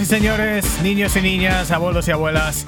[0.00, 2.64] y señores, niños y niñas, abuelos y abuelas.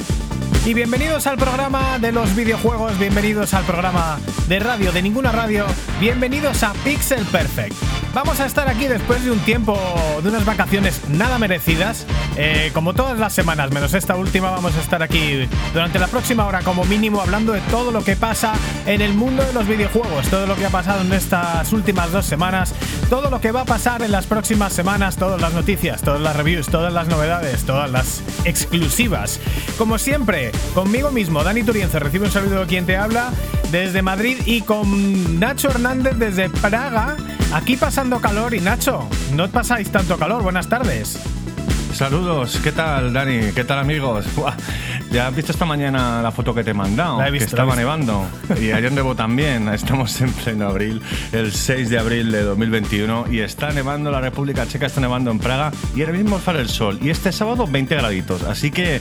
[0.65, 4.19] Y bienvenidos al programa de los videojuegos, bienvenidos al programa
[4.49, 5.67] de radio de ninguna radio,
[5.99, 7.96] bienvenidos a Pixel Perfect.
[8.17, 9.79] Vamos a estar aquí después de un tiempo,
[10.23, 12.07] de unas vacaciones nada merecidas.
[12.39, 16.47] Eh, como todas las semanas, menos esta última, vamos a estar aquí durante la próxima
[16.47, 18.55] hora como mínimo hablando de todo lo que pasa
[18.87, 22.25] en el mundo de los videojuegos, todo lo que ha pasado en estas últimas dos
[22.25, 22.73] semanas,
[23.11, 26.35] todo lo que va a pasar en las próximas semanas, todas las noticias, todas las
[26.35, 29.41] reviews, todas las novedades, todas las exclusivas.
[29.77, 33.31] Como siempre, conmigo mismo, Dani Turienzo, recibe un saludo de quien te habla
[33.71, 37.19] desde Madrid y con Nacho Hernández desde Praga.
[37.53, 41.19] Aquí pasando calor y Nacho, no pasáis tanto calor, buenas tardes.
[41.95, 43.53] Saludos, ¿qué tal Dani?
[43.55, 44.27] ¿Qué tal amigos?
[45.13, 47.19] ¿Ya has visto esta mañana la foto que te he mandado?
[47.21, 48.27] La he visto, que estaba nevando.
[48.61, 49.69] Y ayer nevó también.
[49.69, 51.01] Estamos en pleno abril,
[51.33, 53.27] el 6 de abril de 2021.
[53.31, 55.73] Y está nevando la República Checa, está nevando en Praga.
[55.95, 56.99] Y ahora mismo sale el sol.
[57.01, 58.43] Y este sábado 20 graditos.
[58.43, 59.01] Así que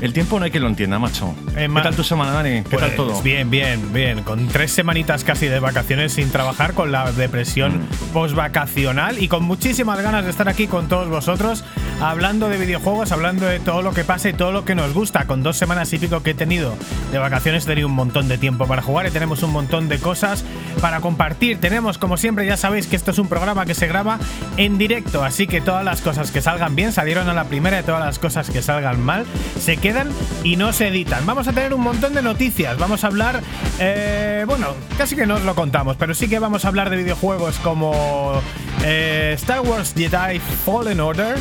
[0.00, 1.34] el tiempo no hay que lo entienda, macho.
[1.56, 2.62] Eh, ¿Qué tal tu semana, Dani?
[2.62, 3.22] ¿Qué tal Pues todo?
[3.22, 4.22] Bien, bien, bien.
[4.22, 8.12] Con tres semanitas casi de vacaciones sin trabajar, con la depresión Mm.
[8.12, 11.64] post-vacacional y con muchísimas ganas de estar aquí con todos vosotros,
[12.00, 15.26] hablando de videojuegos, hablando de todo lo que pasa y todo lo que nos gusta.
[15.26, 16.74] Con dos semanas y pico que he tenido
[17.12, 19.98] de vacaciones, he tenido un montón de tiempo para jugar y tenemos un montón de
[19.98, 20.44] cosas
[20.80, 21.60] para compartir.
[21.60, 24.18] Tenemos, como siempre, ya sabéis que esto es un programa que se graba
[24.56, 27.84] en directo, así que todas las cosas que salgan bien salieron a la primera y
[27.84, 29.24] todas las cosas que salgan mal
[29.60, 30.08] se quedan
[30.42, 31.24] y no se editan.
[31.26, 33.40] Vamos a tener un montón de noticias, vamos a hablar,
[33.78, 36.96] eh, bueno, casi que no os lo contamos, pero sí que vamos a hablar de
[36.96, 38.42] videojuegos como
[38.84, 41.36] eh, Star Wars Jedi Fallen Order.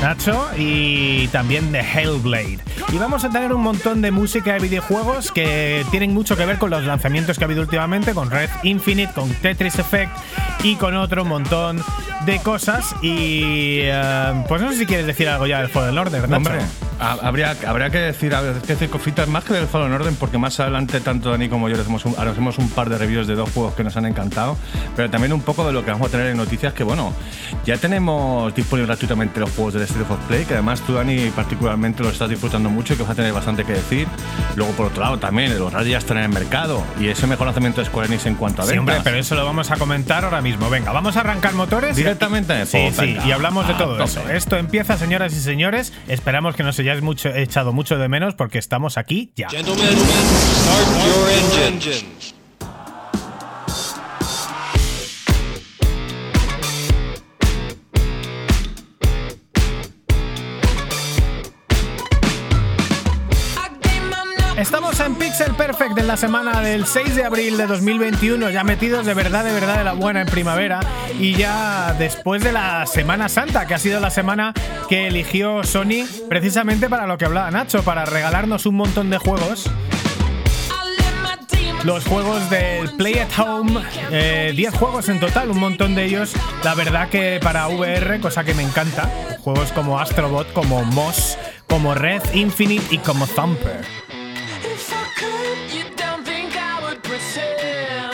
[0.00, 2.58] Nacho y también de Hellblade.
[2.92, 6.58] Y vamos a tener un montón de música de videojuegos que tienen mucho que ver
[6.58, 10.12] con los lanzamientos que ha habido últimamente, con Red Infinite, con Tetris Effect
[10.62, 11.82] y con otro montón
[12.24, 12.94] de cosas.
[13.02, 16.36] Y eh, pues no sé si quieres decir algo ya del Fallen Order, Nacho.
[16.36, 16.58] Hombre,
[17.00, 20.38] ha- habría, habría que decir, habría que decir cositas más que del Fallen Order, porque
[20.38, 23.50] más adelante tanto Dani como yo hacemos un, hacemos un par de reviews de dos
[23.50, 24.56] juegos que nos han encantado,
[24.94, 27.12] pero también un poco de lo que vamos a tener en noticias, que bueno,
[27.64, 32.02] ya tenemos disponibles gratuitamente los juegos del State of Play, que además tú Dani particularmente
[32.02, 34.06] lo estás disfrutando mucho y que vas a tener bastante que decir.
[34.56, 37.46] Luego por otro lado también, los radios ya están en el mercado y ese mejor
[37.46, 38.80] lanzamiento de Square Enix en cuanto a Sí, ventas.
[38.96, 40.68] hombre, pero eso lo vamos a comentar ahora mismo.
[40.70, 41.96] Venga, vamos a arrancar motores.
[41.96, 44.28] Directamente, Sí, pues sí, venga, y hablamos de a todo eso.
[44.28, 45.92] Esto empieza, señoras y señores.
[46.08, 49.48] Esperamos que nos hayáis mucho, echado mucho de menos porque estamos aquí ya.
[49.48, 52.25] Gentlemen, start your engines.
[65.36, 69.44] Pixel Perfect en la semana del 6 de abril de 2021, ya metidos de verdad,
[69.44, 70.80] de verdad de la buena en primavera
[71.20, 74.54] y ya después de la Semana Santa, que ha sido la semana
[74.88, 79.70] que eligió Sony precisamente para lo que hablaba Nacho, para regalarnos un montón de juegos.
[81.84, 86.32] Los juegos del Play at Home, eh, 10 juegos en total, un montón de ellos,
[86.64, 89.10] la verdad que para VR, cosa que me encanta,
[89.40, 91.36] juegos como Astrobot, como Moss,
[91.66, 94.05] como Red Infinite y como Thumper.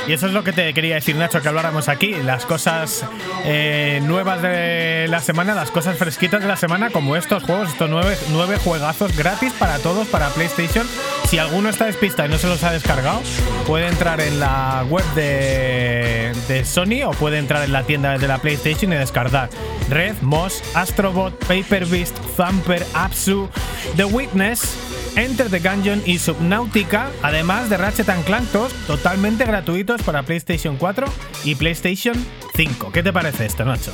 [0.07, 2.15] Y eso es lo que te quería decir, Nacho, que habláramos aquí.
[2.15, 3.05] Las cosas
[3.45, 7.89] eh, nuevas de la semana, las cosas fresquitas de la semana, como estos juegos, estos
[7.89, 10.87] nueve, juegazos gratis para todos, para PlayStation.
[11.29, 13.23] Si alguno está despistado y no se los ha descargado,
[13.67, 18.27] puede entrar en la web de, de Sony o puede entrar en la tienda de
[18.27, 19.51] la PlayStation y descargar
[19.89, 23.49] Red, Moss, Astrobot, Paper Beast, Thumper, Apsu,
[23.97, 24.92] The Witness.
[25.17, 30.77] Enter the Gungeon y Subnautica, además de Ratchet and Clank 2, totalmente gratuitos para PlayStation
[30.77, 31.07] 4
[31.45, 32.15] y PlayStation
[32.55, 32.91] 5.
[32.93, 33.93] ¿Qué te parece esto, Nacho?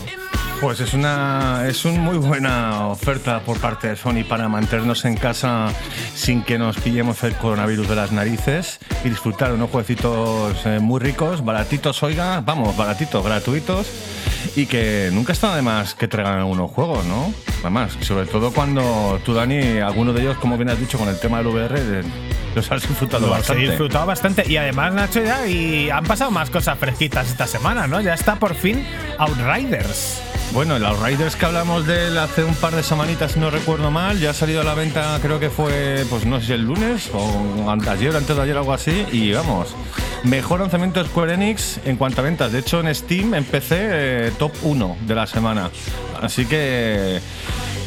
[0.60, 5.16] Pues es una es una muy buena oferta por parte de Sony para mantenernos en
[5.16, 5.68] casa
[6.14, 10.98] sin que nos pillemos el coronavirus de las narices y disfrutar unos jueguecitos eh, muy
[10.98, 13.86] ricos, baratitos, oiga, vamos, baratitos, gratuitos
[14.56, 17.32] y que nunca está de más que traigan algunos juegos, ¿no?
[17.60, 21.20] Además, sobre todo cuando tú, Dani, alguno de ellos, como bien has dicho, con el
[21.20, 22.02] tema del VR,
[22.58, 23.62] los has disfrutado Los he bastante.
[23.62, 24.44] disfrutado bastante.
[24.46, 28.00] Y además, Nacho, ya y han pasado más cosas fresquitas esta semana, ¿no?
[28.00, 28.84] Ya está por fin
[29.18, 30.20] Outriders.
[30.52, 33.90] Bueno, el Outriders que hablamos de él hace un par de semanitas, si no recuerdo
[33.90, 36.62] mal, ya ha salido a la venta, creo que fue, pues no sé si el
[36.62, 39.74] lunes o ayer, antes de ayer, algo así, y vamos,
[40.24, 42.50] mejor lanzamiento de Square Enix en cuanto a ventas.
[42.52, 45.70] De hecho, en Steam, en PC, eh, top 1 de la semana.
[46.22, 47.20] Así que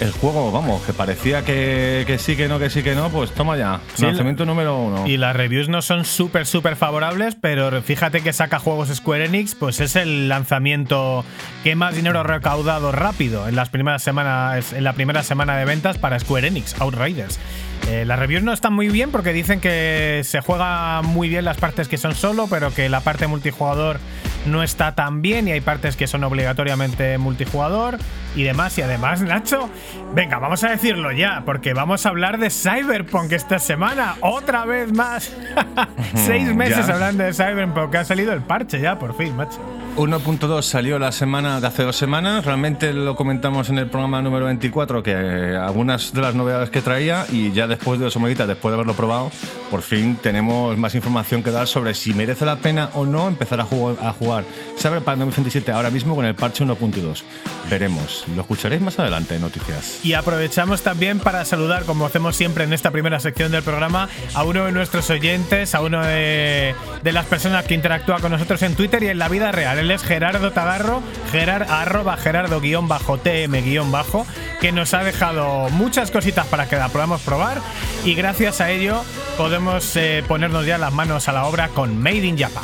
[0.01, 3.31] el juego, vamos, que parecía que, que sí, que no, que sí, que no, pues
[3.31, 3.79] toma ya.
[3.93, 5.07] Sí, lanzamiento número uno.
[5.07, 9.53] Y las reviews no son súper, súper favorables, pero fíjate que saca juegos Square Enix,
[9.53, 11.23] pues es el lanzamiento
[11.63, 15.65] que más dinero ha recaudado rápido en las primeras semanas, en la primera semana de
[15.65, 17.39] ventas para Square Enix, Outriders.
[17.87, 21.57] Eh, las reviews no están muy bien porque dicen que se juega muy bien las
[21.57, 23.99] partes que son solo, pero que la parte multijugador
[24.45, 27.97] no está tan bien y hay partes que son obligatoriamente multijugador
[28.35, 28.77] y demás.
[28.77, 29.69] Y además, Nacho,
[30.13, 34.91] venga, vamos a decirlo ya, porque vamos a hablar de Cyberpunk esta semana, otra vez
[34.93, 35.35] más.
[36.15, 39.59] Seis meses hablando de Cyberpunk, que ha salido el parche ya, por fin, macho.
[39.97, 42.45] 1.2 salió la semana de hace dos semanas.
[42.45, 47.25] Realmente lo comentamos en el programa número 24, que algunas de las novedades que traía,
[47.29, 49.31] y ya después de dos semanitas, después de haberlo probado,
[49.69, 53.59] por fin tenemos más información que dar sobre si merece la pena o no empezar
[53.59, 54.45] a jugar, a jugar
[54.77, 57.23] Cyberpunk 2077 ahora mismo con el parche 1.2.
[57.69, 58.25] Veremos.
[58.35, 59.99] Lo escucharéis más adelante en noticias.
[60.03, 64.43] Y aprovechamos también para saludar, como hacemos siempre en esta primera sección del programa, a
[64.43, 66.73] uno de nuestros oyentes, a uno de
[67.03, 69.80] las personas que interactúa con nosotros en Twitter y en la vida real.
[69.81, 71.01] Él es Gerardo Tagarro,
[71.31, 74.27] gerar, arroba gerardo guion bajo tm guion bajo,
[74.59, 77.57] que nos ha dejado muchas cositas para que la podamos probar
[78.05, 79.03] y gracias a ello
[79.37, 82.61] podemos eh, ponernos ya las manos a la obra con Made in Japan.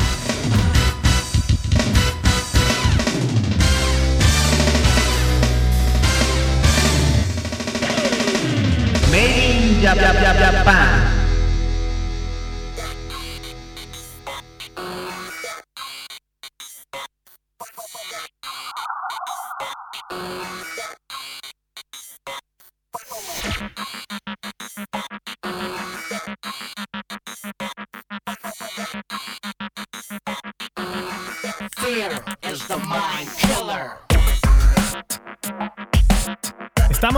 [9.10, 11.27] Made in Japan.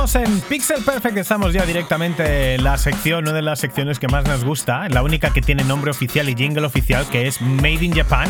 [0.10, 4.08] Estamos en Pixel Perfect, estamos ya directamente en la sección, una de las secciones que
[4.08, 7.86] más nos gusta, la única que tiene nombre oficial y jingle oficial, que es Made
[7.86, 8.28] in Japan,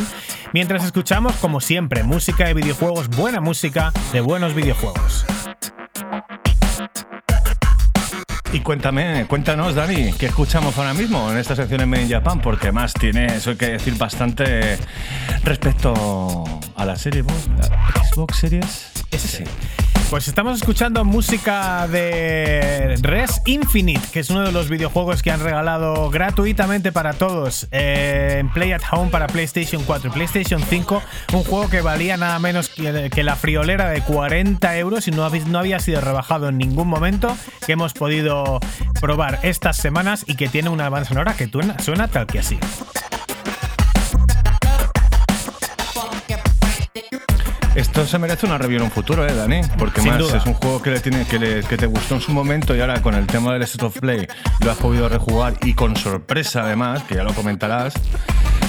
[0.51, 5.25] mientras escuchamos, como siempre, música de videojuegos, buena música de buenos videojuegos.
[8.51, 12.41] Y cuéntame, cuéntanos, Dani, ¿qué escuchamos ahora mismo en esta sección en Made in Japan?
[12.41, 14.77] Porque más tiene, eso hay que decir bastante
[15.45, 16.43] respecto
[16.75, 19.45] a la serie la Xbox Series S.
[20.09, 25.39] Pues estamos escuchando música de Res Infinite, que es uno de los videojuegos que han
[25.39, 31.03] regalado gratuitamente para todos eh, en Play at Home para PlayStation 4 y PlayStation 5.
[31.33, 35.79] Un juego que valía nada menos que, la friolera de 40 euros y no, había
[35.79, 38.59] sido rebajado en ningún momento, que hemos podido
[38.99, 41.51] probar estas semanas y que tiene una banda sonora que
[41.83, 42.57] suena tal que así.
[47.79, 49.61] Esto se merece una review en un futuro, ¿eh, Dani?
[49.77, 50.37] Porque Sin más duda.
[50.37, 52.81] es un juego que, le tiene, que, le- que te gustó en su momento y
[52.81, 54.27] ahora con el tema del State of Play
[54.59, 57.93] lo has podido rejugar y con sorpresa además, que ya lo comentarás.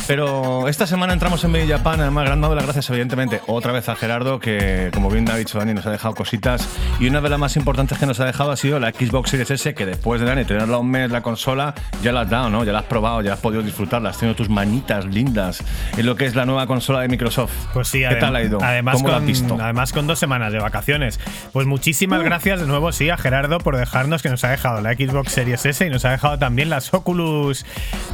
[0.07, 3.89] Pero esta semana entramos en Made in Japan, además dando las gracias evidentemente otra vez
[3.89, 6.69] a Gerardo, que como bien ha dicho Dani, nos ha dejado cositas.
[6.99, 9.51] Y una de las más importantes que nos ha dejado ha sido la Xbox Series
[9.51, 12.65] S, que después de Dani tenerla un mes la consola, ya la has dado, ¿no?
[12.65, 15.63] Ya la has probado, ya has podido disfrutarla, has tenido tus manitas lindas
[15.97, 17.53] en lo que es la nueva consola de Microsoft.
[17.73, 18.59] Pues sí, ¿Qué tal ha ido?
[18.63, 19.59] Además, ¿Cómo lo has con, visto?
[19.61, 21.21] además con dos semanas de vacaciones.
[21.53, 24.95] Pues muchísimas gracias de nuevo, sí, a Gerardo por dejarnos que nos ha dejado la
[24.95, 27.65] Xbox Series S y nos ha dejado también las Oculus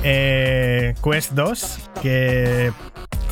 [0.03, 2.73] eh, Quest 2 que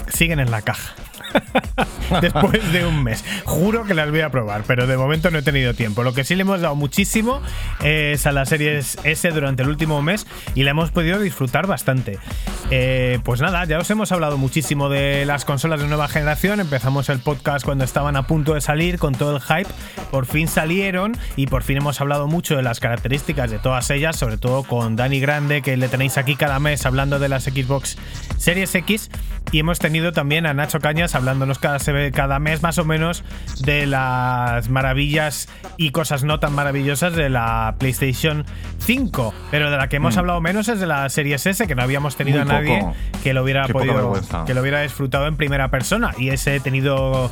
[0.09, 0.95] siguen en la caja.
[2.21, 3.25] Después de un mes.
[3.45, 6.03] Juro que las voy a probar, pero de momento no he tenido tiempo.
[6.03, 7.41] Lo que sí le hemos dado muchísimo
[7.83, 12.19] es a la series S durante el último mes y la hemos podido disfrutar bastante.
[12.71, 16.61] Eh, pues nada, ya os hemos hablado muchísimo de las consolas de nueva generación.
[16.61, 19.71] Empezamos el podcast cuando estaban a punto de salir con todo el hype.
[20.11, 24.17] Por fin salieron y por fin hemos hablado mucho de las características de todas ellas,
[24.17, 27.97] sobre todo con Dani Grande, que le tenéis aquí cada mes hablando de las Xbox
[28.39, 29.11] Series X.
[29.53, 31.79] Y hemos tenido también a Nacho Cañas hablándonos cada,
[32.13, 33.25] cada mes más o menos
[33.61, 38.45] de las maravillas y cosas no tan maravillosas de la PlayStation
[38.79, 39.33] 5.
[39.51, 42.17] Pero de la que hemos hablado menos es de la Series S, que no habíamos
[42.17, 42.47] tenido Mm.
[42.47, 42.95] Muy a nadie poco.
[43.23, 44.13] que lo hubiera Qué podido
[44.47, 46.13] que lo hubiera disfrutado en primera persona.
[46.19, 47.31] Y ese he tenido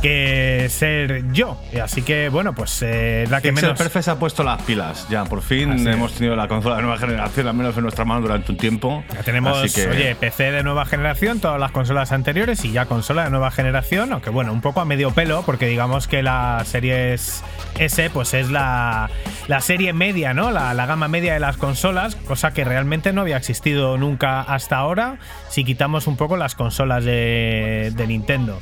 [0.00, 1.60] que ser yo.
[1.82, 3.78] Así que bueno, pues eh, la que Pixel menos.
[3.78, 5.06] Perfect se ha puesto las pilas.
[5.08, 8.04] Ya, por fin Así hemos tenido la consola de nueva generación, al menos en nuestra
[8.04, 9.04] mano durante un tiempo.
[9.12, 12.86] Ya tenemos, Así que, oye, PC de nueva generación, todas las consolas anteriores y ya
[12.86, 16.62] consola de nueva generación, aunque bueno, un poco a medio pelo, porque digamos que la
[16.64, 17.42] Series
[17.78, 19.10] S pues es la,
[19.48, 20.50] la serie media, ¿no?
[20.50, 24.76] La, la gama media de las consolas, cosa que realmente no había existido nunca hasta
[24.76, 28.58] ahora, si quitamos un poco las consolas de, de Nintendo.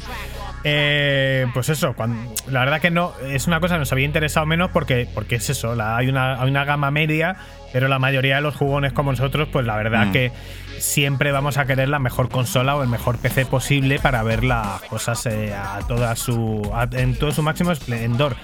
[0.65, 4.47] Eh, pues eso, cuando- la verdad que no, es una cosa que nos había interesado
[4.47, 7.37] menos porque, porque es eso, la- hay, una, hay una gama media,
[7.75, 10.13] pero la mayoría de los jugones como nosotros, pues la verdad Mm.
[10.13, 10.33] que
[10.79, 14.81] siempre vamos a querer la mejor consola o el mejor PC posible para ver las
[14.83, 18.37] cosas eh, a toda su, a- en todo su máximo esplendor.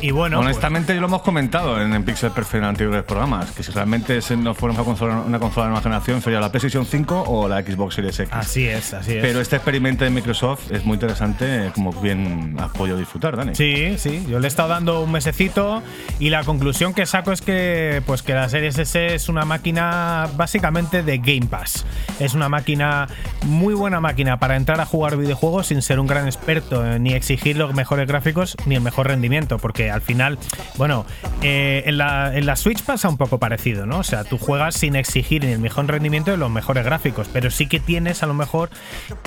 [0.00, 3.62] Y bueno, pues- Honestamente, lo hemos comentado en, en Pixel Perfect en anteriores programas, que
[3.62, 7.24] si realmente no fuera una consola, una consola de nueva generación, sería la PlayStation 5
[7.28, 8.32] o la Xbox Series X.
[8.34, 9.22] así es, así es.
[9.22, 13.54] Pero este experimento de Microsoft es muy interesante, como bien has podido disfrutar, Dani.
[13.54, 15.82] Sí, sí, yo le he estado dando un mesecito
[16.18, 20.28] y la conclusión que saco es que pues que la Series S es una máquina
[20.36, 21.84] básicamente de Game Pass.
[22.20, 23.08] Es una máquina
[23.46, 27.14] muy buena máquina para entrar a jugar videojuegos sin ser un gran experto eh, ni
[27.14, 30.38] exigir los mejores gráficos ni el mejor rendimiento, porque al final,
[30.76, 31.04] bueno,
[31.42, 33.98] eh, en, la, en la Switch pasa un poco parecido, ¿no?
[33.98, 37.50] O sea, tú juegas sin exigir ni el mejor rendimiento ni los mejores gráficos, pero
[37.50, 38.70] sí que tienes a lo mejor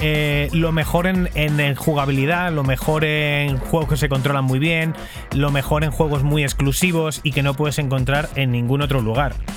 [0.01, 4.59] eh, lo mejor en, en, en jugabilidad, lo mejor en juegos que se controlan muy
[4.59, 4.95] bien,
[5.33, 9.04] lo mejor en juegos muy exclusivos y que no puedes encontrar en ningún otro lugar.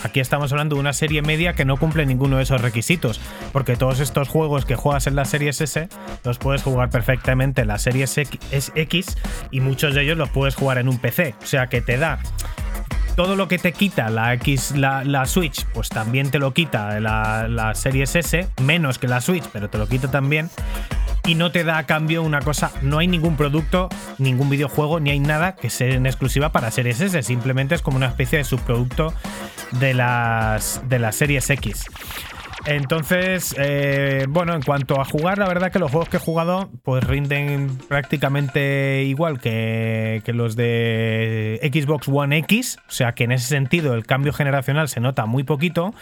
[0.04, 3.20] Aquí estamos hablando de una serie media que no cumple ninguno de esos requisitos,
[3.52, 5.88] porque todos estos juegos que juegas en la Series S
[6.24, 9.16] los puedes jugar perfectamente en la Series X
[9.50, 12.18] y muchos de ellos los puedes jugar en un PC, o sea que te da
[13.18, 17.00] todo lo que te quita la X, la, la Switch, pues también te lo quita
[17.00, 20.50] la, la Series S, menos que la Switch, pero te lo quita también.
[21.26, 25.10] Y no te da a cambio una cosa, no hay ningún producto, ningún videojuego, ni
[25.10, 28.44] hay nada que sea en exclusiva para Series S, simplemente es como una especie de
[28.44, 29.12] subproducto
[29.72, 31.86] de las, de las Series X.
[32.70, 36.68] Entonces, eh, bueno, en cuanto a jugar, la verdad que los juegos que he jugado
[36.82, 43.32] pues rinden prácticamente igual que, que los de Xbox One X, o sea que en
[43.32, 45.94] ese sentido el cambio generacional se nota muy poquito.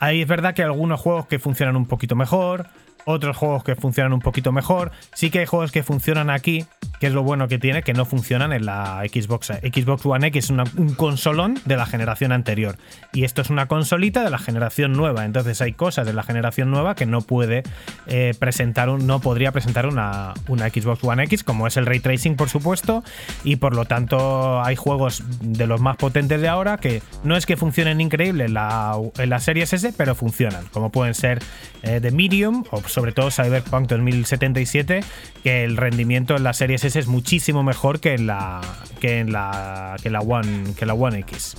[0.00, 2.66] Ahí es verdad que algunos juegos que funcionan un poquito mejor,
[3.04, 4.92] otros juegos que funcionan un poquito mejor.
[5.14, 6.66] Sí que hay juegos que funcionan aquí,
[7.00, 9.48] que es lo bueno que tiene, que no funcionan en la Xbox.
[9.48, 12.76] Xbox One X es un consolón de la generación anterior.
[13.12, 15.24] Y esto es una consolita de la generación nueva.
[15.24, 17.62] Entonces hay cosas de la generación nueva que no puede
[18.06, 22.00] eh, presentar, un, no podría presentar una, una Xbox One X, como es el ray
[22.00, 23.02] tracing, por supuesto.
[23.44, 27.46] Y por lo tanto hay juegos de los más potentes de ahora que no es
[27.46, 30.66] que funcionen increíble en la, en la Series S, pero funcionan.
[30.72, 31.40] Como pueden ser
[31.82, 35.00] eh, The Medium o sobre todo Cyberpunk 2077,
[35.42, 38.60] que el rendimiento en la Series S es muchísimo mejor que en la
[39.00, 41.56] que en la que la One que la One X.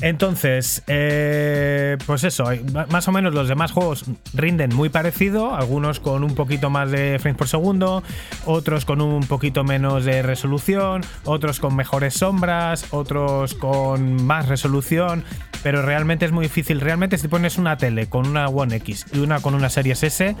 [0.00, 2.44] Entonces, eh, pues eso,
[2.88, 7.18] más o menos los demás juegos rinden muy parecido, algunos con un poquito más de
[7.18, 8.04] frames por segundo,
[8.44, 15.24] otros con un poquito menos de resolución, otros con mejores sombras, otros con más resolución,
[15.62, 16.80] pero realmente es muy difícil.
[16.80, 20.36] Realmente si pones una tele con una One X y una con una Series S,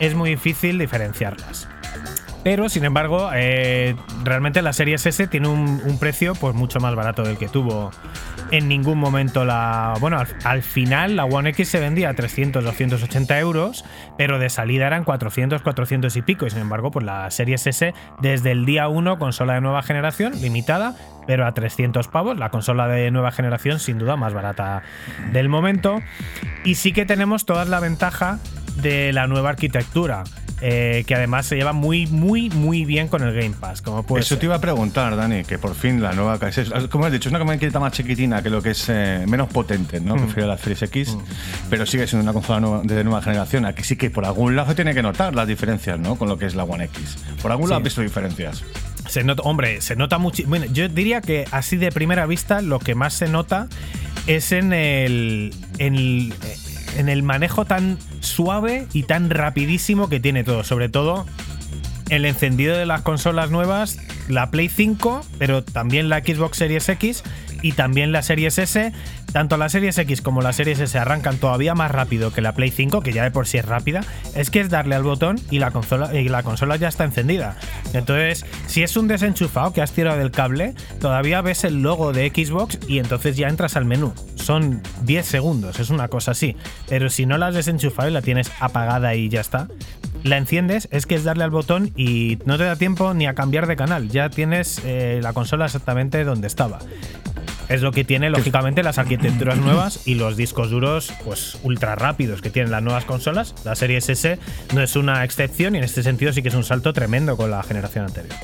[0.00, 1.68] es muy difícil diferenciarlas.
[2.44, 6.94] Pero, sin embargo, eh, realmente la Series S tiene un, un precio pues mucho más
[6.94, 7.90] barato del que tuvo
[8.50, 9.94] en ningún momento la...
[10.00, 13.84] Bueno, al, al final la One X se vendía a 300, 280 euros,
[14.16, 16.46] pero de salida eran 400, 400 y pico.
[16.46, 20.40] Y sin embargo, pues la Series S desde el día 1, consola de nueva generación,
[20.40, 20.94] limitada,
[21.26, 24.82] pero a 300 pavos, la consola de nueva generación sin duda más barata
[25.32, 26.00] del momento.
[26.64, 28.38] Y sí que tenemos toda la ventaja
[28.82, 30.24] de la nueva arquitectura.
[30.62, 33.82] eh, que además se lleva muy, muy, muy bien con el Game Pass.
[33.82, 34.38] Como puede Eso ser.
[34.38, 36.38] te iba a preguntar, Dani, que por fin la nueva
[36.88, 40.00] como has dicho, es una maquinita más chiquitina que lo que es eh, menos potente,
[40.00, 40.16] ¿no?
[40.16, 41.18] Prefiero la Series X,
[41.68, 43.66] pero sigue siendo una consola nueva- de nueva generación.
[43.66, 46.16] Aquí sí que por algún lado se tiene que notar las diferencias, ¿no?
[46.16, 47.18] Con lo que es la One X.
[47.42, 48.64] Por algún lado has visto diferencias.
[49.10, 50.42] Se nota, hombre, se nota mucho.
[50.46, 53.68] Bueno, yo diría que así de primera vista lo que más se nota
[54.26, 56.32] es en el, en el,
[56.96, 60.64] en el manejo tan suave y tan rapidísimo que tiene todo.
[60.64, 61.26] Sobre todo
[62.08, 63.98] el encendido de las consolas nuevas,
[64.28, 67.22] la Play 5, pero también la Xbox Series X
[67.62, 68.92] y también la Series S.
[69.32, 72.70] Tanto la Series X como la Series S arrancan todavía más rápido que la Play
[72.70, 74.00] 5, que ya de por sí es rápida.
[74.34, 77.56] Es que es darle al botón y la consola, y la consola ya está encendida.
[77.92, 82.28] Entonces, si es un desenchufado que has tirado del cable, todavía ves el logo de
[82.28, 84.14] Xbox y entonces ya entras al menú.
[84.36, 86.56] Son 10 segundos, es una cosa así.
[86.88, 89.68] Pero si no la has desenchufado y la tienes apagada y ya está,
[90.22, 93.34] la enciendes, es que es darle al botón y no te da tiempo ni a
[93.34, 94.08] cambiar de canal.
[94.08, 96.78] Ya tienes eh, la consola exactamente donde estaba.
[97.68, 102.40] Es lo que tiene, lógicamente, las arquitecturas nuevas y los discos duros, pues ultra rápidos
[102.42, 103.54] que tienen las nuevas consolas.
[103.64, 104.38] La serie S
[104.74, 107.50] no es una excepción y en este sentido sí que es un salto tremendo con
[107.50, 108.34] la generación anterior.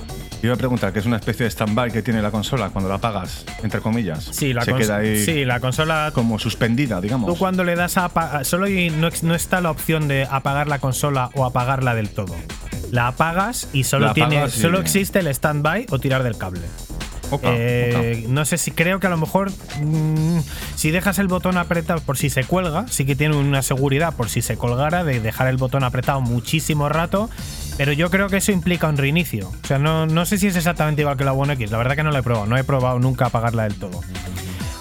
[0.40, 2.88] Te iba a preguntar, que es una especie de stand-by que tiene la consola cuando
[2.88, 4.24] la apagas, entre comillas.
[4.32, 7.32] Sí, la, se queda ahí sí, la consola como suspendida, digamos.
[7.32, 10.80] Tú cuando le das a apagar, solo no, no está la opción de apagar la
[10.80, 12.34] consola o apagarla del todo.
[12.90, 16.62] la apagas y solo, tiene, y- solo existe el standby o tirar del cable.
[17.42, 20.40] Eh, no sé si creo que a lo mejor mm,
[20.74, 24.28] si dejas el botón apretado por si se cuelga, sí que tiene una seguridad por
[24.28, 27.30] si se colgara de dejar el botón apretado muchísimo rato,
[27.76, 29.50] pero yo creo que eso implica un reinicio.
[29.62, 31.96] O sea, no, no sé si es exactamente igual que la One X, la verdad
[31.96, 34.00] que no la he probado, no he probado nunca apagarla del todo.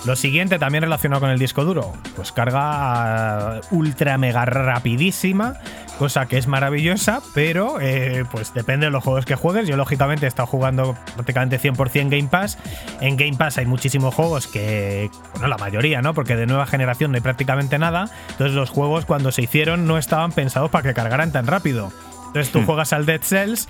[0.04, 5.58] Lo siguiente, también relacionado con el disco duro, pues carga eh, ultra mega rapidísima,
[6.00, 9.68] cosa que es maravillosa, pero eh, pues depende de los juegos que juegues.
[9.68, 12.58] Yo lógicamente he estado jugando prácticamente 100% Game Pass.
[13.00, 16.16] En Game Pass hay muchísimos juegos que, bueno, la mayoría, ¿no?
[16.16, 18.10] Porque de nueva generación no hay prácticamente nada.
[18.32, 21.92] Entonces los juegos cuando se hicieron no estaban pensados para que cargaran tan rápido.
[22.32, 23.68] Entonces tú juegas al Dead Cells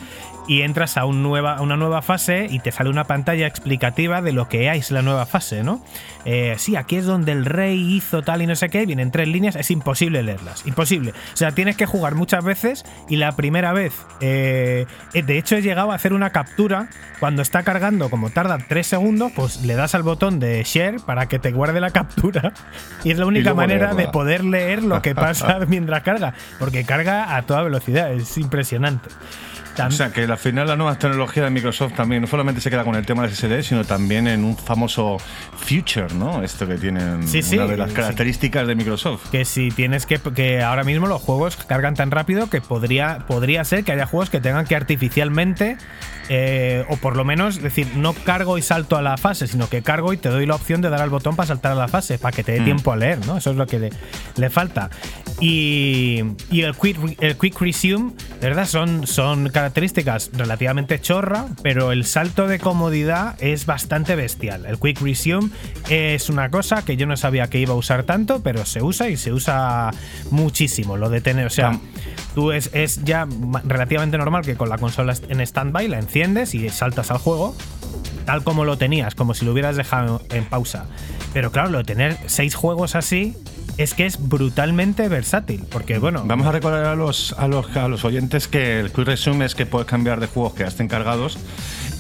[0.48, 4.22] y entras a, un nueva, a una nueva fase y te sale una pantalla explicativa
[4.22, 5.84] de lo que es la nueva fase, ¿no?
[6.26, 9.28] Eh, sí, aquí es donde el rey hizo tal y no sé qué, vienen tres
[9.28, 11.12] líneas, es imposible leerlas, imposible.
[11.34, 15.56] O sea, tienes que jugar muchas veces y la primera vez, eh, eh, de hecho
[15.56, 19.76] he llegado a hacer una captura cuando está cargando, como tarda tres segundos, pues le
[19.76, 22.54] das al botón de share para que te guarde la captura
[23.04, 27.36] y es la única manera de poder leer lo que pasa mientras carga, porque carga
[27.36, 29.10] a toda velocidad, es impresionante.
[29.88, 32.84] O sea, que al final la nueva tecnología de Microsoft también no solamente se queda
[32.84, 35.18] con el tema del SSD, sino también en un famoso
[35.56, 36.44] Future, ¿no?
[36.44, 37.96] Esto que tienen Sí, sí, una de las sí.
[37.96, 39.30] características de Microsoft.
[39.32, 43.64] que si tienes que que ahora mismo los juegos cargan tan rápido que podría podría
[43.64, 45.78] ser que haya juegos que tengan que artificialmente
[46.34, 49.82] eh, o por lo menos decir no cargo y salto a la fase sino que
[49.82, 52.18] cargo y te doy la opción de dar al botón para saltar a la fase
[52.20, 52.66] para que te dé Mm.
[52.66, 53.90] tiempo a leer no eso es lo que le,
[54.38, 54.90] le falta.
[55.42, 56.22] Y,
[56.52, 62.48] y el quick el quick resume verdad son son características relativamente chorra pero el salto
[62.48, 64.66] de comodidad es bastante bestial.
[64.66, 65.50] El quick resume
[65.90, 69.10] es una cosa que yo no sabía que iba a usar tanto pero se usa
[69.10, 69.92] y se usa
[70.30, 71.78] muchísimo lo de tener o sea
[72.36, 73.28] tú es, es ya
[73.66, 77.56] relativamente normal que con la consola en standby la enciendes y saltas al juego
[78.26, 80.86] tal como lo tenías, como si lo hubieras dejado en pausa.
[81.34, 83.36] Pero claro, lo de tener seis juegos así
[83.78, 85.64] es que es brutalmente versátil.
[85.72, 89.08] Porque bueno, Vamos a recordar a los, a los, a los oyentes que el Quick
[89.08, 91.40] Resume es que puedes cambiar de juegos que estén cargados,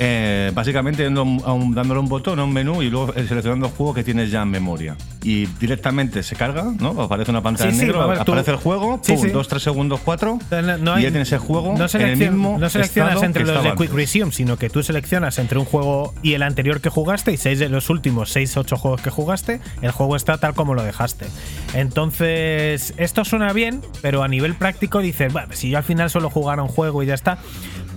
[0.03, 3.71] eh, básicamente dando un- dándole un botón a un menú y luego eh, seleccionando el
[3.73, 4.95] juego que tienes ya en memoria.
[5.21, 6.99] Y directamente se carga, ¿no?
[7.03, 9.25] Aparece una pantalla Sí, en sí, negro, a ver, tú- aparece el juego, Sí, pum,
[9.25, 9.29] sí.
[9.29, 11.87] dos, tres segundos, cuatro, No, no y hay- ya tienes el juego no, en el
[11.89, 13.93] seleccion- mismo no seleccionas entre los de Quick.
[13.93, 17.59] Resume, sino que tú seleccionas entre un juego y el anterior que jugaste y seis
[17.59, 21.27] de los últimos 6 8 juegos que jugaste, el juego está tal como lo dejaste.
[21.75, 26.29] Entonces, esto suena bien, pero a nivel práctico dices, bueno, si yo al final solo
[26.31, 27.37] jugara un juego y ya está,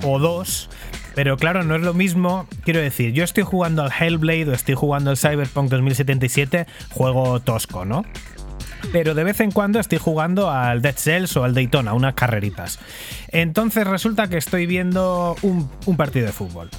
[0.02, 0.68] o dos.
[1.14, 2.46] Pero claro, no es lo mismo.
[2.64, 7.84] Quiero decir, yo estoy jugando al Hellblade o estoy jugando al Cyberpunk 2077, juego tosco,
[7.84, 8.04] ¿no?
[8.92, 12.78] pero de vez en cuando estoy jugando al Dead Cells o al Daytona, unas carreritas.
[13.28, 16.70] Entonces resulta que estoy viendo un, partido de fútbol.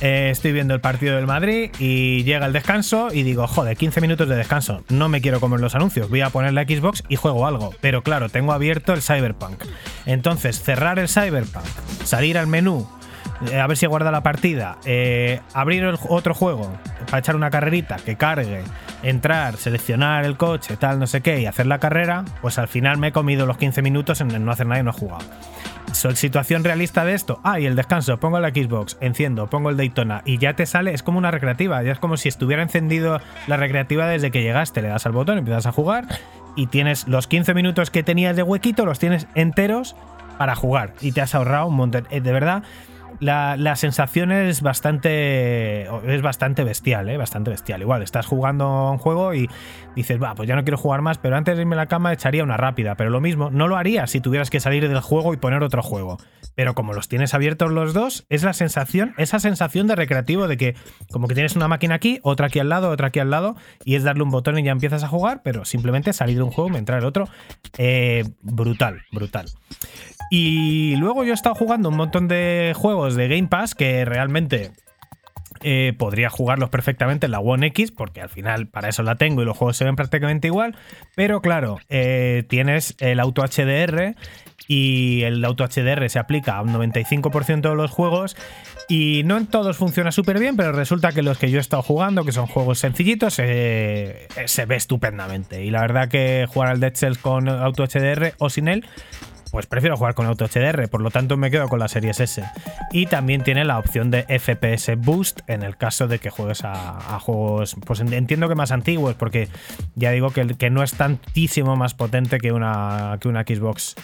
[0.00, 4.00] Eh, estoy viendo el partido del Madrid y llega el descanso y digo, joder, 15
[4.00, 7.16] minutos de descanso, no me quiero comer los anuncios, voy a poner la Xbox y
[7.16, 7.74] juego algo.
[7.80, 9.62] Pero claro, tengo abierto el Cyberpunk.
[10.06, 11.66] Entonces, cerrar el Cyberpunk,
[12.04, 12.88] salir al menú,
[13.58, 16.70] a ver si guarda la partida, eh, abrir otro juego
[17.06, 18.62] para echar una carrerita que cargue,
[19.02, 22.98] entrar, seleccionar el coche, tal, no sé qué, y hacer la carrera, pues al final
[22.98, 25.24] me he comido los 15 minutos en no hacer nada y no he jugado.
[25.92, 27.40] Situación realista de esto.
[27.42, 30.94] Ah, y el descanso, pongo la Xbox, enciendo, pongo el Daytona y ya te sale,
[30.94, 34.82] es como una recreativa, ya es como si estuviera encendido la recreativa desde que llegaste,
[34.82, 36.06] le das al botón, empiezas a jugar
[36.56, 39.96] y tienes los 15 minutos que tenías de huequito, los tienes enteros
[40.38, 42.06] para jugar y te has ahorrado un montón.
[42.10, 42.62] Eh, de verdad,
[43.20, 47.16] la, sensación es bastante es bastante bestial, ¿eh?
[47.16, 47.82] bastante bestial.
[47.82, 49.48] Igual, estás jugando a un juego y
[49.94, 52.12] dices, va, pues ya no quiero jugar más, pero antes de irme a la cama
[52.12, 52.94] echaría una rápida.
[52.94, 55.82] Pero lo mismo, no lo haría si tuvieras que salir del juego y poner otro
[55.82, 56.18] juego.
[56.54, 60.56] Pero como los tienes abiertos los dos, es la sensación, esa sensación de recreativo de
[60.56, 60.74] que
[61.10, 63.94] como que tienes una máquina aquí, otra aquí al lado, otra aquí al lado, y
[63.94, 66.70] es darle un botón y ya empiezas a jugar, pero simplemente salir de un juego
[66.74, 67.28] y entrar al otro.
[67.78, 69.46] Eh, brutal, brutal.
[70.32, 74.72] Y luego yo he estado jugando un montón de juegos de Game Pass que realmente
[75.62, 79.42] eh, podría jugarlos perfectamente en la One X, porque al final para eso la tengo
[79.42, 80.74] y los juegos se ven prácticamente igual.
[81.14, 84.14] Pero claro, eh, tienes el auto HDR
[84.68, 88.36] y el auto HDR se aplica a un 95% de los juegos.
[88.88, 91.82] Y no en todos funciona súper bien, pero resulta que los que yo he estado
[91.82, 95.62] jugando, que son juegos sencillitos, eh, se ve estupendamente.
[95.62, 98.86] Y la verdad que jugar al Dead Cells con auto HDR o sin él
[99.50, 102.44] pues prefiero jugar con Auto HDR, por lo tanto me quedo con la Series S.
[102.92, 107.18] Y también tiene la opción de FPS Boost en el caso de que juegues a,
[107.20, 109.48] juegos, pues entiendo que más antiguos, porque
[109.94, 113.96] ya digo que, que no es tantísimo más potente que una, que una Xbox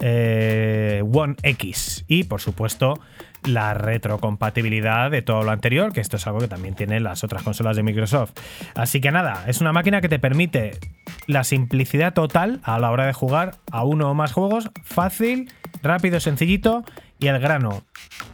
[0.00, 2.04] eh, One X.
[2.08, 3.00] Y por supuesto,
[3.44, 7.42] la retrocompatibilidad de todo lo anterior, que esto es algo que también tienen las otras
[7.42, 8.32] consolas de Microsoft.
[8.74, 10.78] Así que nada, es una máquina que te permite
[11.26, 15.50] la simplicidad total a la hora de jugar a uno o más juegos, fácil,
[15.82, 16.84] rápido, sencillito
[17.18, 17.82] y el grano.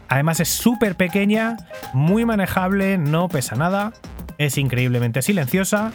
[0.08, 1.56] Además es súper pequeña,
[1.92, 3.92] muy manejable, no pesa nada,
[4.38, 5.92] es increíblemente silenciosa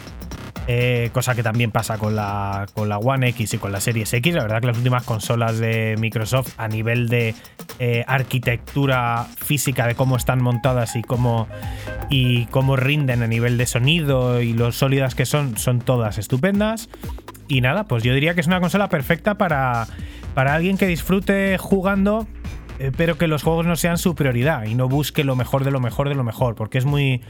[0.66, 4.12] eh, cosa que también pasa con la, con la One X y con la Series
[4.12, 4.34] X.
[4.34, 7.34] La verdad que las últimas consolas de Microsoft a nivel de
[7.78, 11.48] eh, arquitectura física, de cómo están montadas y cómo,
[12.08, 16.88] y cómo rinden a nivel de sonido y lo sólidas que son, son todas estupendas.
[17.48, 19.86] Y nada, pues yo diría que es una consola perfecta para,
[20.34, 22.26] para alguien que disfrute jugando
[22.78, 25.70] eh, pero que los juegos no sean su prioridad y no busque lo mejor de
[25.70, 27.22] lo mejor de lo mejor, porque es muy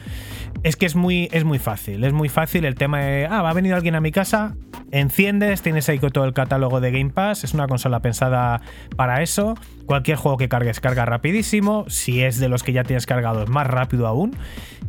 [0.62, 3.50] es que es muy es muy fácil, es muy fácil el tema de ah, va
[3.50, 4.56] a venir alguien a mi casa,
[4.90, 8.60] enciendes, tienes ahí todo el catálogo de Game Pass, es una consola pensada
[8.96, 9.54] para eso,
[9.86, 13.66] cualquier juego que cargues carga rapidísimo, si es de los que ya tienes cargados más
[13.66, 14.36] rápido aún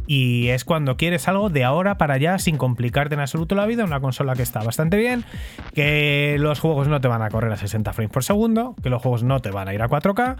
[0.07, 3.83] y es cuando quieres algo de ahora para allá sin complicarte en absoluto la vida,
[3.83, 5.25] una consola que está bastante bien,
[5.73, 9.01] que los juegos no te van a correr a 60 frames por segundo, que los
[9.01, 10.37] juegos no te van a ir a 4K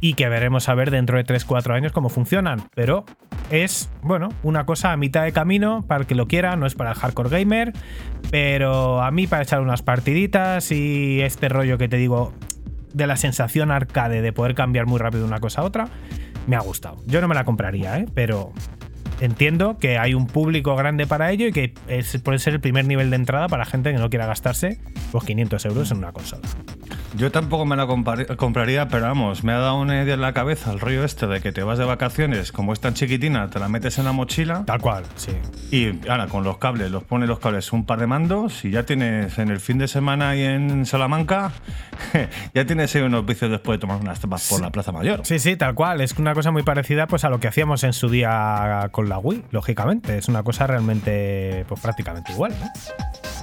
[0.00, 3.04] y que veremos a ver dentro de 3-4 años cómo funcionan, pero
[3.50, 6.74] es, bueno, una cosa a mitad de camino para el que lo quiera, no es
[6.74, 7.72] para el hardcore gamer,
[8.30, 12.32] pero a mí para echar unas partiditas y este rollo que te digo
[12.94, 15.88] de la sensación arcade de poder cambiar muy rápido una cosa a otra,
[16.46, 16.96] me ha gustado.
[17.06, 18.06] Yo no me la compraría, ¿eh?
[18.14, 18.52] pero
[19.20, 21.74] entiendo que hay un público grande para ello y que
[22.22, 24.78] puede ser el primer nivel de entrada para gente que no quiera gastarse
[25.12, 26.42] los 500 euros en una consola.
[27.16, 30.70] Yo tampoco me la compraría, pero vamos, me ha dado una idea en la cabeza
[30.72, 33.68] el rollo este de que te vas de vacaciones, como es tan chiquitina, te la
[33.68, 34.64] metes en la mochila.
[34.64, 35.32] Tal cual, sí.
[35.70, 38.84] Y ahora con los cables, los pones los cables, un par de mandos y ya
[38.84, 41.52] tienes en el fin de semana y en Salamanca,
[42.54, 45.20] ya tienes ahí unos vicios después de tomar unas tapas por la Plaza Mayor.
[45.24, 46.00] Sí, sí, tal cual.
[46.00, 49.18] Es una cosa muy parecida pues, a lo que hacíamos en su día con la
[49.18, 50.18] Wii, lógicamente.
[50.18, 52.66] Es una cosa realmente, pues prácticamente igual, ¿no?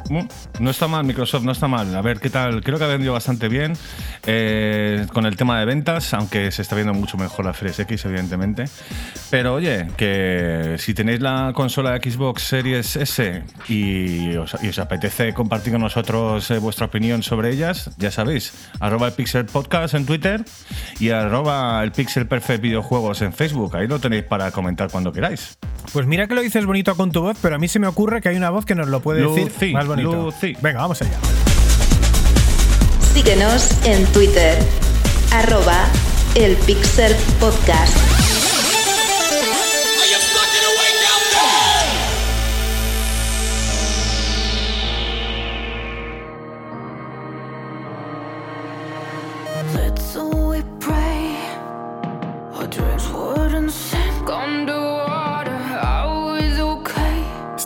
[0.10, 1.96] No está mal, Microsoft, no está mal.
[1.96, 2.64] A ver, ¿qué tal?
[2.64, 3.74] Creo que ha vendido bastante bien
[4.26, 8.06] eh, con el tema de ventas, aunque se está viendo mucho mejor la Series X,
[8.06, 8.66] evidentemente.
[9.30, 15.74] Pero oye, que si tenéis la consola de Xbox Series S y os, apetece compartir
[15.74, 20.44] con nosotros eh, vuestra opinión sobre ellas, ya sabéis, arroba el Pixel Podcast en Twitter
[21.00, 23.76] y arroba el Pixel Perfect Videojuegos en Facebook.
[23.76, 25.58] Ahí lo tenéis para comentar cuando queráis.
[25.94, 28.22] Pues mira que lo dices bonito con tu voz, pero a mí se me ocurre
[28.22, 30.34] que hay una voz que nos lo puede decir más bonito.
[30.62, 31.18] Venga, vamos allá.
[33.14, 34.58] Síguenos en Twitter,
[35.32, 35.86] arroba
[36.36, 38.17] el Pixel Podcast.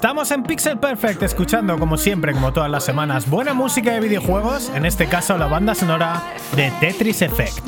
[0.02, 4.72] Estamos en Pixel Perfect escuchando como siempre, como todas las semanas, buena música de videojuegos,
[4.74, 7.60] en este caso la banda sonora de Tetris Effect.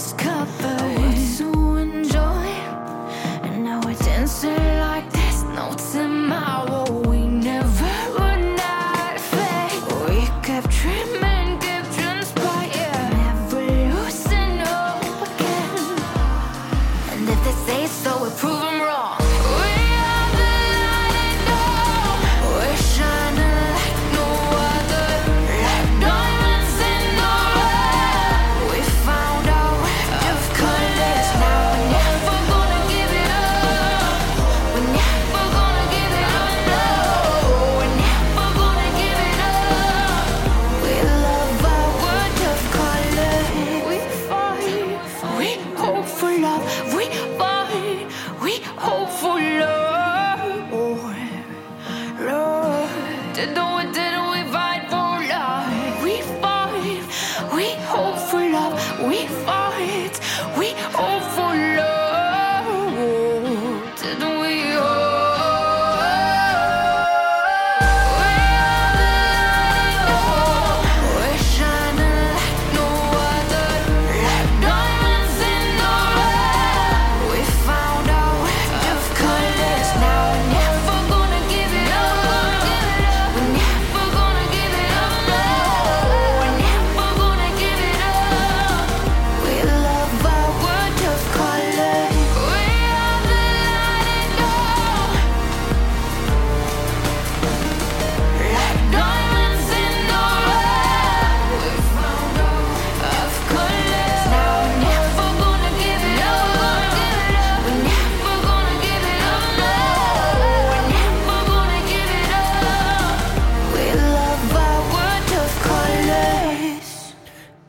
[0.00, 0.79] discover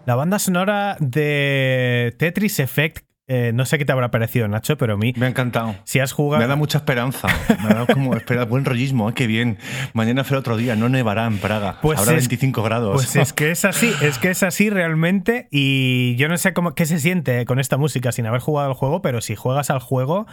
[0.05, 4.95] La banda sonora de Tetris Effect, eh, no sé qué te habrá parecido, Nacho, pero
[4.95, 5.75] a mí, Me ha encantado.
[5.85, 6.41] si has jugado.
[6.41, 7.27] Me da mucha esperanza.
[7.63, 9.09] Me ha dado como espera, buen rollismo.
[9.09, 9.13] ¿eh?
[9.13, 9.57] Qué bien.
[9.93, 10.75] Mañana será otro día.
[10.75, 11.77] No nevará en Praga.
[11.81, 12.93] Pues Habrá es- 25 grados.
[12.95, 15.47] Pues es que es así, es que es así realmente.
[15.51, 18.73] Y yo no sé cómo, qué se siente con esta música sin haber jugado al
[18.75, 20.25] juego, pero si juegas al juego,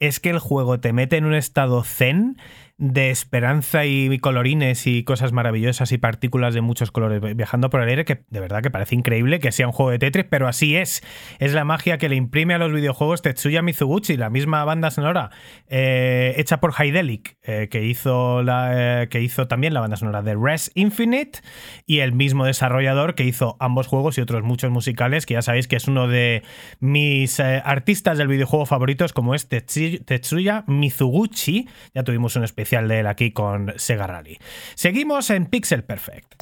[0.00, 2.36] es que el juego te mete en un estado zen
[2.80, 7.90] de esperanza y colorines y cosas maravillosas y partículas de muchos colores viajando por el
[7.90, 10.76] aire que de verdad que parece increíble que sea un juego de Tetris, pero así
[10.76, 11.02] es.
[11.40, 15.30] Es la magia que le imprime a los videojuegos Tetsuya Mizuguchi, la misma banda sonora
[15.68, 20.22] eh, hecha por Hydaelic, eh, que, hizo la, eh, que hizo también la banda sonora
[20.22, 21.40] de Res Infinite
[21.84, 25.68] y el mismo desarrollador que hizo ambos juegos y otros muchos musicales, que ya sabéis
[25.68, 26.44] que es uno de
[26.80, 31.68] mis artistas del videojuego favoritos, como es Tetsu- Tetsuya Mizuguchi.
[31.94, 34.38] Ya tuvimos un especial de él aquí con Sega Rally.
[34.74, 36.34] Seguimos en Pixel Perfect.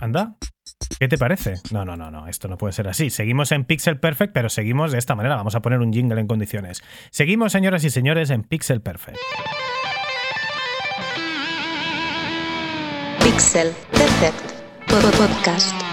[0.00, 0.36] Anda.
[0.98, 1.54] ¿Qué te parece?
[1.72, 3.10] No, no, no, no, esto no puede ser así.
[3.10, 5.36] Seguimos en Pixel Perfect, pero seguimos de esta manera.
[5.36, 6.82] Vamos a poner un jingle en condiciones.
[7.10, 9.18] Seguimos, señoras y señores, en Pixel Perfect.
[13.22, 14.40] Pixel Perfect
[14.88, 15.85] Pod- Podcast.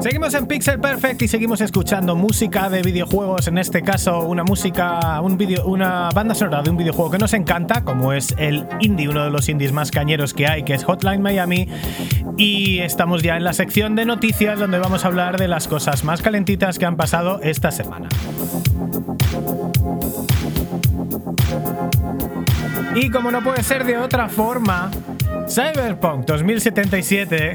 [0.00, 5.20] Seguimos en Pixel Perfect y seguimos escuchando música de videojuegos, en este caso una música,
[5.20, 9.08] un video, una banda sonora de un videojuego que nos encanta, como es el indie,
[9.08, 11.68] uno de los indies más cañeros que hay, que es Hotline Miami.
[12.36, 16.04] Y estamos ya en la sección de noticias donde vamos a hablar de las cosas
[16.04, 18.08] más calentitas que han pasado esta semana.
[23.00, 24.90] Y como no puede ser de otra forma,
[25.48, 27.54] Cyberpunk 2077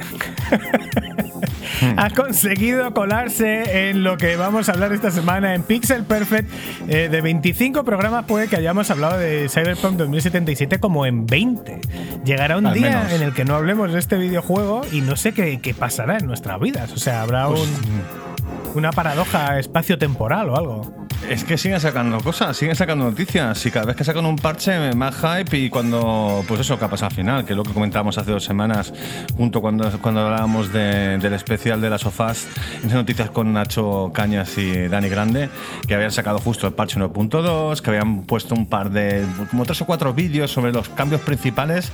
[1.97, 6.49] ha conseguido colarse en lo que vamos a hablar esta semana en Pixel Perfect.
[6.88, 11.82] Eh, de 25 programas puede que hayamos hablado de Cyberpunk 2077 como en 20.
[12.23, 13.12] Llegará un Al día menos.
[13.13, 16.25] en el que no hablemos de este videojuego y no sé qué, qué pasará en
[16.27, 16.91] nuestras vidas.
[16.93, 18.23] O sea, habrá Pues, un-
[18.75, 21.02] una paradoja espacio-temporal o algo.
[21.29, 24.93] Es que siguen sacando cosas, siguen sacando noticias y cada vez que sacan un parche
[24.93, 27.71] más hype y cuando, pues eso, que ha pasado al final, que es lo que
[27.73, 28.93] comentábamos hace dos semanas,
[29.36, 32.47] junto cuando, cuando hablábamos de- del especial de las sofás,
[32.79, 35.49] esas noticias con Nacho Cañas y Dani Grande,
[35.88, 39.81] que habían sacado justo el parche 1.2, que habían puesto un par de, como tres
[39.81, 41.91] o cuatro vídeos sobre los cambios principales,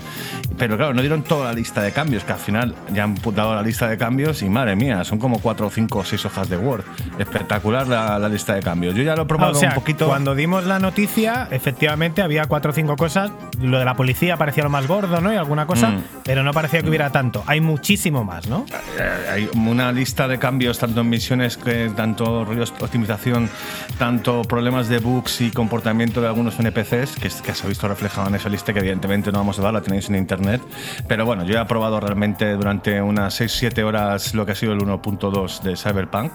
[0.58, 3.56] pero claro, no dieron toda la lista de cambios, que al final ya han dado
[3.56, 6.58] la lista de cambios y madre mía, son como cuatro, cinco o seis hojas de
[6.58, 6.84] Word.
[7.20, 8.96] Espectacular la, la lista de cambios.
[8.96, 10.08] Yo ya lo he Ah, probado o sea, un poquito.
[10.08, 13.32] cuando dimos la noticia, efectivamente había cuatro o cinco cosas.
[13.62, 15.34] Lo de la policía parecía lo más gordo, ¿no?
[15.34, 16.04] Y alguna cosa, Mm.
[16.24, 17.44] pero no parecía que hubiera tanto.
[17.48, 18.66] Hay muchísimo más, ¿no?
[19.00, 23.50] Eh, hay una lista de cambios tanto en misiones que tanto rollos de optimización,
[23.98, 28.28] tanto problemas de bugs y comportamiento de algunos NPCs que, que se ha visto reflejado
[28.30, 30.62] en esa lista que evidentemente no vamos a dar, la tenéis en internet.
[31.08, 34.80] Pero bueno, yo he probado realmente durante unas 6-7 horas lo que ha sido el
[34.80, 36.32] 1.2 de Cyberpunk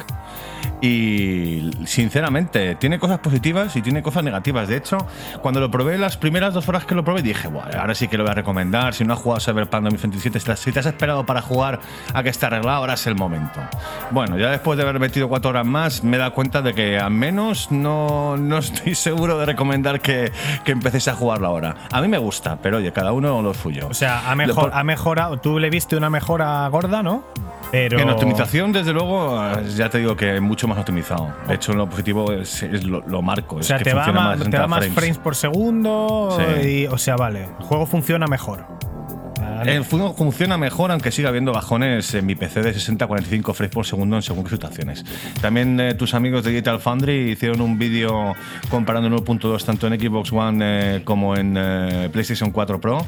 [0.81, 4.69] y sinceramente tiene cosas positivas y tiene cosas negativas.
[4.69, 4.99] De hecho,
[5.43, 8.17] cuando lo probé las primeras dos horas que lo probé dije, bueno, ahora sí que
[8.19, 8.95] lo voy a recomendar.
[8.95, 11.81] Si no has jugado Cyberpunk 2077, si te has- esperado para jugar
[12.13, 13.61] a que esté arreglado, ahora es el momento.
[14.11, 16.99] Bueno, ya después de haber metido cuatro horas más, me he dado cuenta de que
[16.99, 20.31] al menos no, no estoy seguro de recomendar que,
[20.65, 21.75] que empecéis a jugarlo ahora.
[21.91, 23.89] A mí me gusta, pero oye, cada uno lo suyo.
[23.89, 25.39] O sea, ha, mejor, ha mejorado.
[25.39, 27.25] Tú le viste una mejora gorda, ¿no?
[27.71, 27.99] Pero.
[27.99, 29.43] En optimización, desde luego,
[29.77, 31.33] ya te digo que mucho más optimizado.
[31.49, 33.57] De hecho, en lo positivo es, es lo, lo marco.
[33.57, 35.19] O es sea, que te, va más, te da 60 más frames.
[35.19, 36.37] por segundo.
[36.61, 36.69] Sí.
[36.69, 37.45] y- o sea, vale.
[37.59, 38.67] El juego funciona mejor.
[39.65, 43.87] El juego funciona mejor, aunque siga habiendo bajones en mi PC de 60-45 frames por
[43.87, 45.05] segundo en según qué situaciones.
[45.41, 48.35] También eh, tus amigos de Digital Foundry hicieron un vídeo
[48.71, 53.07] comparando el 1.2 tanto en Xbox One eh, como en eh, PlayStation 4 Pro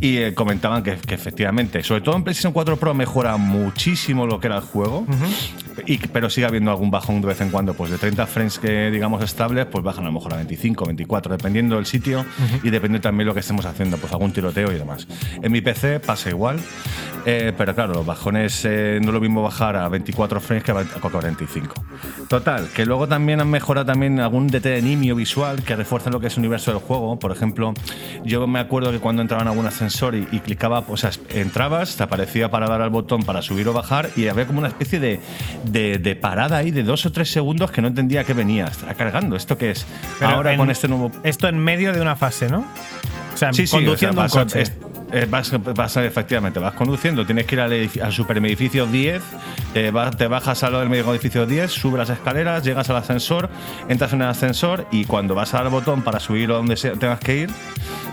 [0.00, 4.40] y eh, comentaban que, que efectivamente, sobre todo en PlayStation 4 Pro mejora muchísimo lo
[4.40, 5.06] que era el juego,
[5.86, 8.90] y, pero sigue habiendo algún bajón de vez en cuando, pues de 30 frames que
[8.90, 12.24] digamos estables, pues bajan a lo mejor a 25, 24, dependiendo del sitio
[12.62, 15.06] y dependiendo también lo que estemos haciendo, pues algún tiroteo y demás.
[15.42, 16.58] En mi PC pasa igual,
[17.26, 20.72] eh, pero claro, los bajones eh, no es lo mismo bajar a 24 frames que
[20.72, 21.74] a 45.
[22.28, 26.26] Total, que luego también han mejorado también algún detalle nimio visual que refuerza lo que
[26.26, 27.18] es el universo del juego.
[27.18, 27.72] Por ejemplo,
[28.24, 31.96] yo me acuerdo que cuando entraba en algún ascensor y, y clicaba, o sea, entrabas,
[31.96, 35.00] te aparecía para dar al botón para subir o bajar y había como una especie
[35.00, 35.20] de,
[35.64, 38.66] de, de parada ahí de dos o tres segundos que no entendía que venía.
[38.66, 39.86] Estará cargando, ¿esto qué es?
[40.18, 42.64] Pero Ahora en- con este nuevo Esto en medio de una fase, ¿no?
[43.32, 44.62] O sea, Sí, sí, conduciendo o sea, un coche.
[44.62, 44.72] es-
[45.14, 47.72] Eh, vas, vas, efectivamente, vas conduciendo, tienes que ir al,
[48.02, 49.22] al superedificio 10,
[49.72, 53.48] te, ba- te bajas al del medio edificio 10, subes las escaleras, llegas al ascensor,
[53.88, 57.36] entras en el ascensor y cuando vas al botón para subir a donde tengas que
[57.42, 57.50] ir,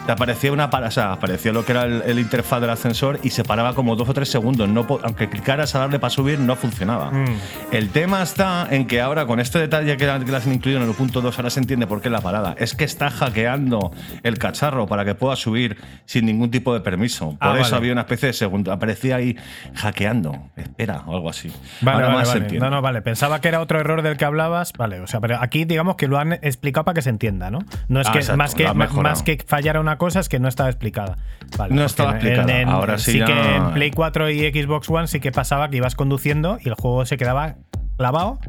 [0.06, 3.20] te aparecía una para, o sea, aparecía lo que era el, el interfaz del ascensor
[3.24, 4.68] y se paraba como dos o tres segundos.
[4.70, 7.12] No, aunque clicaras a darle para subir, no funcionaba.
[7.12, 7.26] Mm.
[7.72, 10.88] El tema está en que ahora, con este detalle que, que le han incluido en
[10.90, 12.56] el punto 2, ahora se entiende por qué la parada.
[12.58, 13.92] Es que está hackeando
[14.24, 17.30] el cacharro para que pueda subir sin ningún tipo de permiso.
[17.32, 17.76] Por Ah, eso vale.
[17.78, 18.72] había una especie de segundo.
[18.72, 19.36] Aparecía ahí
[19.76, 20.50] hackeando.
[20.56, 21.50] Espera, o algo así.
[21.82, 22.46] Vale, ahora vale, más se vale.
[22.46, 22.66] entiende.
[22.70, 23.02] No, no, vale.
[23.02, 24.74] Pensaba que era otro error del que hablabas.
[24.74, 27.60] Vale, o sea, pero aquí digamos que lo han explicado para que se entienda, ¿no?
[27.88, 30.48] No es Ah, que exacto, más que más que fallara una cosa es que no
[30.48, 31.18] estaba explicada.
[31.58, 32.60] Vale, No estaba explicada.
[32.62, 35.78] en- Ahora sí ya- que en Play 4 y Xbox One sí que pasaba que
[35.78, 37.56] ibas conduciendo y el juego se quedaba
[38.02, 38.40] clavado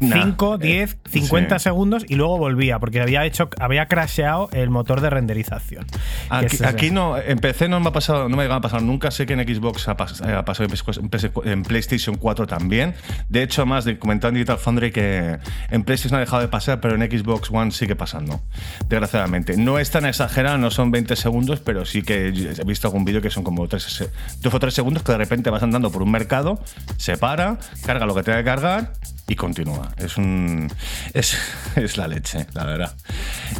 [0.00, 1.62] Nah, 5, eh, 10, 50 sí.
[1.64, 5.84] segundos y luego volvía porque había hecho había crasheado el motor de renderización.
[6.30, 6.66] Aquí, es ese.
[6.66, 9.10] aquí no, en PC no me ha pasado, no me ha pasar nunca.
[9.10, 10.68] Sé que en Xbox ha, pas- eh, ha pasado
[11.44, 12.94] en PlayStation 4 también.
[13.28, 15.38] De hecho, más de comentar en Digital Foundry que
[15.70, 18.40] en PlayStation ha dejado de pasar, pero en Xbox One sigue pasando.
[18.88, 19.56] Desgraciadamente.
[19.56, 23.20] No es tan exagerado, no son 20 segundos, pero sí que he visto algún vídeo
[23.20, 26.10] que son como 3, dos o 3 segundos que de repente vas andando por un
[26.10, 26.60] mercado,
[26.96, 28.92] se para, carga lo que tenga que cargar
[29.28, 29.90] y continúa.
[29.98, 30.72] Es un.
[31.12, 31.36] Es,
[31.76, 32.96] es la leche, la verdad.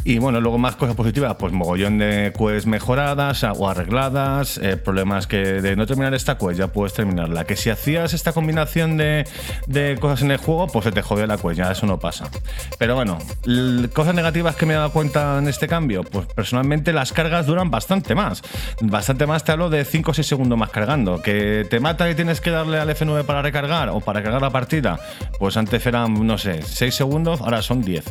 [0.02, 5.26] Y bueno, luego más cosas positivas, pues mogollón de quests mejoradas o arregladas, eh, problemas
[5.26, 7.44] que de no terminar esta quest ya puedes terminarla.
[7.44, 9.26] Que si hacías esta combinación de,
[9.66, 12.31] de cosas en el juego, pues se te jodió la quest, ya eso no pasa.
[12.78, 13.18] Pero bueno,
[13.92, 17.70] cosas negativas que me he dado cuenta en este cambio, pues personalmente las cargas duran
[17.70, 18.42] bastante más.
[18.81, 21.20] Bastante más, te hablo de 5 o 6 segundos más cargando.
[21.20, 24.50] Que te mata y tienes que darle al F9 para recargar o para cargar la
[24.50, 24.98] partida,
[25.38, 28.05] pues antes eran, no sé, 6 segundos, ahora son 10.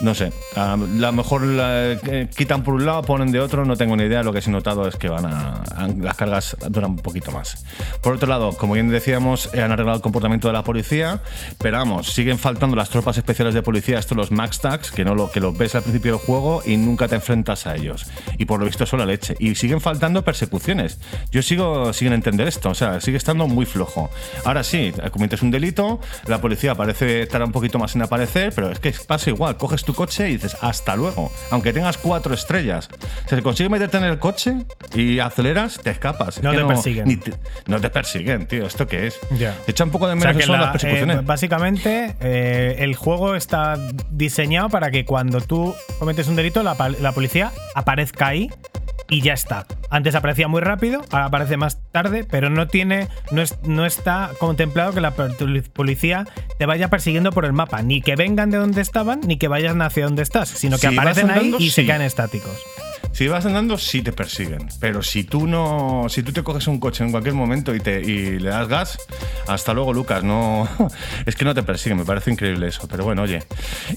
[0.00, 3.96] No sé, a lo mejor eh, quitan por un lado, ponen de otro, no tengo
[3.96, 4.22] ni idea.
[4.22, 5.62] Lo que sí he notado es que van a,
[5.98, 7.64] las cargas duran un poquito más.
[8.02, 11.20] Por otro lado, como bien decíamos, eh, han arreglado el comportamiento de la policía,
[11.58, 15.14] pero vamos, siguen faltando las tropas especiales de policía, estos los Max Tags, que no
[15.14, 18.06] lo que los ves al principio del juego y nunca te enfrentas a ellos.
[18.36, 19.36] Y por lo visto son la leche.
[19.38, 20.98] Y siguen faltando persecuciones.
[21.30, 24.10] Yo sigo sin entender esto, o sea, sigue estando muy flojo.
[24.44, 28.70] Ahora sí, cometes un delito, la policía parece estar un poquito más en aparecer, pero
[28.70, 32.88] es que pasa igual, coges tu coche y dices hasta luego, aunque tengas cuatro estrellas.
[33.28, 34.54] Si consigues meterte en el coche
[34.94, 36.38] y aceleras, te escapas.
[36.38, 37.20] Es No que te persiguen.
[37.20, 37.32] te-
[37.66, 38.66] no te persiguen, tío.
[38.66, 39.18] ¿Esto qué es?
[39.38, 39.54] Ya.
[39.66, 41.16] Echa un poco de O sea menos que la- las persecuciones.
[41.18, 43.76] eh, básicamente, eh, el juego está
[44.10, 48.50] diseñado para que cuando tú cometes un delito, la, la policía aparezca ahí
[49.08, 49.66] y ya está.
[49.90, 54.30] Antes aparecía muy rápido, ahora aparece más tarde, pero no tiene, no, es- no está
[54.38, 55.12] contemplado que la
[55.72, 56.26] policía
[56.58, 59.80] te vaya persiguiendo por el mapa, ni que vengan de donde estaban, ni que vayan
[59.82, 62.56] hacia donde estás, sino que Si aparecen ahí y se quedan estáticos.
[63.14, 64.68] Si vas andando, sí te persiguen.
[64.80, 66.06] Pero si tú no.
[66.08, 68.98] Si tú te coges un coche en cualquier momento y, te, y le das gas,
[69.46, 70.22] hasta luego, Lucas.
[70.24, 70.68] No.
[71.26, 72.86] Es que no te persiguen, me parece increíble eso.
[72.88, 73.42] Pero bueno, oye.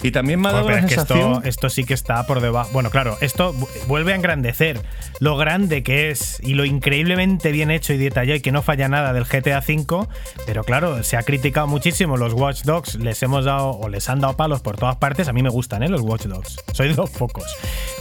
[0.04, 1.34] Y también me ha dado Joder, la pero es que sensación.
[1.38, 2.70] esto, esto sí que está por debajo.
[2.74, 4.80] Bueno, claro, esto vu- vuelve a engrandecer
[5.20, 8.88] lo grande que es y lo increíblemente bien hecho y detallado y que no falla
[8.88, 10.08] nada del GTA V.
[10.46, 12.96] Pero claro, se ha criticado muchísimo los Watch Dogs.
[12.96, 15.28] Les hemos dado o les han dado palos por todas partes.
[15.28, 15.90] A mí me gustan, ¿eh?
[15.90, 16.58] Los Watch Dogs.
[16.74, 17.46] Soy de los pocos.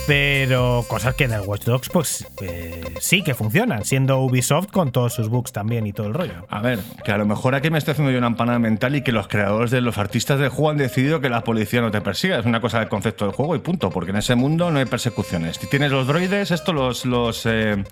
[0.06, 4.92] Pero cosas que en el Watch Dogs, pues eh, sí que funcionan, siendo Ubisoft con
[4.92, 6.46] todos sus bugs también y todo el rollo.
[6.48, 9.02] A ver, que a lo mejor aquí me estoy haciendo yo una empanada mental y
[9.02, 12.00] que los creadores de los artistas del juego han decidido que la policía no te
[12.00, 12.38] persiga.
[12.38, 14.86] Es una cosa del concepto del juego y punto, porque en ese mundo no hay
[14.86, 15.56] persecuciones.
[15.56, 17.84] Si tienes los droides, esto, los, los, eh,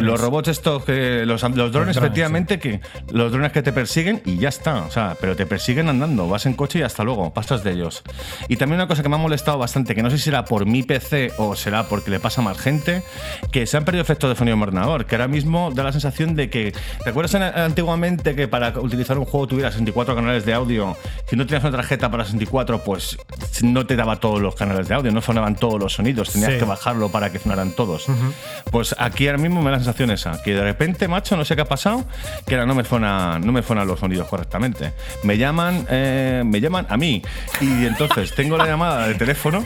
[0.00, 2.80] los robots, estos, que, los, los drones, drones, efectivamente, que
[3.10, 4.82] los drones que te persiguen y ya está.
[4.82, 8.02] O sea, pero te persiguen andando, vas en coche y hasta luego, pasas de ellos.
[8.48, 10.66] Y también una cosa que me ha molestado bastante, que no sé si será por
[10.66, 13.02] mi PC o será porque le pasa a más gente,
[13.52, 16.34] que se han perdido efectos de sonido en ordenador, que ahora mismo da la sensación
[16.36, 16.72] de que,
[17.04, 20.96] ¿te acuerdas en- antiguamente que para utilizar un juego tuviera 64 canales de audio?
[21.28, 23.16] Si no tenías una tarjeta para 64, pues
[23.62, 26.58] no te daba todos los canales de audio, no sonaban todos los sonidos, tenías Sí.
[26.58, 28.06] que bajarlo para que sonaran todos.
[28.70, 31.54] Pues aquí ahora mismo me da la sensación esa, que de repente, macho, no sé
[31.56, 32.04] qué ha pasado,
[32.46, 34.92] que ahora no me suena, no me suenan los sonidos correctamente.
[35.24, 37.22] Me llaman, eh, me llaman a mí
[37.60, 39.64] y entonces tengo la llamada de teléfono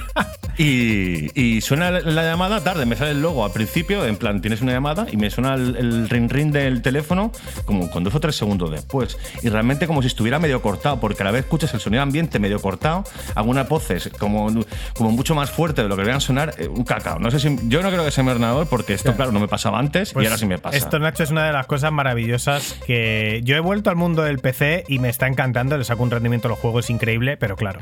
[0.58, 4.62] y, y suena la llamada tarde, me sale el logo al principio, en plan tienes
[4.62, 7.32] una llamada y me suena el, el ring ring del teléfono
[7.64, 11.22] como con dos o tres segundos después y realmente como si estuviera medio cortado porque
[11.22, 13.04] a la vez escuchas el sonido ambiente medio cortado,
[13.34, 14.48] algunas voces como,
[14.94, 17.18] como mucho más fuerte de lo que deberían sonar, eh, un cacao.
[17.18, 19.48] No sé si yo no creo que sea mi ordenador porque esto claro no me
[19.48, 20.76] pasaba antes Pues y ahora sí me pasa.
[20.76, 24.38] Esto, Nacho, es una de las cosas maravillosas que yo he vuelto al mundo del
[24.38, 25.76] PC y me está encantando.
[25.76, 27.80] Le saco un rendimiento a los juegos increíble, pero claro,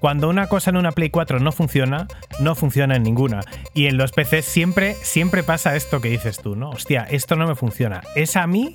[0.00, 2.06] cuando una cosa en una Play 4 no funciona,
[2.40, 3.40] no funciona en ninguna.
[3.74, 6.70] Y en los PCs siempre, siempre pasa esto que dices tú, ¿no?
[6.70, 8.02] Hostia, esto no me funciona.
[8.16, 8.74] ¿Es a mí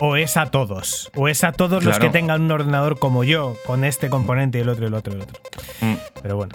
[0.00, 1.10] o es a todos?
[1.14, 4.60] ¿O es a todos los que tengan un ordenador como yo, con este componente y
[4.60, 5.40] el otro, y el otro, y el otro?
[5.80, 5.94] Mm.
[6.20, 6.54] Pero bueno.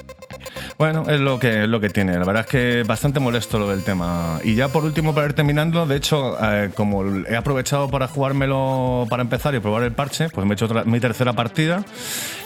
[0.78, 2.14] Bueno, es lo que es lo que tiene.
[2.18, 4.40] La verdad es que bastante molesto lo del tema.
[4.44, 9.06] Y ya por último, para ir terminando, de hecho, eh, como he aprovechado para jugármelo
[9.10, 11.84] para empezar y probar el parche, pues me he hecho otra- mi tercera partida.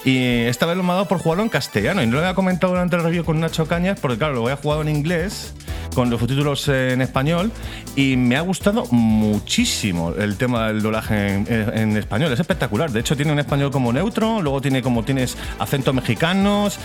[0.06, 2.02] Y esta vez lo me ha dado por jugarlo en castellano.
[2.04, 4.52] Y no lo había comentado durante el review con Nacho Cañas, porque claro, lo voy
[4.52, 5.54] a jugado en inglés,
[5.96, 7.52] con los subtítulos en español.
[7.96, 12.32] Y me ha gustado muchísimo el tema del doblaje en, en español.
[12.34, 12.92] Es espectacular.
[12.92, 16.78] De hecho, tiene un español como neutro, luego tiene como tienes acentos mexicanos,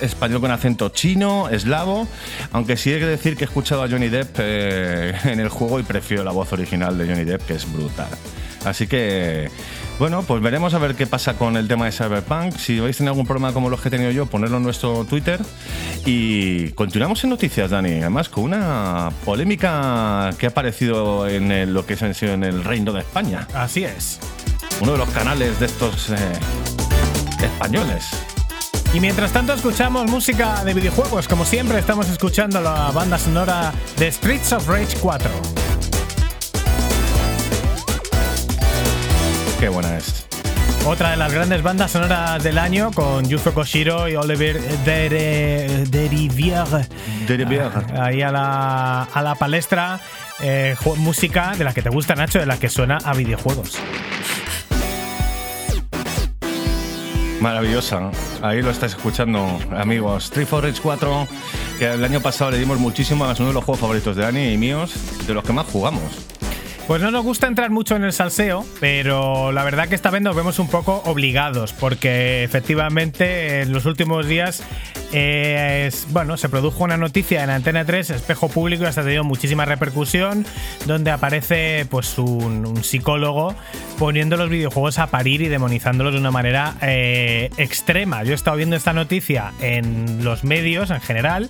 [0.00, 2.06] español con acento chino, eslavo.
[2.52, 5.78] Aunque sí hay que decir que he escuchado a Johnny Depp eh, en el juego
[5.80, 8.08] y prefiero la voz original de Johnny Depp, que es brutal.
[8.64, 9.50] Así que,
[9.98, 12.56] bueno, pues veremos a ver qué pasa con el tema de Cyberpunk.
[12.56, 15.04] Si vais a tener algún problema como los que he tenido yo, ponerlo en nuestro
[15.04, 15.40] Twitter.
[16.06, 17.98] Y continuamos en noticias, Dani.
[18.00, 22.92] Además, con una polémica que ha aparecido en el- lo que es en el Reino
[22.92, 23.48] de España.
[23.52, 24.20] Así es.
[24.80, 26.16] Uno de los canales de estos eh,
[27.42, 28.04] españoles.
[28.94, 34.12] Y mientras tanto escuchamos música de videojuegos, como siempre estamos escuchando la banda sonora de
[34.12, 35.30] Streets of Rage 4.
[39.58, 40.26] Qué buena es.
[40.84, 46.86] Otra de las grandes bandas sonoras del año con Yuzo Koshiro y Oliver Dere- Derivière
[47.26, 47.70] Derivière.
[47.98, 50.00] ahí a la, a la palestra.
[50.40, 53.78] eh, música de la que te gusta, Nacho, de la que suena a videojuegos.
[57.42, 58.12] Maravillosa.
[58.40, 60.26] Ahí lo estáis escuchando, amigos.
[60.26, 61.26] Street for Rage 4,
[61.76, 64.52] que el año pasado le dimos muchísimo, es uno de los juegos favoritos de Dani
[64.52, 64.94] y míos,
[65.26, 66.02] de los que más jugamos.
[66.86, 70.20] Pues no nos gusta entrar mucho en el salseo, pero la verdad que esta vez
[70.20, 74.62] nos vemos un poco obligados, porque efectivamente en los últimos días
[75.12, 79.04] eh, es- bueno, se produjo una noticia en Antena 3, espejo público, y hasta ha
[79.04, 80.44] tenido muchísima repercusión,
[80.86, 83.54] donde aparece pues un, psicólogo
[83.98, 88.22] poniendo los videojuegos a parir y demonizándolos de una manera eh, extrema.
[88.24, 91.48] Yo he estado viendo esta noticia en los medios en general.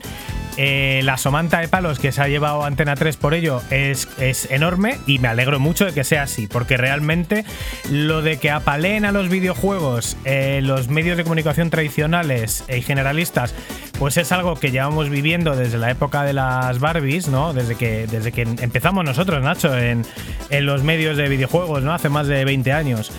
[0.56, 4.50] Eh, la somanta de palos que se ha llevado Antena 3 por ello es, es
[4.50, 7.44] enorme y me alegro mucho de que sea así, porque realmente
[7.90, 13.54] lo de que apaleen a los videojuegos eh, los medios de comunicación tradicionales y generalistas,
[13.98, 17.52] pues es algo que llevamos viviendo desde la época de las Barbies, ¿no?
[17.54, 20.04] Desde que, desde que empezamos nosotros, Nacho, en,
[20.50, 21.94] en los medios de videojuegos, ¿no?
[21.94, 23.12] Hace más de 20 años.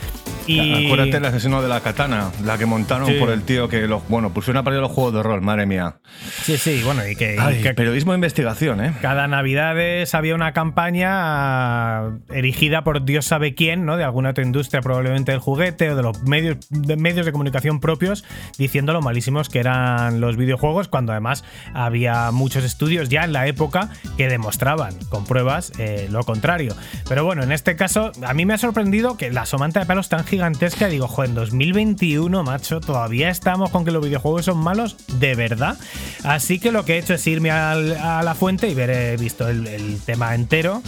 [0.48, 3.14] Y Acuérdate el asesino de la katana, la que montaron Sí.
[3.20, 5.96] por el tío que los, bueno, pusieron a parir los juegos de rol, madre mía.
[6.44, 8.94] sí, sí, bueno, y que, y Ay, que periodismo de investigación, ¿eh?
[9.02, 13.98] Cada Navidades había una campaña erigida por Dios sabe quién, ¿no?
[13.98, 17.80] De alguna otra industria, probablemente del juguete o de los medios de, medios de comunicación
[17.80, 18.24] propios,
[18.58, 23.48] diciendo lo malísimos que eran los videojuegos, cuando además había muchos estudios ya en la
[23.48, 26.76] época que demostraban con pruebas eh, lo contrario.
[27.08, 30.10] Pero bueno, en este caso, a mí me ha sorprendido que la somanta de palos
[30.10, 34.98] tan gigantesca, digo, joder, en 2021, macho, todavía estamos con que los videojuegos son malos,
[35.20, 35.78] de verdad.
[36.24, 39.48] Así que lo que he hecho es irme a la fuente y ver, he visto
[39.48, 40.82] el tema entero.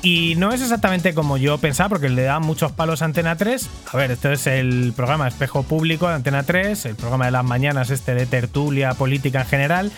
[0.00, 3.68] Y no es exactamente como yo pensaba, porque le dan muchos palos a Antena 3.
[3.92, 7.44] A ver, este es el programa Espejo Público de Antena 3, el programa de las
[7.44, 9.92] mañanas este de tertulia política en general.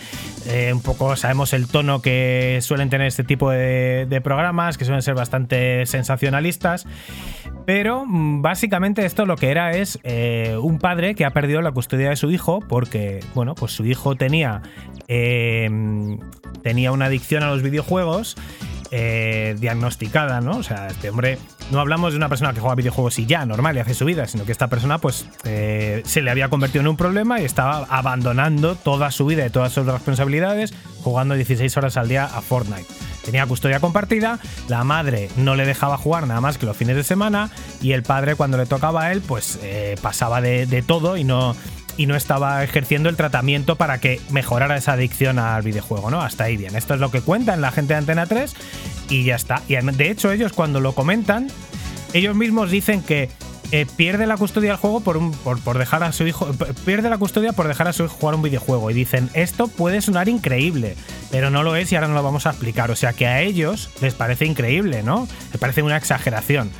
[0.46, 4.86] Eh, un poco sabemos el tono que suelen tener este tipo de, de programas, que
[4.86, 6.86] suelen ser bastante sensacionalistas.
[7.66, 11.72] Pero mm, básicamente esto lo que era es eh, un padre que ha perdido la
[11.72, 14.62] custodia de su hijo porque, bueno, pues su hijo tenía,
[15.08, 15.68] eh,
[16.62, 18.36] tenía una adicción a los videojuegos
[18.90, 20.58] eh, diagnosticada, ¿no?
[20.58, 21.38] O sea, este hombre,
[21.70, 24.26] no hablamos de una persona que juega videojuegos y ya, normal, y hace su vida,
[24.26, 27.86] sino que esta persona, pues, eh, se le había convertido en un problema y estaba
[27.88, 32.86] abandonando toda su vida y todas sus responsabilidades jugando 16 horas al día a Fortnite.
[33.24, 34.38] Tenía custodia compartida,
[34.68, 37.50] la madre no le dejaba jugar nada más que los fines de semana
[37.82, 41.24] y el padre cuando le tocaba a él pues eh, pasaba de, de todo y
[41.24, 41.54] no,
[42.00, 46.22] y no estaba ejerciendo el tratamiento para que mejorara esa adicción al videojuego, ¿no?
[46.22, 46.74] Hasta ahí bien.
[46.74, 48.54] Esto es lo que cuentan la gente de Antena 3
[49.10, 49.60] y ya está.
[49.68, 51.48] Y de hecho ellos cuando lo comentan,
[52.14, 53.28] ellos mismos dicen que
[53.72, 56.50] eh, pierde la custodia del juego por, un- por, por dejar a su hijo.
[56.86, 58.90] Pierde la custodia por dejar a su hijo jugar un videojuego.
[58.90, 60.96] Y dicen, esto puede sonar increíble,
[61.30, 62.90] pero no lo es y ahora no lo vamos a explicar.
[62.90, 65.28] O sea que a ellos les parece increíble, ¿no?
[65.52, 66.70] Les parece una exageración.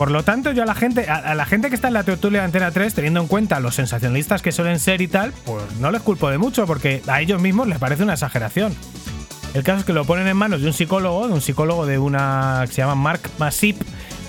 [0.00, 2.40] Por lo tanto, yo a la gente, a, la gente que está en la tertulia
[2.40, 5.90] de Antena 3, teniendo en cuenta los sensacionalistas que suelen ser y tal, pues no
[5.90, 8.74] les culpo de mucho, porque a ellos mismos les parece una exageración.
[9.52, 11.98] El caso es que lo ponen en manos de un psicólogo, de un psicólogo de
[11.98, 13.78] una que se llama Mark Masip,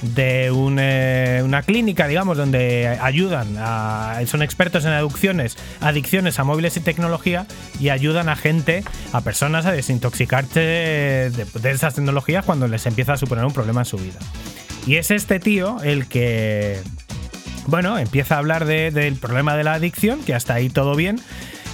[0.02, 4.20] de eh, una clínica, digamos, donde ayudan a.
[4.26, 7.46] son expertos en adicciones, adicciones a móviles y tecnología
[7.80, 13.14] y ayudan a gente, a personas a desintoxicarse de, de esas tecnologías cuando les empieza
[13.14, 14.20] a suponer un problema en su vida.
[14.86, 16.80] Y es este tío el que.
[17.68, 21.20] Bueno, empieza a hablar de- del problema de la adicción, que hasta ahí todo bien.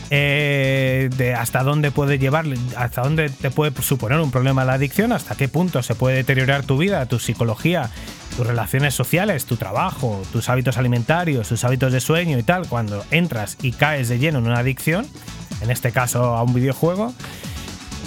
[0.10, 2.46] eh, de hasta dónde puede llevar,
[2.78, 6.64] hasta dónde te puede suponer un problema la adicción, hasta qué punto se puede deteriorar
[6.64, 7.90] tu vida, tu psicología,
[8.38, 13.04] tus relaciones sociales, tu trabajo, tus hábitos alimentarios, tus hábitos de sueño y tal, cuando
[13.12, 15.06] entras y caes de lleno en una adicción,
[15.62, 17.14] en este caso a un videojuego.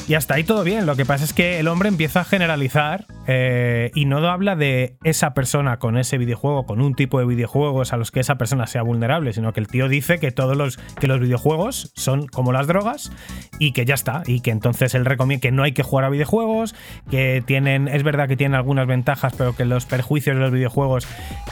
[0.08, 0.86] Y hasta ahí todo bien.
[0.86, 4.96] Lo que pasa es que el hombre empieza a generalizar eh, y no habla de
[5.04, 8.66] esa persona con ese videojuego, con un tipo de videojuegos a los que esa persona
[8.66, 12.52] sea vulnerable, sino que el tío dice que todos los, que los videojuegos son como
[12.52, 13.12] las drogas
[13.60, 14.22] y que ya está.
[14.26, 16.74] Y que entonces él recomienda que no hay que jugar a videojuegos,
[17.10, 21.06] que tienen, es verdad que tienen algunas ventajas, pero que los perjuicios de los videojuegos.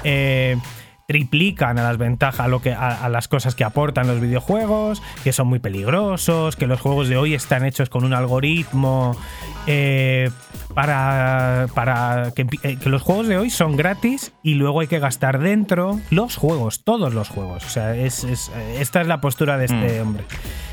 [0.05, 0.57] eh,
[1.09, 5.03] triplican a las ventajas, a, lo que, a, a las cosas que aportan los videojuegos,
[5.25, 9.17] que son muy peligrosos, que los juegos de hoy están hechos con un algoritmo
[9.67, 10.29] eh,
[10.75, 14.99] para, para que, eh, que los juegos de hoy son gratis y luego hay que
[14.99, 17.65] gastar dentro los juegos, todos los juegos.
[17.65, 20.25] O sea, es, es- esta es la postura de este hombre.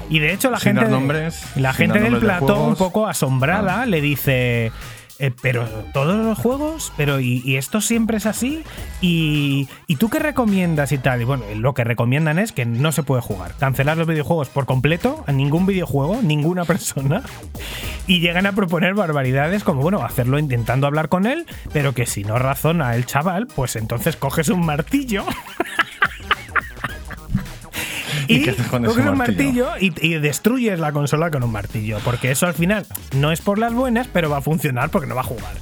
[0.09, 3.07] Y de hecho la Sin gente, nombres, la gente del nombres de plató un poco
[3.07, 4.73] asombrada le dice...
[5.19, 8.63] "Eh, pero todos los juegos, pero y, y esto siempre es así,
[9.01, 11.21] y, y tú qué recomiendas y tal.
[11.21, 14.65] Y bueno, lo que recomiendan es que no se puede jugar, cancelar los videojuegos por
[14.65, 17.23] completo, a ningún videojuego, ninguna persona,
[18.07, 22.23] y llegan a proponer barbaridades como, bueno, hacerlo intentando hablar con él, pero que si
[22.23, 25.25] no razona el chaval, pues entonces coges un martillo.
[28.27, 29.15] ¿Y coges un martillo?
[29.15, 31.99] martillo y, y destruyes la consola con un martillo.
[32.03, 35.15] Porque eso al final no es por las buenas, pero va a funcionar porque no
[35.15, 35.53] va a jugar.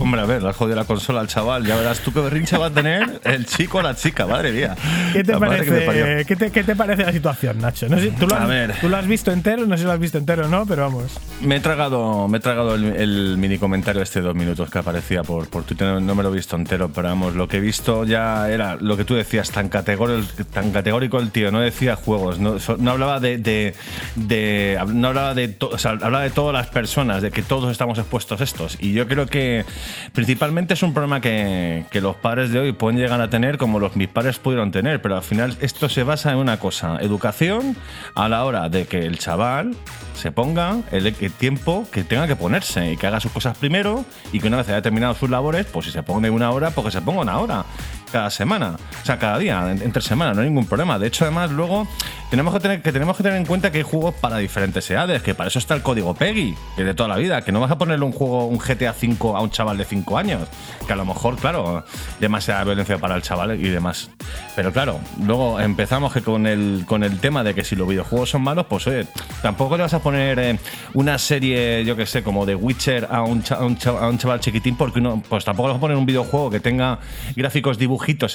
[0.00, 1.64] Hombre, a ver, le has jodido la consola al chaval.
[1.66, 4.76] Ya verás tú qué berrinche va a tener el chico o la chica, madre mía.
[5.12, 7.88] ¿Qué te, La parece, ¿qué, te, qué te parece la situación, Nacho?
[7.88, 8.74] No sé, ¿tú, lo A has, ver.
[8.80, 11.18] tú lo has visto entero, no sé si lo has visto entero no, pero vamos.
[11.40, 15.22] Me he tragado, me he tragado el, el mini comentario este dos minutos que aparecía
[15.24, 15.86] por, por Twitter.
[15.88, 18.76] No, no me lo he visto entero, pero vamos, lo que he visto ya era
[18.76, 21.50] lo que tú decías, tan categórico, tan categórico el tío.
[21.50, 22.56] No decía juegos, no,
[22.90, 23.74] hablaba de, de-
[24.16, 27.70] de- no hablaba de, to- o sea, hablaba de todas las personas, de que todos
[27.72, 28.76] estamos expuestos a estos.
[28.80, 29.64] Y yo creo que
[30.12, 33.96] principalmente es un problema que, los padres de hoy pueden llegar a tener, como los
[33.96, 35.02] mis padres pudieron tener.
[35.02, 37.76] Pero al final esto se basa en una cosa: educación
[38.14, 39.74] a la hora de que el chaval
[40.14, 44.40] se ponga el, tiempo que tenga que ponerse y que haga sus cosas primero y
[44.40, 46.90] que una vez haya terminado sus labores, pues si se pone una hora, pues que
[46.90, 47.64] se ponga una hora
[48.10, 50.98] cada semana, o sea, cada día, en- entre semana, no hay ningún problema.
[50.98, 51.86] De hecho, además, luego
[52.30, 55.22] tenemos que tener, que tenemos que tener en cuenta que hay juegos para diferentes edades,
[55.22, 57.70] que para eso está el código PEGI, que de toda la vida, que no vas
[57.70, 60.48] a ponerle un juego, un GTA V a un chaval de 5 años,
[60.86, 61.84] que a lo mejor, claro,
[62.20, 64.10] demasiada violencia para el chaval y demás.
[64.56, 68.30] Pero claro, luego empezamos que con el, con el tema de que si los videojuegos
[68.30, 69.06] son malos, pues oye,
[69.42, 70.58] tampoco le vas a poner eh,
[70.94, 73.64] una serie, yo que sé, como de Witcher a un, a
[74.08, 76.98] un chaval chiquitín, porque uno, pues tampoco le vas a poner un videojuego que tenga
[77.36, 77.78] gráficos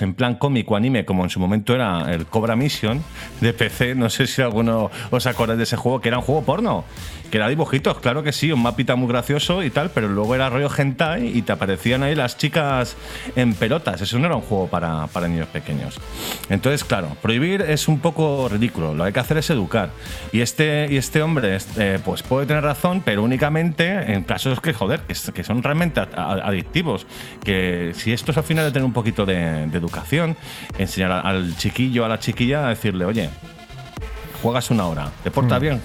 [0.02, 3.04] en plan cómic o anime, como en su momento era el Cobra Mission
[3.42, 3.96] de PC.
[3.96, 6.86] No sé si alguno os acordáis de ese juego, que era un juego porno,
[7.34, 10.52] que era dibujitos, claro que sí, un mapita muy gracioso y tal, pero luego era
[10.52, 12.96] rollo hentai y te aparecían ahí las chicas
[13.36, 14.00] en pelotas.
[14.02, 16.00] Eso no era un juego para, para niños pequeños.
[16.52, 18.94] Entonces, claro, prohibir es un poco ridículo.
[18.94, 19.90] Lo que hay que hacer es educar.
[20.32, 24.72] Y este, y este hombre, este, pues puede tener razón, pero únicamente en casos que,
[24.72, 27.08] joder, que, son realmente adictivos.
[27.44, 30.38] Que si esto es al final de tener un poquito de, de educación,
[30.78, 33.32] enseñar al chiquillo, a la chiquilla, a decirle, oye,
[34.44, 35.82] juegas una hora, ¿te portas bien?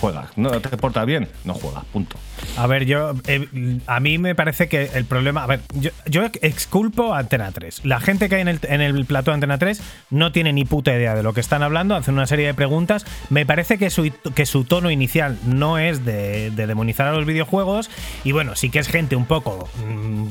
[0.00, 0.30] Juegas.
[0.36, 1.28] ¿No te portas bien?
[1.44, 2.16] No juegas, punto.
[2.56, 3.12] A ver, yo.
[3.26, 5.42] eh, a mí me parece que el problema.
[5.42, 7.84] A ver, yo, yo exculpo a Antena 3.
[7.84, 10.64] La gente que hay en el, en el plató de Antena 3 no tiene ni
[10.64, 13.04] puta idea de lo que están hablando, hacen una serie de preguntas.
[13.30, 17.26] Me parece que su, que su tono inicial no es de, de demonizar a los
[17.26, 17.90] videojuegos.
[18.22, 19.68] Y bueno, sí que es gente un poco.
[19.84, 20.26] mm,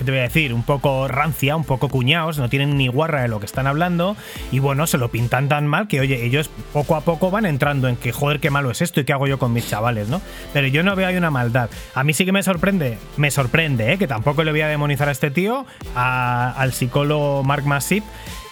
[0.00, 0.54] ¿Qué te voy a decir?
[0.54, 4.16] Un poco rancia, un poco cuñados, no tienen ni guarra de lo que están hablando.
[4.50, 7.86] Y bueno, se lo pintan tan mal que, oye, ellos poco a poco van entrando
[7.86, 10.22] en que, joder, qué malo es esto y qué hago yo con mis chavales, ¿no?
[10.54, 11.68] Pero yo no veo ahí una maldad.
[11.94, 13.98] A mí sí que me sorprende, me sorprende, ¿eh?
[13.98, 18.02] Que tampoco le voy a demonizar a este tío, al psicólogo Mark Masip.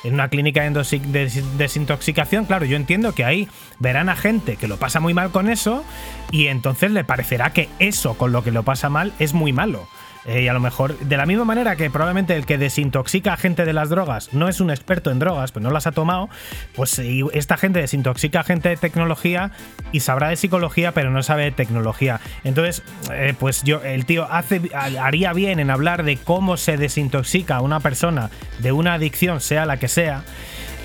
[0.04, 4.76] En una clínica de desintoxicación, claro, yo entiendo que ahí verán a gente que lo
[4.76, 5.82] pasa muy mal con eso
[6.30, 9.88] y entonces le parecerá que eso con lo que lo pasa mal es muy malo.
[10.28, 13.36] Eh, y a lo mejor, de la misma manera que probablemente el que desintoxica a
[13.38, 16.28] gente de las drogas no es un experto en drogas, pues no las ha tomado,
[16.76, 16.98] pues
[17.32, 19.52] esta gente desintoxica a gente de tecnología
[19.90, 22.20] y sabrá de psicología, pero no sabe de tecnología.
[22.44, 27.60] Entonces, eh, pues yo, el tío haría bien en hablar de cómo se desintoxica a
[27.62, 30.24] una persona de una adicción, sea la que sea.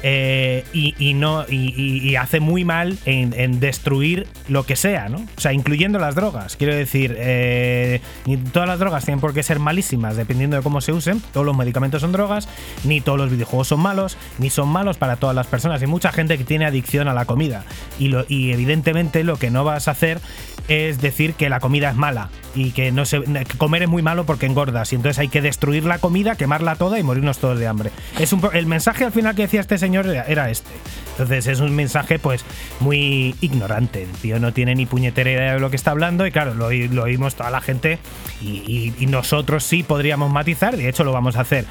[0.06, 5.26] Eh, y, no y, hace muy mal en, destruir lo que sea, ¿no?
[5.38, 6.58] O sea, incluyendo las drogas.
[6.58, 10.82] Quiero decir, eh, ni todas las drogas tienen por qué ser malísimas dependiendo de cómo
[10.82, 11.22] se usen.
[11.32, 12.49] Todos los medicamentos son drogas,
[12.84, 15.82] ni todos los videojuegos son malos, ni son malos para todas las personas.
[15.82, 17.64] Hay mucha gente que tiene adicción a la comida
[17.97, 20.20] y, evidentemente lo que no vas a hacer
[20.68, 23.22] es decir que la comida es mala y que no se
[23.58, 26.99] comer es muy malo porque engordas y entonces hay que destruir la comida, quemarla toda
[26.99, 27.91] y morirnos todos de hambre.
[28.20, 30.70] Es un, el mensaje al final que decía este señor era, este.
[31.12, 32.44] Entonces es un mensaje pues
[32.80, 34.04] muy ignorante.
[34.04, 36.72] El tío no tiene ni puñetera idea de lo que está hablando y claro, lo,
[36.72, 38.00] lo oímos toda la gente
[38.41, 41.66] y, y- y nosotros sí podríamos matizar, de hecho lo vamos a hacer.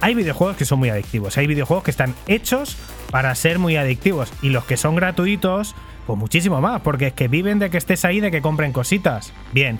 [0.00, 2.76] Hay videojuegos que son muy adictivos, hay videojuegos que están hechos
[3.10, 5.74] para ser muy adictivos y los que son gratuitos
[6.06, 9.30] pues muchísimo más, porque es que viven de que estés ahí, de que compren cositas.
[9.52, 9.78] Bien,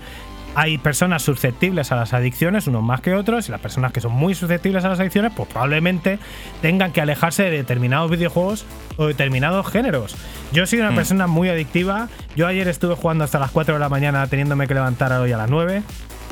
[0.54, 4.12] hay personas susceptibles a las adicciones, unos más que otros, y las personas que son
[4.12, 6.18] muy susceptibles a las adicciones, pues probablemente
[6.62, 8.64] tengan que alejarse de determinados videojuegos
[8.96, 10.16] o determinados géneros.
[10.52, 12.08] Yo soy una persona muy adictiva.
[12.34, 15.36] Yo ayer estuve jugando hasta las 4 de la mañana teniéndome que levantar hoy a
[15.36, 15.82] las 9.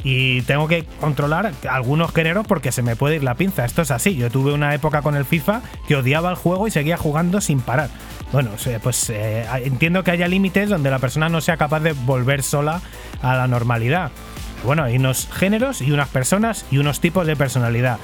[0.04, 3.64] Y tengo que controlar algunos géneros porque se me puede ir la pinza.
[3.64, 4.14] Esto es así.
[4.14, 7.60] Yo tuve una época con el FIFA que odiaba el juego y seguía jugando sin
[7.60, 7.90] parar.
[8.32, 8.50] Bueno,
[8.82, 12.80] pues eh, entiendo que haya límites donde la persona no sea capaz de volver sola
[13.22, 14.10] a la normalidad.
[14.64, 17.98] Bueno, hay unos géneros y unas personas y unos tipos de personalidad.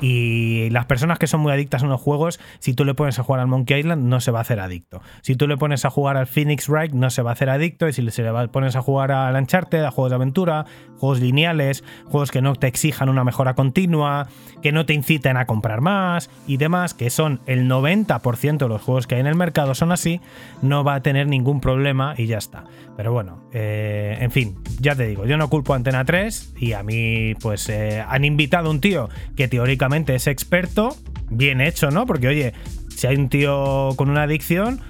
[0.00, 3.22] Y las personas que son muy adictas a unos juegos, si tú le pones a
[3.22, 5.02] jugar al Monkey Island, no se va a hacer adicto.
[5.22, 7.88] Si tú le pones a jugar al Phoenix Wright, no se va a hacer adicto.
[7.88, 8.12] Y si le
[8.48, 10.66] pones a jugar al Uncharted, a juegos de aventura,
[10.98, 14.28] juegos lineales, juegos que no te exijan una mejora continua,
[14.62, 18.82] que no te inciten a comprar más y demás, que son el 90% de los
[18.82, 20.20] juegos que hay en el mercado son así,
[20.62, 22.64] no va a tener ningún problema y ya está.
[22.98, 26.72] Pero bueno, eh, en fin, ya te digo, yo no culpo a Antena 3 y
[26.72, 30.96] a mí pues eh, han invitado a un tío que teóricamente es experto,
[31.30, 32.06] bien hecho, ¿no?
[32.06, 32.54] Porque oye,
[32.88, 34.80] si hay un tío con una adicción,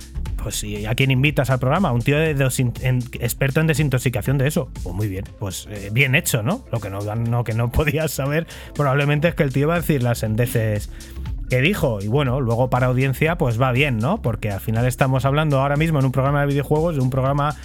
[0.43, 1.93] pues ¿a quién invitas al programa?
[1.93, 2.31] Un tío de
[3.21, 4.71] experto en desintoxicación de eso.
[4.83, 6.65] Pues muy bien, pues eh, bien hecho, ¿no?
[6.73, 9.81] Lo que no, no, que no podías saber probablemente es que el tío va a
[9.81, 10.89] decir las endeces
[11.49, 12.01] que dijo.
[12.03, 14.21] Y bueno, luego para audiencia, pues va bien, ¿no?
[14.23, 17.57] Porque al final estamos hablando ahora mismo en un programa de videojuegos, de un programa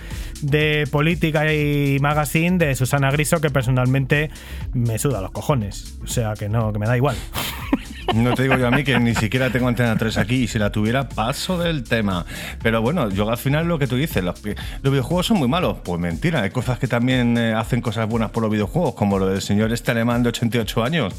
[0.42, 4.30] de política y magazine de Susana Griso, que personalmente
[4.74, 5.98] me suda los cojones.
[6.04, 7.16] O sea que no, que me da igual.
[8.14, 10.60] No te digo yo a mí que ni siquiera tengo antena 3 aquí y si
[10.60, 12.26] la tuviera paso del tema.
[12.62, 15.78] Pero bueno, yo al final lo que tú dices, los, los videojuegos son muy malos.
[15.84, 19.28] Pues mentira, hay cosas que también eh, hacen cosas buenas por los videojuegos, como lo
[19.28, 21.16] del señor este alemán de 88 años,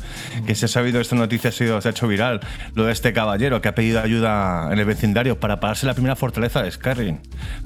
[0.46, 2.40] que se ha sabido esta noticia, ha sido, se ha hecho viral,
[2.74, 6.16] lo de este caballero que ha pedido ayuda en el vecindario para pararse la primera
[6.16, 7.18] fortaleza de Skyrim,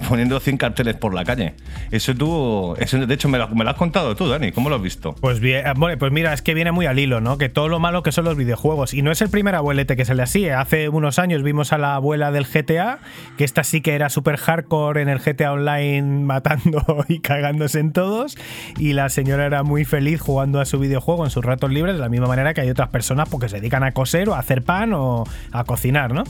[0.09, 1.55] poniendo 100 carteles por la calle.
[1.91, 4.77] Eso tú, eso de hecho me lo, me lo has contado tú, Dani, ¿cómo lo
[4.77, 5.15] has visto?
[5.21, 7.39] Pues bien, eh, pues mira, es que viene muy al hilo, ¿no?
[7.39, 8.95] Que todo lo malo que son los videojuegos.
[8.95, 10.49] Y no es el primer abuelete que se le así.
[10.49, 12.99] Hace unos años vimos a la abuela del GTA,
[13.37, 17.93] que esta sí que era súper hardcore en el GTA Online, matando y cagándose en
[17.93, 18.37] todos.
[18.79, 22.01] Y la señora era muy feliz jugando a su videojuego en sus ratos libres, de
[22.01, 24.63] la misma manera que hay otras personas porque se dedican a coser o a hacer
[24.63, 26.25] pan o a cocinar, ¿no?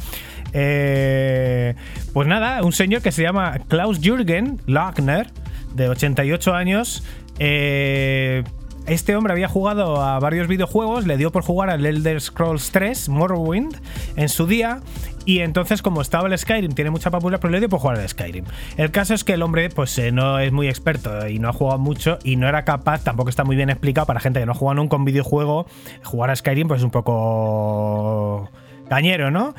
[0.53, 1.75] Eh,
[2.13, 5.29] pues nada, un señor que se llama Klaus Jürgen Lackner,
[5.75, 7.05] de 88 años.
[7.39, 8.45] Eh,
[8.89, 13.09] este hombre había jugado a varios videojuegos, le dio por jugar al Elder Scrolls 3,
[13.09, 13.77] Morrowind,
[14.17, 14.81] en su día.
[15.25, 18.09] Y entonces, como estaba el Skyrim, tiene mucha popularidad, pues le dio por jugar al
[18.09, 18.47] Skyrim.
[18.79, 21.53] El caso es que el hombre, pues eh, no es muy experto y no ha
[21.53, 24.55] jugado mucho y no era capaz, tampoco está muy bien explicado para gente que no
[24.55, 25.67] juega nunca un videojuego,
[26.03, 28.51] jugar a Skyrim, pues es un poco
[28.89, 29.55] cañero, ¿no?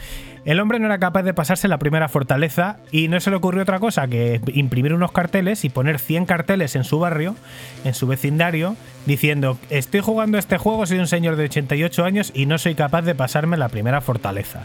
[0.45, 3.63] El hombre no era capaz de pasarse la primera fortaleza y no se le ocurrió
[3.63, 7.35] otra cosa que imprimir unos carteles y poner 100 carteles en su barrio,
[7.83, 8.75] en su vecindario,
[9.05, 13.01] diciendo, estoy jugando este juego, soy un señor de 88 años y no soy capaz
[13.01, 14.63] de pasarme la primera fortaleza.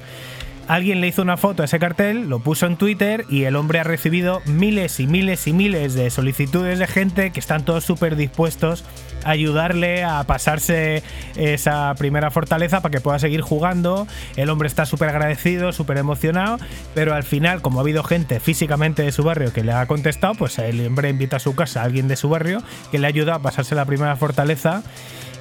[0.67, 3.81] Alguien le hizo una foto a ese cartel, lo puso en Twitter y el hombre
[3.81, 8.17] ha recibido miles y miles y miles de solicitudes de gente que están todos súper
[8.17, 8.83] dispuestos
[9.25, 11.03] a ayudarle a pasarse
[11.37, 14.07] esa primera fortaleza para que pueda seguir jugando.
[14.37, 16.59] El hombre está súper agradecido, súper emocionado,
[16.95, 20.35] pero al final, como ha habido gente físicamente de su barrio que le ha contestado,
[20.35, 23.35] pues el hombre invita a su casa a alguien de su barrio que le ayuda
[23.35, 24.83] a pasarse la primera fortaleza.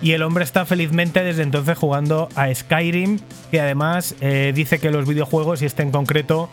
[0.04, 3.20] Y el hombre está felizmente desde entonces jugando a Skyrim,
[3.52, 6.50] que además eh, dice que los videojuegos, y este en concreto,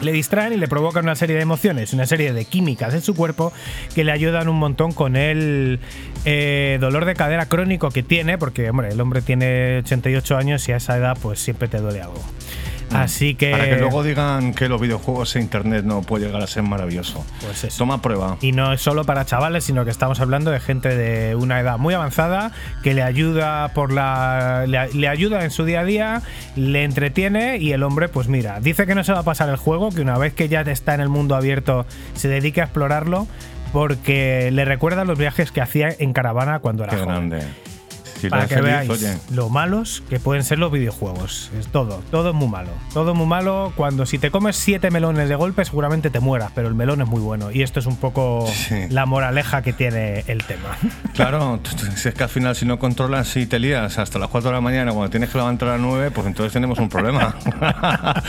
[0.00, 3.14] le distraen y le provocan una serie de emociones, una serie de químicas en su
[3.14, 3.52] cuerpo
[3.94, 5.80] que le ayudan un montón con el
[6.24, 10.72] eh, dolor de cadera crónico que tiene, porque hombre, el hombre tiene 88 años y
[10.72, 12.24] a esa edad pues siempre te duele algo.
[12.92, 13.48] Así que...
[13.48, 13.52] Mm.
[13.52, 17.24] Para que luego digan que los videojuegos e internet no puede llegar a ser maravilloso.
[17.40, 17.78] Pues eso.
[17.78, 18.36] Toma prueba.
[18.40, 21.78] Y no es solo para chavales, sino que estamos hablando de gente de una edad
[21.78, 24.64] muy avanzada que le ayuda por la.
[24.66, 26.22] le, le ayuda en su día a día,
[26.56, 29.56] le entretiene y el hombre, pues mira, dice que no se va a pasar el
[29.56, 33.26] juego, que una vez que ya está en el mundo abierto, se dedique a explorarlo.
[33.72, 37.28] Porque le recuerda los viajes que hacía en caravana cuando era Qué joven.
[37.28, 37.46] grande.
[38.18, 39.16] Si Para que veáis oye.
[39.32, 41.50] lo malos que pueden ser los videojuegos.
[41.58, 42.70] Es todo, todo es muy malo.
[42.92, 43.72] Todo muy malo.
[43.76, 47.08] Cuando si te comes siete melones de golpe, seguramente te mueras, pero el melón es
[47.08, 47.50] muy bueno.
[47.50, 48.74] Y esto es un poco Sí.
[48.90, 50.76] la moraleja que tiene el tema.
[51.14, 51.58] Claro,
[51.96, 54.54] si es que al final si no controlas y te lías hasta las 4 de
[54.54, 57.34] la mañana cuando tienes que levantar a las 9, pues entonces tenemos un problema.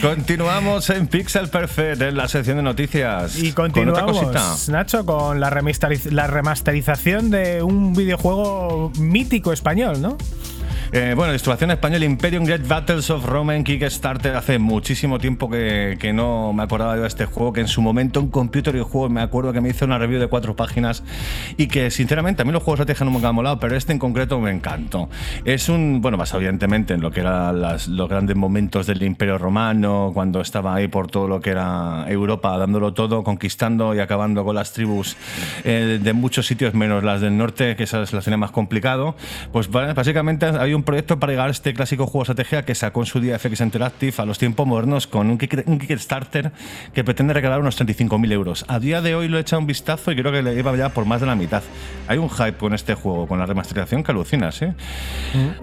[0.00, 3.36] Continuamos en Pixel Perfect, en la sección de noticias.
[3.36, 4.68] Y continuamos.
[4.68, 10.16] Nacho, con la, remasteriz- la remasterización de un videojuego mítico español, ¿no?
[10.94, 14.36] Eh, bueno, distribución española Imperium Great Battles of Rome en Kickstarter.
[14.36, 18.20] Hace muchísimo tiempo que, que no me acordaba de este juego, que en su momento
[18.20, 21.02] en Computer y Juegos me acuerdo que me hizo una review de cuatro páginas
[21.56, 23.92] y que sinceramente a mí los juegos de estrategia no me han molado, pero este
[23.92, 25.08] en concreto me encantó.
[25.46, 29.38] Es un, bueno, basado evidentemente en lo que eran las- los grandes momentos del Imperio
[29.38, 34.44] Romano, cuando estaba ahí por todo lo que era Europa, dándolo todo, conquistando y acabando
[34.44, 35.16] con las tribus
[35.64, 39.16] eh, de muchos sitios, menos las del norte, que esa es la escena más complicado.
[39.52, 43.00] Pues básicamente había un proyecto para llegar a este clásico juego de estrategia que sacó
[43.00, 46.52] en su día FX Interactive a los tiempos modernos con un, Kick- un Kickstarter
[46.94, 48.64] que pretende recaudar unos 35.000 euros.
[48.68, 50.88] A día de hoy lo he echado un vistazo y creo que le iba ya
[50.90, 51.62] por más de la mitad.
[52.08, 54.60] Hay un hype con este juego, con la remasterización que alucinas.
[54.62, 54.74] ¿eh?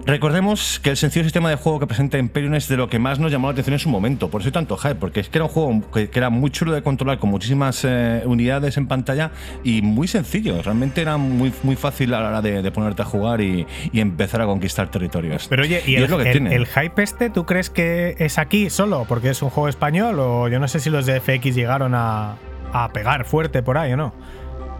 [0.06, 3.18] Recordemos que el sencillo sistema de juego que presenta Imperium es de lo que más
[3.18, 4.30] nos llamó la atención en su momento.
[4.30, 6.50] Por eso hay tanto hype, porque es que era un juego que, que era muy
[6.50, 9.30] chulo de controlar, con muchísimas eh, unidades en pantalla
[9.64, 10.60] y muy sencillo.
[10.62, 14.00] Realmente era muy, muy fácil a la hora de, de ponerte a jugar y, y
[14.00, 15.46] empezar a conquistar territorios.
[15.48, 16.54] Pero oye, ¿y, el, es lo que el- tiene.
[16.54, 20.18] el hype este, tú crees que es aquí solo porque es un juego español?
[20.20, 22.36] O yo no sé si los de FX llegaron a,
[22.72, 24.14] a pegar fuerte por ahí o no.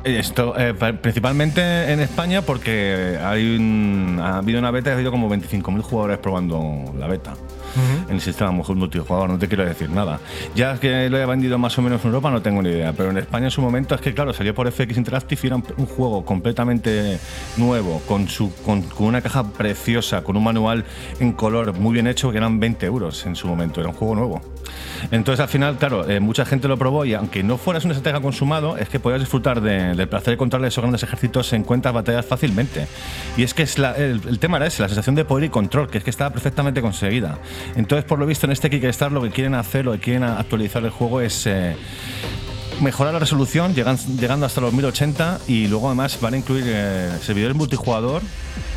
[0.03, 4.95] Esto, eh, pa- principalmente en España, porque hay un- ha habido una beta y ha
[4.95, 7.35] habido como 25.000 jugadores probando la beta.
[8.09, 10.21] En el sistema mejor multijugador, no te quiero decir nada.
[10.55, 12.93] Ya que lo he vendido más o menos en Europa, no tengo ni idea.
[12.93, 15.57] Pero en España en su momento es que, claro, salió por FX Interactive y era
[15.57, 17.19] un, un juego completamente
[17.57, 20.85] nuevo, con, su, con, con una caja preciosa, con un manual
[21.19, 23.81] en color muy bien hecho, que eran 20 euros en su momento.
[23.81, 24.41] Era un juego nuevo.
[25.11, 28.21] Entonces, al final, claro, eh, mucha gente lo probó y aunque no fueras una estratega
[28.21, 31.93] consumado, es que podías disfrutar de- del placer de controlar esos grandes ejércitos en cuentas
[31.93, 32.87] batallas fácilmente.
[33.37, 35.99] Y es que es el tema era ese, la sensación de poder y control, que
[35.99, 37.39] es que estaba perfectamente conseguida.
[37.77, 40.85] Entonces, por lo visto, en este Kickstarter lo que quieren hacer, lo que quieren actualizar
[40.85, 41.47] el juego es...
[41.47, 41.77] eh,
[42.81, 47.11] mejorar la resolución llegan- llegando hasta los 1080 y luego además van a incluir eh,
[47.21, 48.23] servidores multijugador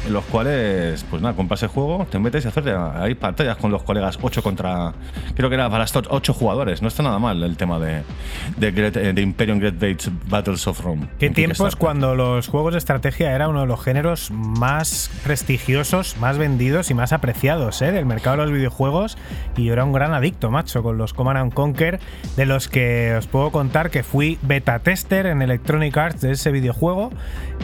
[0.05, 3.71] en los cuales, pues nada, compras el juego, te metes y hacer ahí pantallas con
[3.71, 4.91] los colegas 8 contra,
[5.33, 8.03] creo que era para estos 8 jugadores, no está nada mal el tema de,
[8.57, 11.07] de, Great- eh, de Imperium Great Bates Battles of Rome.
[11.19, 16.37] ¿Qué tiempos cuando los juegos de estrategia era uno de los géneros más prestigiosos, más
[16.37, 17.93] vendidos y más apreciados ¿eh?
[17.93, 19.17] del mercado de los videojuegos?
[19.55, 22.01] Y yo era un gran adicto, macho, con los Command and Conquer,
[22.35, 26.51] de los que os puedo contar que fui beta tester en Electronic Arts de ese
[26.51, 27.11] videojuego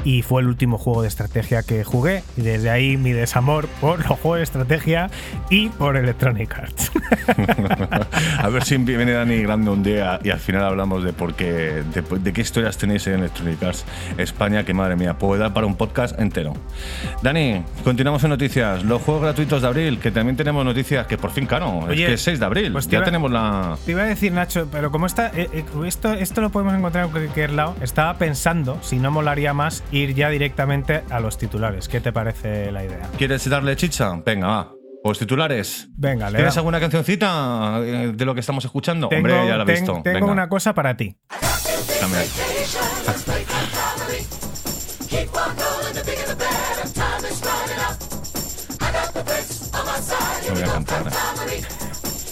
[0.06, 2.22] y fue el último juego de estrategia que jugué.
[2.38, 5.10] Y desde ahí mi desamor por los juegos de estrategia
[5.50, 6.92] y por Electronic Arts.
[8.38, 11.84] A ver si viene Dani Grande un día y al final hablamos de por qué,
[11.94, 13.86] de, de qué historias tenéis en Electronic Arts
[14.18, 16.54] España, que madre mía, puedo dar para un podcast entero.
[17.24, 18.84] Dani, continuamos en noticias.
[18.84, 22.08] Los juegos gratuitos de abril, que también tenemos noticias que por fin, claro, Oye, es
[22.08, 22.72] que es 6 de abril.
[22.72, 23.78] pues ya iba- tenemos la.
[23.86, 27.06] Te iba a decir, Nacho, pero como está, eh, eh, esto, esto lo podemos encontrar
[27.06, 31.88] en cualquier lado, estaba pensando si no molaría más ir ya directamente a los titulares.
[31.88, 33.08] ¿Qué te parece la idea?
[33.18, 34.12] ¿Quieres darle chicha?
[34.26, 34.72] Venga, va.
[35.02, 35.88] Pues titulares.
[35.96, 39.08] Venga, le ¿Tienes da- alguna cancioncita eh, de lo que estamos escuchando?
[39.08, 39.94] tengo, Hombre, ya la he ten- visto.
[40.04, 41.16] tengo Venga, una cosa para ti.
[42.02, 42.18] dame.
[50.48, 51.08] No voy a cantar.
[51.08, 51.12] eh.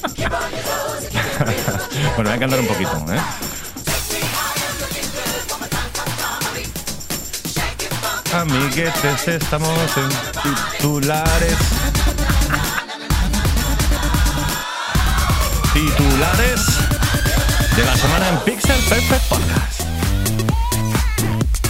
[2.15, 3.19] bueno, voy a cantar un poquito, ¿eh?
[8.34, 10.09] Amiguetes, estamos en
[10.78, 11.57] titulares.
[15.73, 16.65] Titulares
[17.75, 19.82] de la semana en Pixel Perfect Podcast.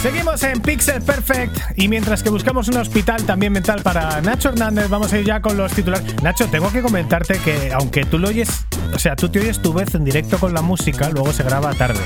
[0.02, 4.88] Seguimos en Pixel Perfect y mientras que buscamos un hospital también mental para Nacho Hernández,
[4.88, 6.22] vamos a ir ya con los titulares.
[6.22, 9.72] Nacho, tengo que comentarte que aunque tú lo oyes, o sea, tú te oyes tu
[9.72, 12.00] vez en directo con la música, luego se graba tarde.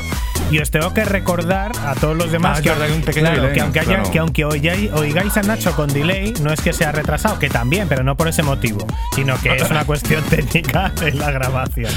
[0.53, 3.55] Y os tengo que recordar a todos los demás Ah, que, un pequeño claro, delay,
[3.55, 4.11] que aunque, haya- claro.
[4.11, 7.89] que aunque oigáis, oigáis a Nacho con delay, no es que sea retrasado, que también,
[7.89, 11.91] pero no por ese motivo, sino que es una cuestión técnica de la grabación.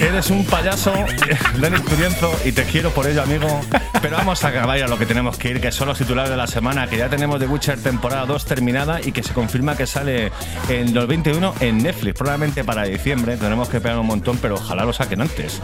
[0.00, 0.92] Eres un payaso,
[1.60, 3.62] Denis Turienzo, y te quiero por ello, amigo.
[4.02, 6.36] Pero vamos a acabar a lo que tenemos que ir, que son los titulares de
[6.36, 9.86] la semana, que ya tenemos The Witcher temporada 2 terminada y que se confirma que
[9.86, 10.32] sale
[10.68, 13.38] en 2021 en Netflix, probablemente para diciembre.
[13.38, 15.62] Tenemos que pegar un montón, pero ojalá lo saquen antes.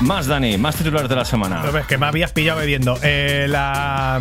[0.00, 1.58] Más, Dani, más titulares de la semana.
[1.60, 2.98] Pero ves que me habías pillado bebiendo.
[3.02, 4.18] Eh, la.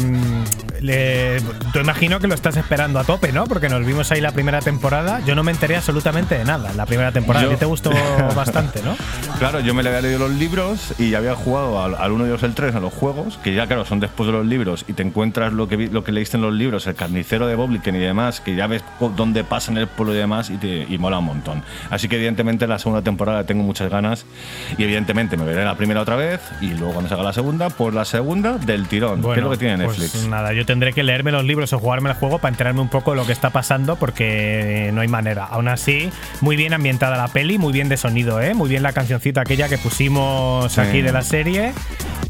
[0.82, 1.42] Le-
[1.74, 3.46] tú imagino que lo estás esperando a tope, ¿no?
[3.46, 5.22] Porque nos vimos ahí la primera temporada.
[5.26, 7.46] Yo no me enteré absolutamente de nada la primera temporada.
[7.46, 7.92] Yo- A ti te gustó
[8.36, 8.96] bastante, ¿no?
[9.40, 12.30] Claro, yo me le había leído los libros y había jugado al, al 1 y
[12.30, 14.94] 2 el 3 a los juegos, que ya claro, son después de los libros y
[14.94, 17.96] te encuentras lo que, vi- lo que leíste en los libros, el carnicero de Bobliken
[17.96, 18.84] y demás, que ya ves
[19.16, 21.64] dónde pasa en el pueblo y demás y, te, y mola un montón.
[21.90, 24.26] Así que evidentemente la segunda temporada tengo muchas ganas
[24.78, 27.94] y evidentemente me veré la primera otra vez y luego cuando salga la segunda, pues
[27.94, 30.28] la segunda del tirón, que es lo que tiene pues Netflix.
[30.28, 33.11] nada, yo tendré que leerme los libros o jugarme el juego para enterarme un poco
[33.11, 35.45] de lo que está pasando porque no hay manera.
[35.45, 36.11] Aún así,
[36.41, 38.53] muy bien ambientada la peli, muy bien de sonido, ¿eh?
[38.53, 40.82] Muy bien la cancioncita aquella que pusimos Sí.
[40.82, 41.74] aquí de la serie.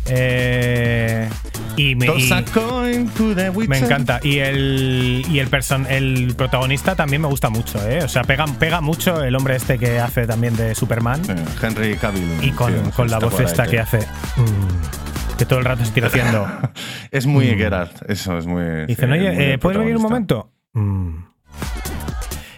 [0.10, 1.30] Eh,
[1.76, 4.20] y me, y- me encanta.
[4.24, 8.04] Y el, y el, person, el protagonista también me gusta mucho, ¿eh?
[8.04, 11.22] O sea, pega, pega mucho el hombre este que hace también de Superman.
[11.62, 12.28] Henry Cavill.
[12.42, 14.00] Y con, con la voz ahí, esta que hace.
[14.00, 15.07] mm,
[15.38, 16.48] que todo el rato se tira haciendo.
[17.12, 18.64] Es muy Geralt, eso es muy.
[18.64, 18.86] Mm.
[18.88, 20.52] Dicen, muy oye, el eh, ¿puedes venir un momento?
[20.74, 21.18] Mm.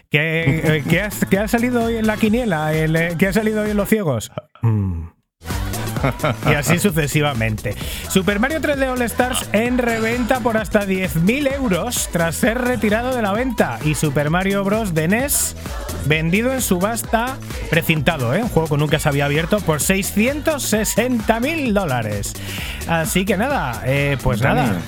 [0.09, 2.73] ¿Qué, eh, qué has, qué ha salido hoy en la quiniela?
[2.73, 4.31] El, eh, ¿Qué ha salido hoy en Los Ciegos?
[4.61, 5.07] Mm.
[6.49, 7.75] Y así sucesivamente.
[8.09, 13.21] Super Mario 3D All Stars en reventa por hasta 10.000 euros tras ser retirado de
[13.21, 13.79] la venta.
[13.83, 14.93] Y Super Mario Bros.
[14.93, 15.55] de NES
[16.05, 17.37] vendido en subasta
[17.69, 18.41] precintado, ¿eh?
[18.41, 22.33] un juego que nunca se había abierto por 660.000 dólares.
[22.87, 24.79] Así que nada, eh, pues Dani, nada.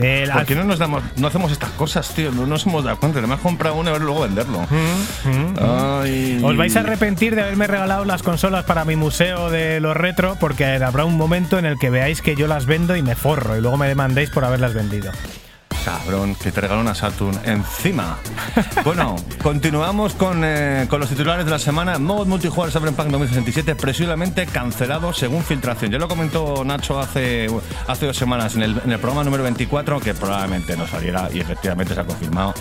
[0.00, 2.30] El- ¿Por qué no nos damos, no hacemos estas cosas, tío?
[2.30, 3.18] No nos hemos dado cuenta.
[3.18, 4.66] Además, comprar uno y luego venderlo.
[5.60, 6.40] Ay.
[6.42, 10.36] Os vais a arrepentir de haberme regalado las consolas para mi museo de los retro
[10.38, 13.56] porque habrá un momento en el que veáis que yo las vendo y me forro
[13.56, 15.12] y luego me demandéis por haberlas vendido.
[15.84, 18.18] Cabrón, que te regaló una Saturn encima.
[18.84, 21.96] bueno, continuamos con, eh, con los titulares de la semana.
[22.00, 25.92] Modo multijugador Cyberpunk 2067 presumiblemente cancelado según filtración.
[25.92, 27.46] Ya lo comentó Nacho hace,
[27.86, 32.00] hace dos semanas en el, programa número 24 que probablemente no saliera y efectivamente se
[32.00, 32.52] ha confirmado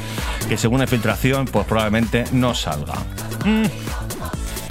[0.47, 2.93] que según la filtración pues probablemente no salga.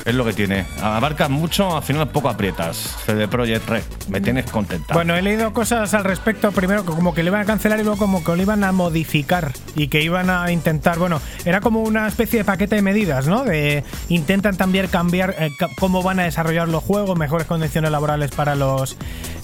[0.05, 0.67] Es lo que tiene.
[0.83, 2.97] Abarcas mucho, al final poco aprietas.
[3.07, 4.93] CD Projekt Red, me tienes contenta.
[4.93, 6.53] Bueno, he leído cosas al respecto.
[6.53, 8.73] Primero, que como que le iban a cancelar y luego como que lo iban a
[8.73, 10.99] modificar y que iban a intentar.
[10.99, 13.45] Bueno, era como una especie de paquete de medidas, ¿no?
[13.45, 18.55] De intentan también cambiar eh, cómo van a desarrollar los juegos, mejores condiciones laborales para
[18.55, 18.99] los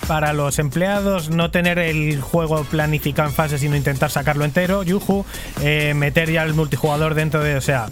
[0.07, 4.83] para los empleados, no tener el juego planificado en fases, sino intentar sacarlo entero.
[4.83, 5.25] Yuju,
[5.63, 7.89] eh, meter ya el multijugador dentro de, o sea.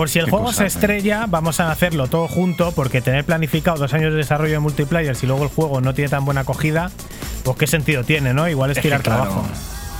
[0.00, 0.66] Por si el Qué juego se ¿eh?
[0.66, 5.14] estrella, vamos a hacerlo todo junto, porque tener planificado dos años de desarrollo de multiplayer
[5.14, 6.90] si luego el juego no tiene tan buena acogida,
[7.44, 8.48] pues qué sentido tiene, ¿no?
[8.48, 9.46] Igual es, tirar claro, trabajo.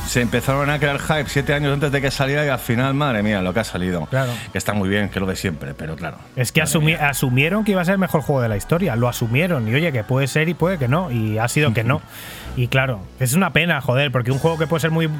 [0.06, 3.22] Se empezaron a crear hype siete años antes de que saliera y al final, madre
[3.22, 4.06] mía, lo que ha salido.
[4.06, 4.32] Claro.
[4.50, 6.16] Que está muy bien, que lo de siempre, pero claro.
[6.34, 7.08] Es que Madre asumi- mía.
[7.10, 9.92] asumieron que iba a ser el mejor juego de la historia, lo asumieron, y oye,
[9.92, 12.00] que puede ser y puede que no, y ha sido que no.
[12.56, 15.10] Y claro, es una pena, joder, porque un juego que puede ser muy.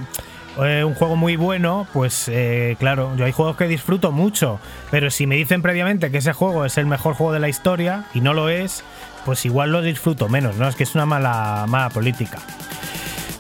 [0.59, 4.59] Eh, un juego muy bueno, pues eh, claro, yo hay juegos que disfruto mucho,
[4.90, 8.05] pero si me dicen previamente que ese juego es el mejor juego de la historia
[8.14, 8.82] y no lo es,
[9.24, 10.68] pues igual lo disfruto menos, ¿no?
[10.68, 12.38] Es que es una mala, mala política.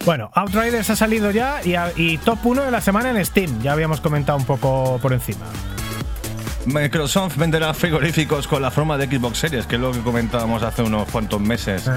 [0.06, 1.60] Bueno, Outriders ha salido ya
[1.96, 5.46] y, top 1 de la semana en Steam, ya habíamos comentado un poco por encima.
[6.66, 10.82] Microsoft venderá frigoríficos con la forma de Xbox Series, que es lo que comentábamos hace
[10.82, 11.90] unos cuantos meses,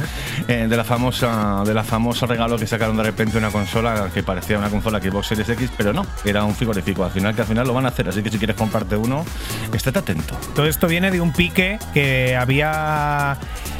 [0.47, 4.23] eh, de la famosa de la famosa regalo que sacaron de repente una consola que
[4.23, 7.03] parecía una consola Xbox Series X, pero no, era un frigorífico.
[7.03, 9.25] Al final, que al final lo van a hacer, así que si quieres comprarte uno,
[9.73, 10.37] estate atento.
[10.55, 13.37] Todo esto viene de un pique que había.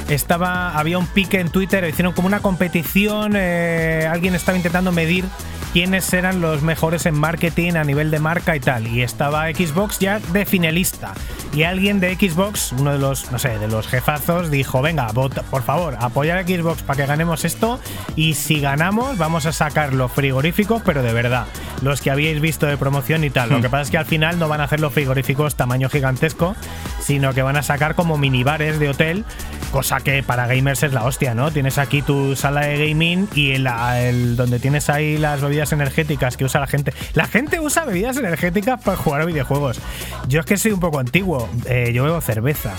[0.09, 0.77] Estaba.
[0.77, 3.33] Había un pique en Twitter, hicieron como una competición.
[3.35, 5.25] eh, alguien estaba intentando medir
[5.73, 8.87] quiénes eran los mejores en marketing a nivel de marca y tal.
[8.87, 11.13] Y estaba Xbox ya de finalista.
[11.53, 15.41] Y alguien de Xbox, uno de los, no sé, de los jefazos, dijo: Venga, vota,
[15.43, 17.79] por favor, apoyar a Xbox para que ganemos esto.
[18.15, 21.45] Y si ganamos, vamos a sacar los frigoríficos, pero de verdad.
[21.81, 23.49] Los que habíais visto de promoción y tal.
[23.49, 26.55] Lo que pasa es que al final no van a hacer los frigoríficos tamaño gigantesco,
[27.01, 29.25] sino que van a sacar como minibares de hotel
[29.71, 31.49] Cosa que para gamers es la hostia, ¿no?
[31.49, 33.65] Tienes aquí tu sala de gaming y el,
[33.95, 36.93] el- donde tienes ahí las bebidas energéticas que usa la gente.
[37.13, 39.79] La gente usa bebidas energéticas para jugar a videojuegos.
[40.27, 41.49] Yo es que soy un poco antiguo.
[41.67, 42.73] eh, yo bebo cerveza.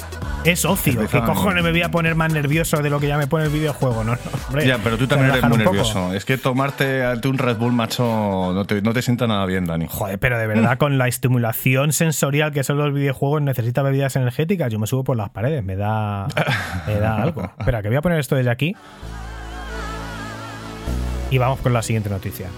[0.45, 0.93] Es ocio.
[0.93, 3.45] Cerveza- ¿Qué cojones me voy a poner más nervioso de lo que ya me pone
[3.45, 4.05] el videojuego?
[4.05, 4.19] No, no,
[4.49, 4.67] hombre.
[4.67, 6.13] Ya, pero tú también eres muy nervioso.
[6.13, 9.87] Es que tomarte un Red Bull, macho, no te, no te sienta nada bien, Dani.
[9.89, 14.71] Joder, pero de verdad, con la estimulación sensorial que son los videojuegos, necesita bebidas energéticas.
[14.73, 16.27] Yo me subo por las paredes, me da,
[16.87, 17.51] me da algo.
[17.59, 18.77] Espera, que voy a poner esto desde aquí.
[21.35, 22.49] Y vamos con la siguiente noticia.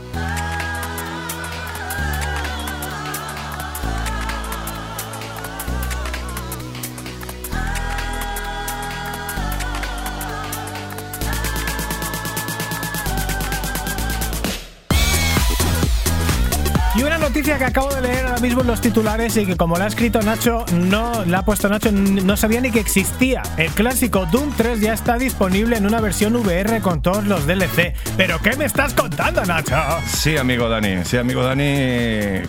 [17.47, 19.87] Noticia que acabo de leer ahora mismo en los titulares y que como la ha
[19.89, 23.43] escrito Nacho, no la ha puesto Nacho, no sabía ni que existía.
[23.57, 27.95] El clásico Doom 3 ya está disponible en una versión VR con todos los DLC.
[28.17, 29.77] ¿Pero qué me estás contando, Nacho?
[30.09, 31.05] Sí, amigo Dani.
[31.05, 31.63] Sí, amigo Dani,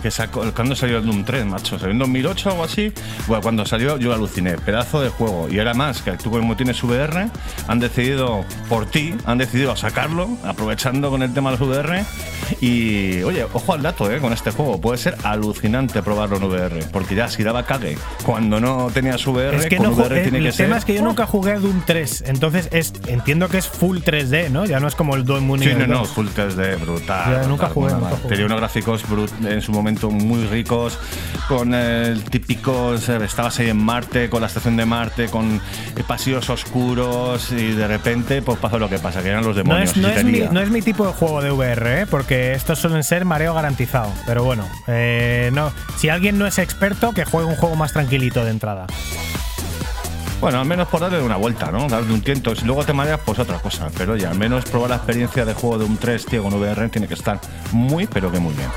[0.02, 1.78] que sacó, ¿cuándo salió el Doom 3, macho?
[1.78, 2.92] ¿Salió en 2008 o algo así?
[3.28, 4.56] Bueno, cuando salió yo aluciné.
[4.56, 5.48] Pedazo de juego.
[5.48, 7.28] Y era más, que tú como tienes VR,
[7.68, 12.04] han decidido, por ti, han decidido sacarlo, aprovechando con el tema de los VR.
[12.60, 14.18] Y, oye, ojo al dato, ¿eh?
[14.18, 14.80] Con este juego.
[14.88, 16.80] Puede ser alucinante probarlo en VR.
[16.92, 20.22] Porque ya, si daba cague cuando no tenías VR, Es que con no VR el,
[20.22, 20.66] tiene que el ser...
[20.66, 23.98] tema es que yo nunca jugué a Doom 3, entonces es, entiendo que es full
[23.98, 24.64] 3D, ¿no?
[24.64, 26.08] Ya no es como el Doom Sí, no, no, 2.
[26.08, 27.42] full 3D, brutal.
[27.42, 28.28] Ya, nunca jugué, nunca jugué.
[28.30, 30.98] Tenía unos gráficos brut- en su momento muy ricos,
[31.48, 35.60] con el típico, estabas ahí en Marte, con la estación de Marte, con
[36.06, 39.90] pasillos oscuros y de repente pues pasó lo que pasa, que eran los No demonios.
[39.90, 42.06] es, no, es mi, no es mi tipo de juego de VR, ¿eh?
[42.10, 44.12] porque estos suelen ser mareo garantizado.
[44.26, 45.72] Pero bueno, eh, no.
[45.96, 48.86] si alguien no es experto, que juegue un juego más tranquilito de entrada.
[50.40, 51.88] Bueno, al menos por darle una vuelta, ¿no?
[51.88, 52.54] Darle un tiento.
[52.54, 53.90] Si luego te mareas, pues otra cosa.
[53.98, 56.88] Pero oye, al menos probar la experiencia de juego de un 3, tío, con VR
[56.90, 57.40] tiene que estar
[57.72, 58.68] muy, pero que muy bien.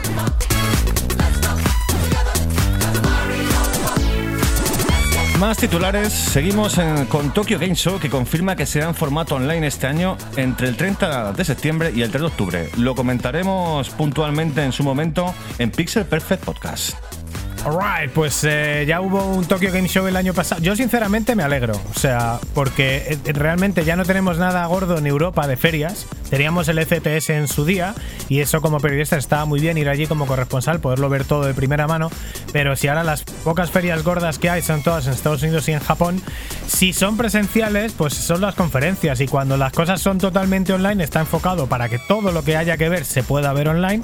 [5.42, 6.80] Más titulares, seguimos
[7.10, 10.78] con Tokyo Game Show que confirma que será en formato online este año entre el
[10.78, 12.70] 30 de septiembre y el 3 de octubre.
[12.78, 17.21] Lo comentaremos puntualmente en su momento en Pixel Perfect Podcast.
[17.64, 20.60] Alright, pues eh, ya hubo un Tokyo Game Show el año pasado.
[20.64, 25.06] Yo sinceramente me alegro, o sea, porque eh, realmente ya no tenemos nada gordo en
[25.06, 26.08] Europa de ferias.
[26.32, 27.94] Teníamos el FTS en su día
[28.30, 31.54] y eso como periodista estaba muy bien ir allí como corresponsal, poderlo ver todo de
[31.54, 32.10] primera mano.
[32.52, 35.74] Pero si ahora las pocas ferias gordas que hay son todas en Estados Unidos y
[35.74, 36.20] en Japón,
[36.66, 41.20] si son presenciales, pues son las conferencias y cuando las cosas son totalmente online está
[41.20, 44.02] enfocado para que todo lo que haya que ver se pueda ver online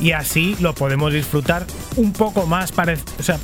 [0.00, 1.64] y así lo podemos disfrutar
[1.96, 3.38] un poco más pare- o sea,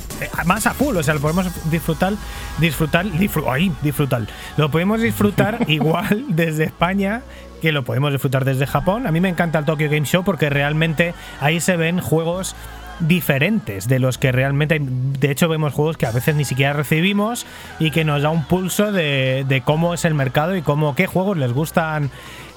[0.45, 2.13] más a full, o sea, lo podemos disfrutar
[2.59, 4.23] disfrutar disfr- ay, disfrutar.
[4.57, 7.21] Lo podemos disfrutar igual desde España
[7.61, 9.07] que lo podemos disfrutar desde Japón.
[9.07, 12.55] A mí me encanta el Tokyo Game Show porque realmente ahí se ven juegos
[12.99, 17.45] diferentes de los que realmente de hecho vemos juegos que a veces ni siquiera recibimos
[17.79, 21.05] y que nos da un pulso de, de cómo es el mercado y cómo qué
[21.05, 22.09] juegos les gustan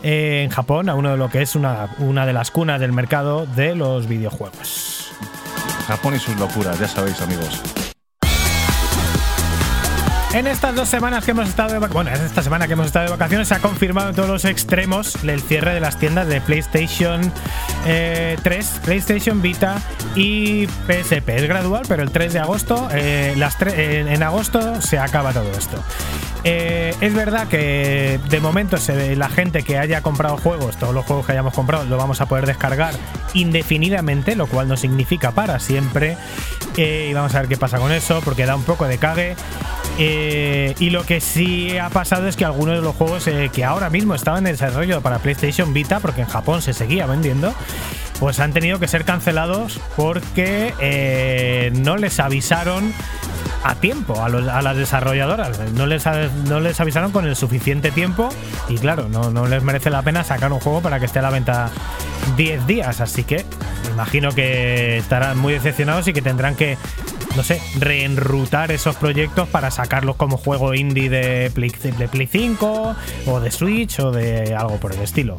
[0.03, 2.93] eh, en Japón a uno de lo que es una, una de las cunas del
[2.93, 5.13] mercado de los videojuegos.
[5.91, 7.61] Japón y sus locuras, ya sabéis, amigos.
[10.33, 13.07] En estas dos semanas que hemos estado de bueno, en esta semana que hemos estado
[13.07, 16.41] de vacaciones se ha confirmado en todos los extremos el cierre de las tiendas de
[16.41, 17.33] PlayStation
[17.87, 19.83] eh, 3, PlayStation Vita
[20.15, 21.29] y PSP.
[21.31, 25.83] Es gradual, pero el 3 de agosto, eh, en agosto se acaba todo esto.
[26.45, 28.77] Eh, es verdad que de momento
[29.17, 32.27] la gente que haya comprado juegos, todos los juegos que hayamos comprado, lo vamos a
[32.27, 32.95] poder descargar
[33.35, 36.17] indefinidamente, lo cual no significa para siempre.
[36.77, 39.37] Eh, y vamos a ver qué pasa con eso, porque da un poco de cague.
[39.99, 43.91] Eh, y lo que sí ha pasado es que algunos de los juegos que ahora
[43.91, 47.55] mismo estaban en desarrollo para PlayStation Vita, porque en Japón se seguía vendiendo,
[48.21, 52.93] pues han tenido que ser cancelados porque eh, no les avisaron
[53.65, 55.59] a tiempo a, los- a las desarrolladoras.
[55.73, 56.05] No les,
[56.47, 58.29] no les avisaron con el suficiente tiempo
[58.69, 61.23] y claro, no, no les merece la pena sacar un juego para que esté a
[61.23, 61.71] la venta
[62.37, 63.01] 10 días.
[63.01, 63.45] Así que
[63.93, 66.79] imagino que estarán muy decepcionados y que tendrán que,
[67.37, 72.97] no sé, reenrutar esos proyectos para sacarlos como juego indie de Play, de Play 5
[73.27, 75.37] o de Switch o de algo por el estilo.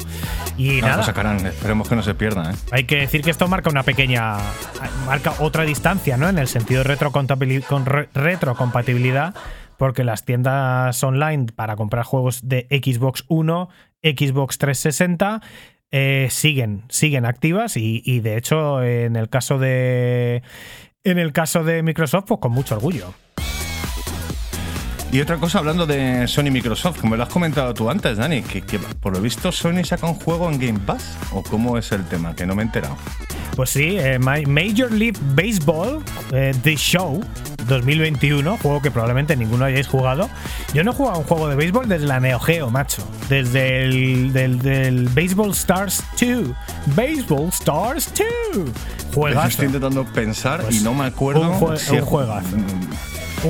[0.56, 0.96] Y No, nada.
[0.98, 2.54] lo sacarán, esperemos que no se pierda, ¿eh?
[2.70, 4.36] Hay que decir que esto marca una pequeña.
[5.06, 6.28] marca otra distancia, ¿no?
[6.28, 6.96] En el sentido de
[8.14, 9.34] retrocompatibilidad,
[9.76, 13.66] porque las tiendas online para comprar juegos de Xbox One,
[14.02, 15.40] Xbox 360.
[15.94, 20.42] eh, siguen, siguen activas y, y de hecho en el caso de
[21.04, 23.14] en el caso de Microsoft pues con mucho orgullo
[25.12, 28.40] Y otra cosa, hablando de Sony y Microsoft, como lo has comentado tú antes, Dani,
[28.40, 31.16] que, que por lo visto Sony saca un juego en Game Pass.
[31.32, 32.34] ¿O cómo es el tema?
[32.34, 32.96] Que no me he enterado.
[33.54, 36.02] Pues sí, eh, Ma- Major League Baseball,
[36.32, 37.22] eh, The Show
[37.68, 40.30] 2021, juego que probablemente ninguno hayáis jugado.
[40.72, 43.06] Yo no he jugado a un juego de béisbol desde la Neo Geo, macho.
[43.28, 46.56] Desde el del, del Baseball Stars 2.
[46.96, 48.10] Baseball Stars
[48.54, 48.66] 2.
[48.66, 48.72] Estoy
[49.14, 49.64] Juegazo.
[49.64, 51.42] intentando pensar Pues y no me acuerdo.
[51.50, 52.56] un jue- si un juegazo.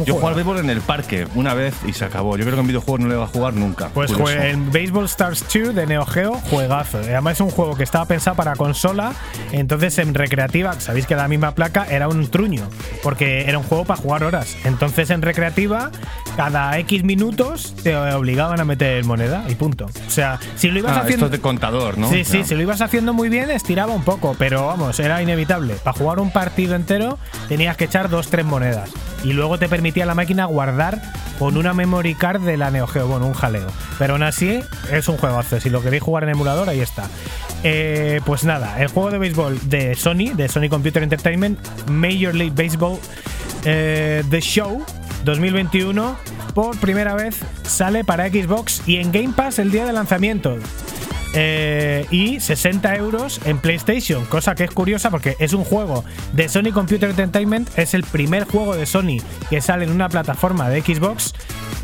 [0.07, 2.37] Yo jugué al béisbol en el parque una vez y se acabó.
[2.37, 3.89] Yo creo que en videojuegos no le va a jugar nunca.
[3.93, 6.99] Pues jue- el Baseball Stars 2 de Neo Geo, juegazo.
[6.99, 9.13] Además es un juego que estaba pensado para consola,
[9.53, 12.63] entonces en recreativa, sabéis que la misma placa era un truño,
[13.03, 14.57] porque era un juego para jugar horas.
[14.65, 15.91] Entonces en recreativa,
[16.37, 19.87] cada X minutos te obligaban a meter moneda y punto.
[20.07, 21.27] O sea, si lo ibas Ah, haciendo...
[21.27, 22.09] esto es de contador, ¿no?
[22.09, 25.75] Sí, sí, si lo ibas haciendo muy bien, estiraba un poco, pero vamos, era inevitable.
[25.75, 27.19] Para jugar un partido entero
[27.49, 28.91] tenías que echar dos, tres monedas.
[29.25, 31.01] Y luego te permitía la máquina guardar
[31.39, 33.67] con una memory card de la Neo Geo, bueno, un jaleo.
[33.99, 34.61] Pero aún así
[34.91, 35.61] es un juegazo.
[35.61, 37.09] Si lo queréis jugar en emulador, ahí está.
[37.65, 41.59] Eh, pues nada, el juego de béisbol de Sony, de Sony Computer Entertainment,
[41.89, 42.99] Major League Baseball,
[43.65, 44.85] eh, The Show
[45.25, 46.17] 2021,
[46.55, 50.59] por primera vez sale para Xbox y en Game Pass el día de lanzamiento.
[51.35, 56.05] Eh, y 60 euros en PlayStation, cosa que es curiosa porque es un juego
[56.35, 59.17] de Sony Computer Entertainment, es el primer juego de Sony
[59.49, 61.33] que sale en una plataforma de Xbox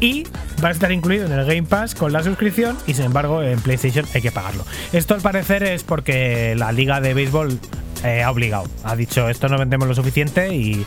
[0.00, 0.24] y
[0.62, 3.58] va a estar incluido en el Game Pass con la suscripción y sin embargo en
[3.60, 4.64] PlayStation hay que pagarlo.
[4.92, 7.58] Esto al parecer es porque la liga de béisbol
[8.04, 10.84] eh, ha obligado, ha dicho esto no vendemos lo suficiente y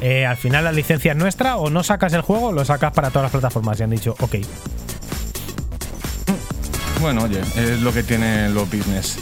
[0.00, 3.10] eh, al final la licencia es nuestra o no sacas el juego lo sacas para
[3.10, 4.36] todas las plataformas y han dicho ok.
[7.00, 9.16] Bueno, oye, es lo que tienen los business.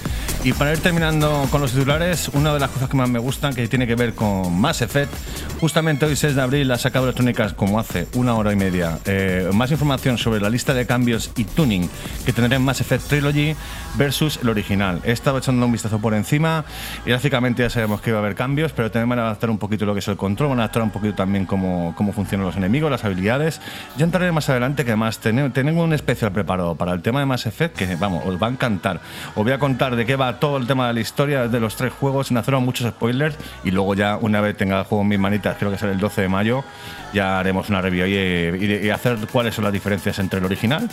[0.44, 3.54] Y para ir terminando con los titulares, una de las cosas que más me gustan,
[3.54, 5.12] que tiene que ver con Mass Effect,
[5.60, 9.50] justamente hoy 6 de abril ha sacado Electrónicas como hace una hora y media eh,
[9.52, 11.90] más información sobre la lista de cambios y tuning
[12.24, 13.56] que tendrá en Mass Effect Trilogy
[13.96, 15.00] versus el original.
[15.04, 16.64] He estado echando un vistazo por encima
[17.04, 19.86] gráficamente ya sabemos que va a haber cambios, pero también van a adaptar un poquito
[19.86, 22.56] lo que es el control, van a adaptar un poquito también cómo, cómo funcionan los
[22.56, 23.60] enemigos, las habilidades.
[23.96, 27.46] Ya entraré más adelante que además tenemos un especial preparado para el tema de Mass
[27.46, 29.00] Effect que, vamos, os va a encantar.
[29.34, 31.76] Os voy a contar de qué va todo el tema de la historia de los
[31.76, 35.18] tres juegos sin muchos spoilers y luego ya una vez tenga el juego en mis
[35.18, 36.64] manitas, creo que será el 12 de mayo,
[37.12, 40.88] ya haremos una review y, y- hacer cuáles son las diferencias entre el original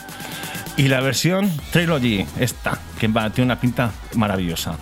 [0.77, 4.75] y la versión Trilogy, esta, que tiene una pinta maravillosa.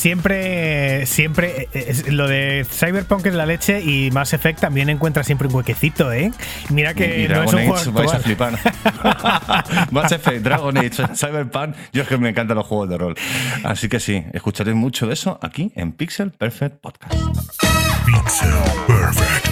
[0.00, 5.22] Siempre, siempre, eh, es- lo de Cyberpunk es la leche y Mass Effect también encuentra
[5.24, 6.32] siempre un huequecito, ¿eh?
[6.70, 8.58] Mira que y no es Dragon un Age juego vais a flipar.
[9.90, 11.74] Mass Effect, Dragon Age, Cyberpunk.
[11.92, 13.14] Yo es que me encantan los juegos de rol.
[13.62, 17.12] Así que sí, escucharéis mucho de eso aquí en Pixel Perfect Podcast.
[18.06, 18.50] Pixel
[18.86, 19.49] Perfect.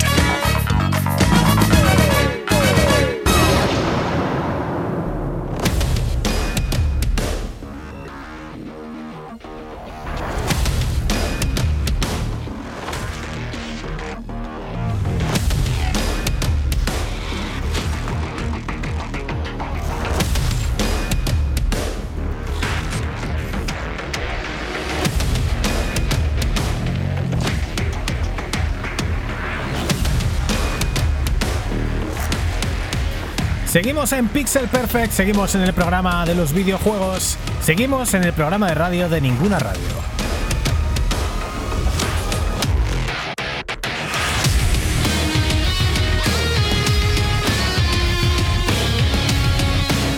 [33.89, 38.69] Seguimos en Pixel Perfect, seguimos en el programa de los videojuegos, seguimos en el programa
[38.69, 39.81] de radio de ninguna radio.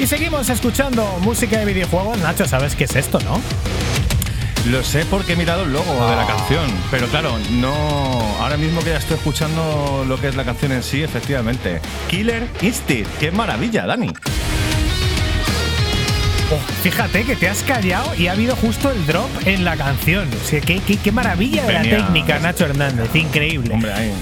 [0.01, 2.18] Y seguimos escuchando música de videojuegos.
[2.18, 3.40] Nacho, ¿sabes qué es esto, no?
[4.66, 6.27] Lo sé porque he mirado el logo de la Ah.
[6.27, 7.73] canción, pero claro, no.
[8.41, 11.81] Ahora mismo que ya estoy escuchando lo que es la canción en sí, efectivamente.
[12.09, 14.09] Killer Instinct, qué maravilla, Dani.
[16.53, 20.28] Oh, fíjate que te has callado y ha habido justo el drop en la canción.
[20.45, 23.15] O sea, qué, qué- qué maravilla de la técnica, Nacho Hernández.
[23.15, 23.73] Increíble.
[23.74, 24.12] Hombre, ahí.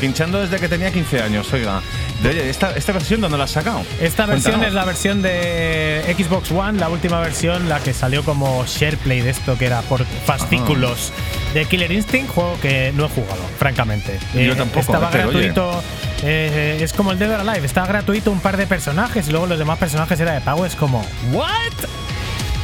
[0.00, 1.80] Pinchando desde que tenía 15 años, oiga.
[2.28, 3.82] Oye, ¿esta, ¿esta versión dónde la has sacado?
[4.00, 4.66] Esta versión Cuéntanos.
[4.68, 9.30] es la versión de Xbox One, la última versión, la que salió como SharePlay de
[9.30, 11.12] esto, que era por fascículos
[11.54, 14.18] de Killer Instinct, juego que no he jugado, francamente.
[14.34, 15.46] Eh, Yo tampoco, Estaba pero, oye.
[15.48, 15.82] gratuito,
[16.22, 19.46] eh, es como el Dead or Alive, estaba gratuito un par de personajes y luego
[19.46, 21.48] los demás personajes era de pago, es como, ¿what?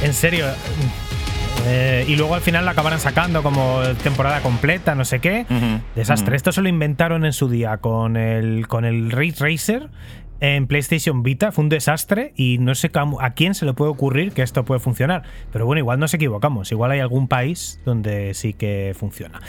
[0.02, 0.46] En serio.
[1.66, 5.47] Eh, y luego al final la acabaron sacando como temporada completa, no sé qué.
[5.94, 6.36] Desastre.
[6.36, 9.88] Esto se lo inventaron en su día con el, con el Ray Tracer
[10.40, 11.51] en PlayStation Vita.
[11.51, 12.90] Fue un desastre y no sé
[13.20, 15.24] a quién se le puede ocurrir que esto puede funcionar.
[15.52, 16.70] Pero bueno, igual nos equivocamos.
[16.70, 19.40] Igual hay algún país donde sí que funciona.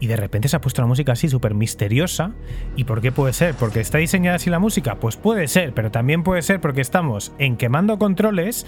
[0.00, 2.32] Y de repente se ha puesto la música así súper misteriosa.
[2.76, 3.54] ¿Y por qué puede ser?
[3.54, 4.96] ¿Porque está diseñada así la música?
[4.96, 8.66] Pues puede ser, pero también puede ser porque estamos en quemando controles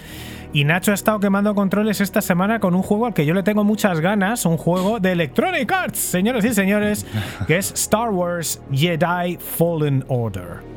[0.53, 3.43] y Nacho ha estado quemando controles esta semana con un juego al que yo le
[3.43, 7.05] tengo muchas ganas, un juego de Electronic Arts, señoras y señores,
[7.47, 10.71] que es Star Wars Jedi Fallen Order.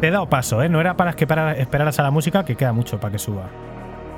[0.00, 0.68] Te he dado paso, ¿eh?
[0.68, 1.24] No era para que
[1.58, 3.50] esperaras a la música, que queda mucho para que suba.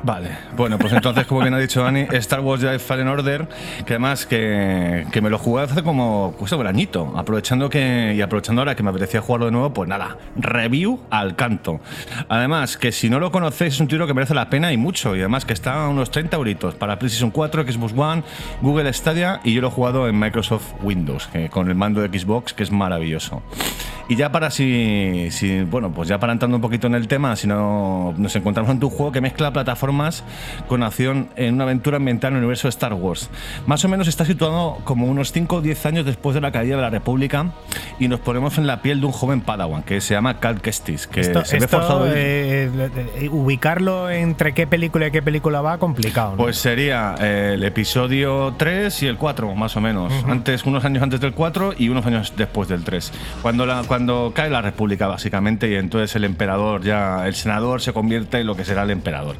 [0.04, 3.46] Vale, bueno, pues entonces, como bien ha dicho Dani, Star Wars Jedi Fallen Order,
[3.86, 8.20] que además que, que me lo jugué hace como pues, un añito, aprovechando que y
[8.20, 11.80] aprovechando ahora que me apetecía jugarlo de nuevo, pues nada, review al canto.
[12.28, 15.14] Además, que si no lo conocéis, es un título que merece la pena y mucho,
[15.14, 18.24] y además que está a unos 30 euritos para PlayStation 4, Xbox One,
[18.60, 22.52] Google Stadia, y yo lo he jugado en Microsoft Windows, con el mando de Xbox,
[22.54, 23.40] que es maravilloso.
[24.08, 27.46] Y ya para si, si- bueno, pues ya para un poquito en el tema, si
[27.46, 29.91] no nos encontramos ante un juego que mezcla plataformas
[30.68, 33.30] con acción en una aventura ambientada en el universo de Star Wars.
[33.66, 36.76] Más o menos está situado como unos 5 o 10 años después de la caída
[36.76, 37.46] de la República
[37.98, 41.06] y nos ponemos en la piel de un joven Padawan que se llama Cal Kestis,
[41.06, 42.06] que Esto, se ve esto, forzado.
[42.14, 42.70] eh,
[43.16, 46.32] eh, ubicarlo entre qué película y qué película va, complicado.
[46.32, 46.36] ¿no?
[46.38, 50.12] Pues sería eh, el episodio 3 y el 4, más o menos.
[50.26, 53.12] antes, unos años antes del 4 y unos años después del 3.
[53.42, 57.92] Cuando, la, cuando cae la República, básicamente, y entonces el emperador ya, el senador se
[57.92, 59.36] convierte en lo que será el emperador.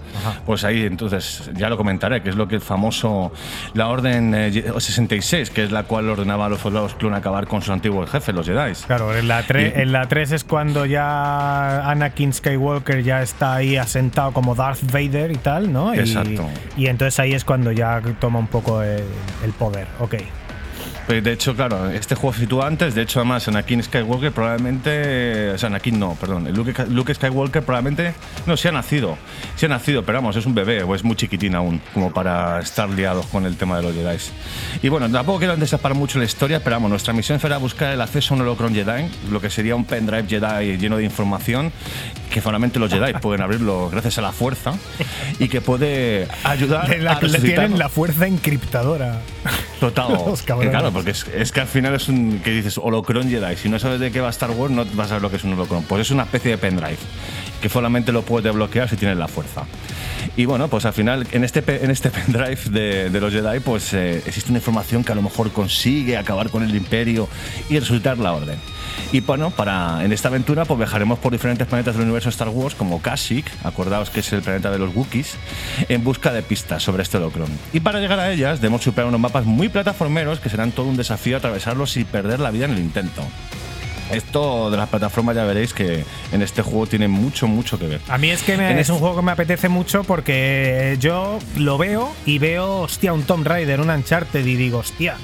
[0.47, 3.32] Pues ahí, entonces, ya lo comentaré, que es lo que el famoso,
[3.74, 7.60] la Orden eh, 66, que es la cual ordenaba a los soldados clon acabar con
[7.62, 8.73] sus antiguos jefes, los Jedi.
[8.86, 13.55] Claro, en la, tre- Y- en la 3 es cuando ya Anakin Skywalker ya está
[13.55, 15.94] ahí asentado como Darth Vader y tal, ¿no?
[15.94, 16.48] Y- Exacto.
[16.77, 19.02] Y, entonces ahí es cuando ya toma un poco el,
[19.44, 19.86] el poder.
[20.01, 20.16] Ok.
[21.07, 22.95] Pues de hecho, claro, este juego se sitúa antes.
[22.95, 25.51] De hecho, además, Anakin Skywalker probablemente.
[25.51, 26.49] O sea, Anakin no, perdón.
[26.55, 28.15] Luke, Luke Skywalker probablemente.
[28.47, 29.19] No, sí ha nacido.
[29.57, 32.61] Sí ha nacido, pero vamos, es un bebé o es muy chiquitín aún, como para
[32.61, 34.16] estar liados con el tema de los Jedi.
[34.83, 38.01] Y bueno, tampoco quiero desapar mucho la historia, pero vamos, nuestra misión será buscar el
[38.01, 41.73] acceso a un holocron Jedi, lo que sería un pendrive Jedi lleno de información
[42.31, 44.73] que solamente los Jedi pueden abrirlo gracias a la fuerza
[45.39, 49.20] y que puede ayudar la a resucitar- tienen la fuerza encriptadora.
[49.81, 50.12] Total.
[50.27, 50.91] Los Que cabrones.
[50.93, 52.40] Porque es, es que al final es un.
[52.40, 53.56] que dices holocron Jedi.
[53.56, 55.44] Si no sabes de qué va Star Wars, no vas a saber lo que es
[55.44, 55.85] un holocron.
[55.85, 56.98] Pues es una especie de pendrive
[57.63, 59.65] que solamente lo puedes desbloquear si tienes la fuerza.
[60.37, 63.95] Y bueno, pues al final en este, en este pendrive de, de los Jedi, pues
[63.95, 67.29] eh, existe una información que a lo mejor consigue acabar con el Imperio
[67.71, 68.59] y resucitar la Orden.
[69.13, 72.75] Y bueno, para, en esta aventura pues viajaremos por diferentes planetas del universo Star Wars,
[72.75, 75.37] como Kashyyyk, acordaos que es el planeta de los Wookiees,
[75.89, 77.49] en busca de pistas sobre este holocron.
[77.73, 80.97] Y para llegar a ellas debemos superar unos mapas muy plataformeros que serán todo un
[80.97, 83.23] desafío atravesarlos y perder la vida en el intento.
[84.13, 88.01] Esto de las plataformas ya veréis que en este juego tiene mucho, mucho que ver.
[88.09, 91.39] A mí es que me- es este- un juego que me apetece mucho porque yo
[91.57, 95.17] lo veo y veo, hostia, un Tomb Raider, un Uncharted y digo, hostia,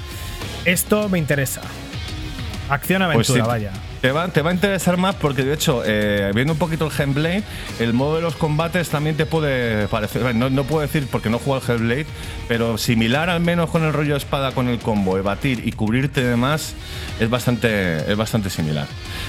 [0.65, 1.61] esto me interesa.
[2.69, 3.71] Acción-aventura, Pues sí, vaya.
[4.01, 6.91] Te va, te va a interesar más porque, de hecho, eh, viendo un poquito el
[6.97, 7.43] Hellblade,
[7.79, 10.33] el modo de los combates también te puede parecer.
[10.35, 12.05] No, no puedo decir porque no juego al Hellblade,
[12.47, 16.23] pero similar al menos con el rollo de espada con el combo, evadir y cubrirte
[16.23, 16.75] de más,
[17.19, 18.87] es bastante, es bastante similar.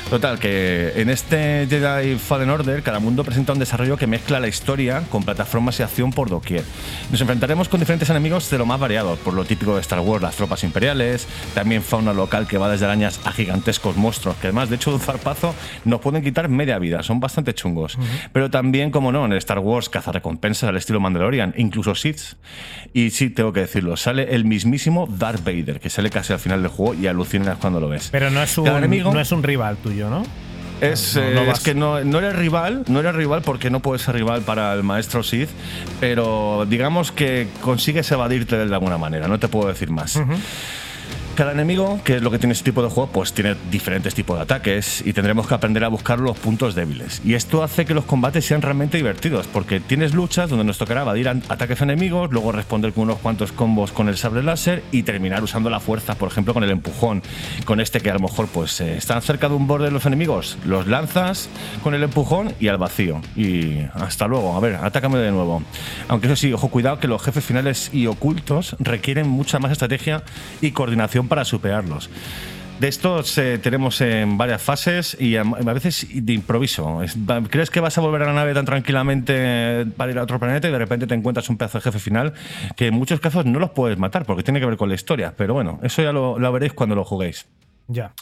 [0.08, 4.46] Total, que en este Jedi Fallen Order, cada mundo presenta un desarrollo que mezcla la
[4.46, 6.62] historia con plataformas y acción por doquier.
[7.10, 10.22] Nos enfrentaremos con diferentes enemigos de lo más variados, por lo típico de Star Wars,
[10.22, 14.59] las tropas imperiales, también fauna local que va desde arañas a gigantescos monstruos, que además,
[14.68, 15.54] de hecho, un zarpazo
[15.84, 17.96] nos pueden quitar media vida, son bastante chungos.
[18.32, 22.20] Pero también, como no, en el Star Wars cazarrecompensas al estilo Mandalorian, incluso Sith.
[22.92, 26.60] Y sí, tengo que decirlo, sale el mismísimo Darth Vader, que sale casi al final
[26.62, 28.08] del juego y alucinas cuando lo ves.
[28.10, 30.24] Pero no es un, enemigo- no es un rival tuyo, ¿no?
[30.80, 33.80] Es, No, no eh, es que no, no eres rival, no eres rival porque no
[33.80, 35.50] puedes ser rival para el maestro Sith,
[36.00, 40.18] pero digamos que consigues evadirte de alguna manera, no te puedo decir más.
[41.36, 44.36] Cada enemigo, que es lo que tiene este tipo de juego, pues tiene diferentes tipos
[44.36, 47.22] de ataques y tendremos que aprender a buscar los puntos débiles.
[47.24, 51.02] Y esto hace que los combates sean realmente divertidos, porque tienes luchas donde nos tocará
[51.02, 55.42] evadir ataques enemigos, luego responder con unos cuantos combos con el sable láser y terminar
[55.42, 57.22] usando la fuerza, por ejemplo, con el empujón.
[57.64, 60.04] Con este que a lo mejor pues eh, están cerca de un borde de los
[60.06, 61.48] enemigos, los lanzas
[61.82, 63.20] con el empujón y al vacío.
[63.36, 65.62] Y hasta luego, a ver, atácame de nuevo.
[66.08, 70.22] Aunque eso sí, ojo, cuidado que los jefes finales y ocultos requieren mucha más estrategia
[70.60, 72.10] y coordinación para superarlos.
[72.80, 77.02] De estos eh, tenemos en varias fases y a, veces de improviso.
[77.50, 80.66] Crees que vas a volver a la nave tan tranquilamente para ir a otro planeta
[80.66, 82.32] y de repente te encuentras un pedazo de jefe final
[82.76, 85.34] que en muchos casos no los puedes matar porque tiene que ver con la historia.
[85.36, 87.46] Pero bueno, eso ya lo, lo veréis cuando lo juguéis.
[87.92, 88.14] Ya.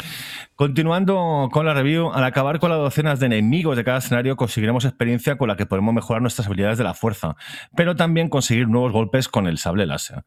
[0.55, 4.87] Continuando con la review, al acabar con las docenas de enemigos de cada escenario conseguiremos
[4.87, 7.37] experiencia con la que podemos mejorar nuestras habilidades de la fuerza,
[7.77, 10.25] pero también conseguir nuevos golpes con el sable láser.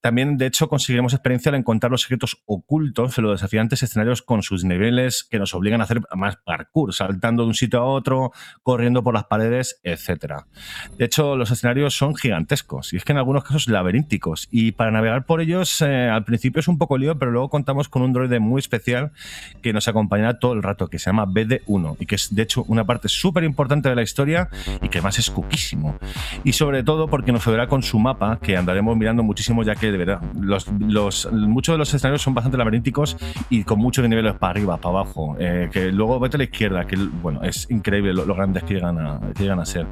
[0.00, 4.42] También, de hecho, conseguiremos experiencia al encontrar los secretos ocultos en los desafiantes escenarios con
[4.42, 8.32] sus niveles que nos obligan a hacer más parkour, saltando de un sitio a otro,
[8.62, 10.44] corriendo por las paredes, etc.
[10.96, 14.90] De hecho, los escenarios son gigantescos y es que en algunos casos laberínticos y para
[14.90, 18.14] navegar por ellos eh, al principio es un poco lío, pero luego contamos con un
[18.14, 18.77] droide muy especial
[19.62, 22.64] que nos acompañará todo el rato, que se llama BD1 y que es de hecho
[22.68, 24.48] una parte súper importante de la historia
[24.82, 25.96] y que además es cuquísimo.
[26.44, 29.90] Y sobre todo porque nos ayudará con su mapa, que andaremos mirando muchísimo, ya que
[29.92, 33.16] de verdad, los, los- muchos de los escenarios son bastante laberínticos
[33.50, 35.36] y con muchos niveles para arriba, para abajo.
[35.38, 38.98] eh, que luego vete a la izquierda, que bueno, es increíble lo, grandes que llegan,
[38.98, 39.86] a, que llegan a ser.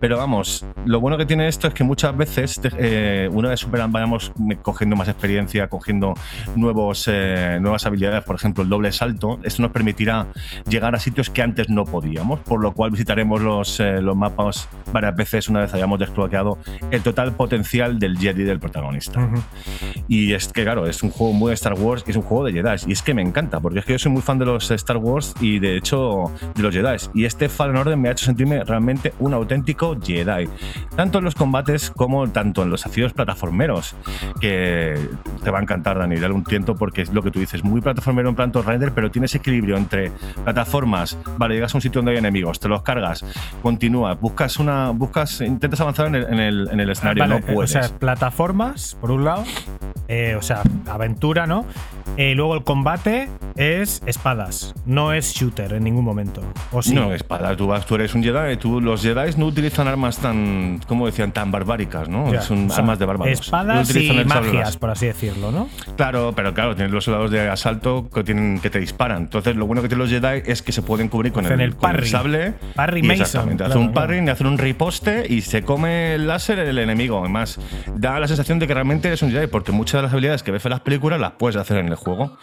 [0.00, 3.90] Pero vamos, lo bueno que tiene esto es que muchas veces, eh, una vez superan,
[3.92, 4.32] vayamos
[4.62, 6.14] cogiendo más experiencia, cogiendo
[6.56, 10.26] nuevos, eh, nuevas habilidades, por ejemplo, el doble salto, esto nos permitirá
[10.68, 14.68] llegar a sitios que antes no podíamos, por lo cual visitaremos los, eh, los mapas
[14.92, 16.58] varias veces una vez hayamos desbloqueado
[16.90, 19.18] el total potencial del Jedi del protagonista.
[19.18, 19.40] Ujú.
[20.08, 22.44] Y es que, claro, es un juego muy de Star Wars y es un juego
[22.44, 22.76] de Jedi.
[22.86, 24.98] Y es que me encanta, porque es que yo soy muy fan de los Star
[24.98, 26.96] Wars y de hecho de los Jedi.
[27.14, 30.48] Y este Fallen Order me ha hecho sentirme realmente un auténtico Jedi.
[30.96, 33.96] Tanto en los combates como tanto en los desafíos plataformeros,
[34.38, 34.98] que
[35.42, 37.80] te va a encantar, Dani, dale un tiento porque es lo que tú dices, muy
[37.80, 40.10] plataformero en plan Raider, pero tiene ese equilibrio entre
[40.44, 43.24] plataformas, vale, llegas a un sitio donde hay enemigos, te los cargas,
[43.62, 47.46] continúas, buscas una, buscas, intentas avanzar en el, en el, en el escenario, Vale, no
[47.46, 47.70] eh, o puedes.
[47.72, 49.44] sea, plataformas, por un lado.
[50.08, 51.66] eh, o sea, aventura, ¿no?
[52.16, 54.74] Eh, luego el combate es espadas.
[54.86, 56.40] No es shooter en ningún momento.
[56.72, 56.94] O sí.
[56.94, 60.80] No, espada, tú, vas, tú eres un Jedi, tú, los Jedi no utilizan armas tan,
[60.88, 61.30] ¿cómo decían?
[61.30, 62.32] Tan barbáricas, ¿no?
[62.32, 63.40] Ya, Son o sea, armas de bárbaros.
[63.40, 65.68] Espadas y magias, por así decirlo, ¿no?
[65.96, 69.22] Claro, pero claro, tienes los soldados de asalto que, tienen, que te disparan.
[69.22, 71.56] Entonces, lo bueno que tienen los Jedi es que se pueden cubrir con, el, el
[71.76, 72.08] con el parry.
[72.08, 72.54] sable.
[72.74, 73.56] Parry Mason, Exactamente.
[73.58, 74.06] claro, hacen un claro.
[74.08, 77.20] parry, hacen un riposte y se come el láser el enemigo.
[77.20, 77.58] Además,
[77.96, 80.50] da la sensación de que realmente eres un Jedi, porque muchas de las habilidades que
[80.50, 82.36] ves en las películas las puedes hacer en el juego.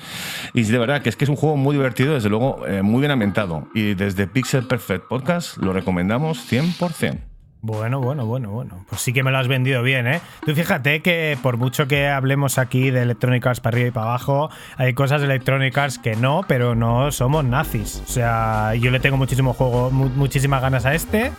[0.53, 2.99] Y de verdad que es que es un juego muy divertido, desde luego, eh, muy
[2.99, 3.67] bien ambientado.
[3.73, 7.34] Y desde Pixel Perfect Podcast lo recomendamos 100%.
[7.67, 8.85] Bueno, bueno, bueno, bueno.
[8.87, 10.21] Pues sí que me lo has vendido bien, ¿eh?
[10.45, 14.05] Tú fíjate que por mucho que hablemos aquí de Electronic Arts para arriba y para
[14.05, 18.03] abajo, hay cosas de Electronic Arts que no, pero no somos nazis.
[18.07, 21.31] O sea, yo le tengo muchísimo juego, mu- muchísimas ganas a este.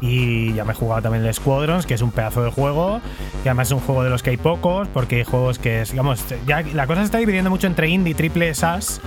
[0.00, 3.00] Y ya me he jugado también el Squadrons, que es un pedazo de juego.
[3.44, 6.24] Que además es un juego de los que hay pocos, porque hay juegos que, digamos,
[6.48, 9.00] ya la cosa se está dividiendo mucho entre indie, triple SAS.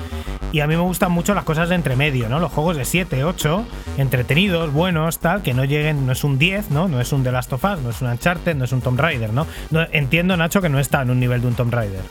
[0.54, 2.40] Y a mí me gustan mucho las cosas de entre medio, ¿no?
[2.40, 3.66] Los juegos de 7, 8,
[3.98, 6.88] entretenidos, buenos, tal, que no lleguen, no es un 10, ¿no?
[6.88, 9.00] No es un The Last of Us, no es un Uncharted, no es un Tomb
[9.00, 9.48] Raider, ¿no?
[9.72, 12.02] No- entiendo, Nacho, que no está en un nivel de un Tomb Raider.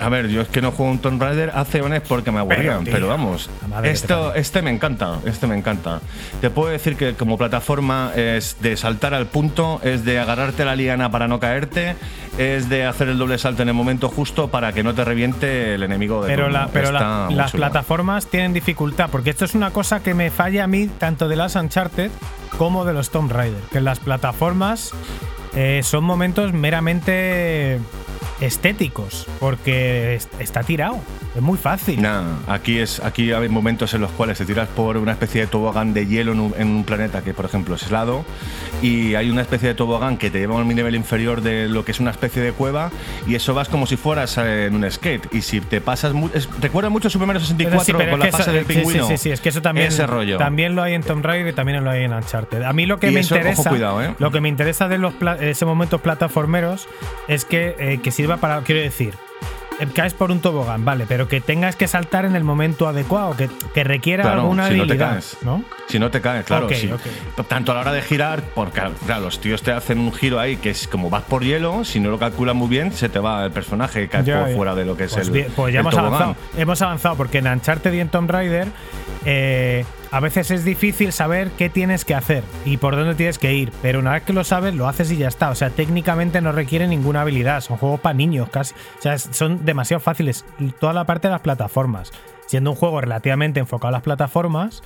[0.00, 2.84] A ver, yo es que no juego un Tomb Raider hace años porque me aburrían,
[2.84, 3.48] pero, vamos,
[3.84, 6.00] esto, este me encanta, este me encanta.
[6.40, 10.74] Te puedo decir que como plataforma es de saltar al punto, es de agarrarte la
[10.74, 11.94] liana para no caerte,
[12.38, 15.74] es de hacer el doble salto en el momento justo para que no te reviente
[15.76, 19.70] el enemigo de Pero, la, pero la- las plataformas tienen dificultad, porque esto es una
[19.70, 22.10] cosa que me falla a mí tanto de las Uncharted
[22.58, 24.90] como de los Tomb Raider, que las plataformas
[25.54, 27.78] eh, son momentos meramente
[28.46, 30.98] estéticos, porque es- está tirado,
[31.34, 32.00] es muy fácil.
[32.00, 35.46] Nah, aquí, es, aquí hay momentos en los cuales te tiras por una especie de
[35.48, 38.24] tobogán de hielo en un, en un planeta que, por ejemplo, es helado,
[38.82, 41.84] y hay una especie de tobogán que te lleva a un nivel inferior de lo
[41.84, 42.90] que es una especie de cueva,
[43.26, 45.26] y eso vas como si fueras eh, en un skate.
[45.34, 46.12] Y si te pasas.
[46.12, 48.72] mu- es- recuerda mucho Super Mario 64 Pero sí, con la fase eso- del sí,
[48.74, 49.06] pingüino.
[49.08, 50.38] Sí, sí, sí, es que eso también, Ese rollo.
[50.38, 52.62] también lo hay en Tomb Raider y también lo hay en Uncharted.
[52.62, 54.14] A mí lo que Y me eso, ojo, interesa, cuidado, ¿eh?
[54.18, 56.86] lo que me interesa de los ese momentos plataformeros
[57.28, 59.16] es que, eh, que sirva para, quiero decir, eh,
[59.94, 63.48] caes por un tobogán, vale, pero que tengas que saltar en el momento adecuado, que,
[63.74, 65.36] que requiera Claro, alguna si no te caes.
[65.42, 65.64] ¿no?
[65.88, 66.66] Si no te caes, claro.
[66.66, 66.90] Ok, sí.
[66.90, 67.46] ok.
[67.48, 70.56] Tanto a la hora de girar, porque claro, los tíos te hacen un giro ahí
[70.56, 73.44] que es como vas por hielo, si no lo calculas muy bien, se te va
[73.44, 74.56] el personaje y caes Ya, por ya.
[74.56, 75.32] fuera de lo que es Pues el.
[75.32, 76.22] bien, pues ya el hemos tobogán.
[76.22, 76.36] avanzado.
[76.56, 78.68] Hemos avanzado porque en Uncharted y en Tomb Raider
[79.24, 79.84] eh,
[80.14, 83.72] a veces es difícil saber qué tienes que hacer y por dónde tienes que ir,
[83.82, 85.50] pero una vez que lo sabes lo haces y ya está.
[85.50, 88.74] O sea, técnicamente no requiere ninguna habilidad, son juegos para niños casi.
[88.96, 90.44] O sea, son demasiado fáciles.
[90.78, 92.12] Toda la parte de las plataformas.
[92.46, 94.84] Siendo un juego relativamente enfocado a las plataformas,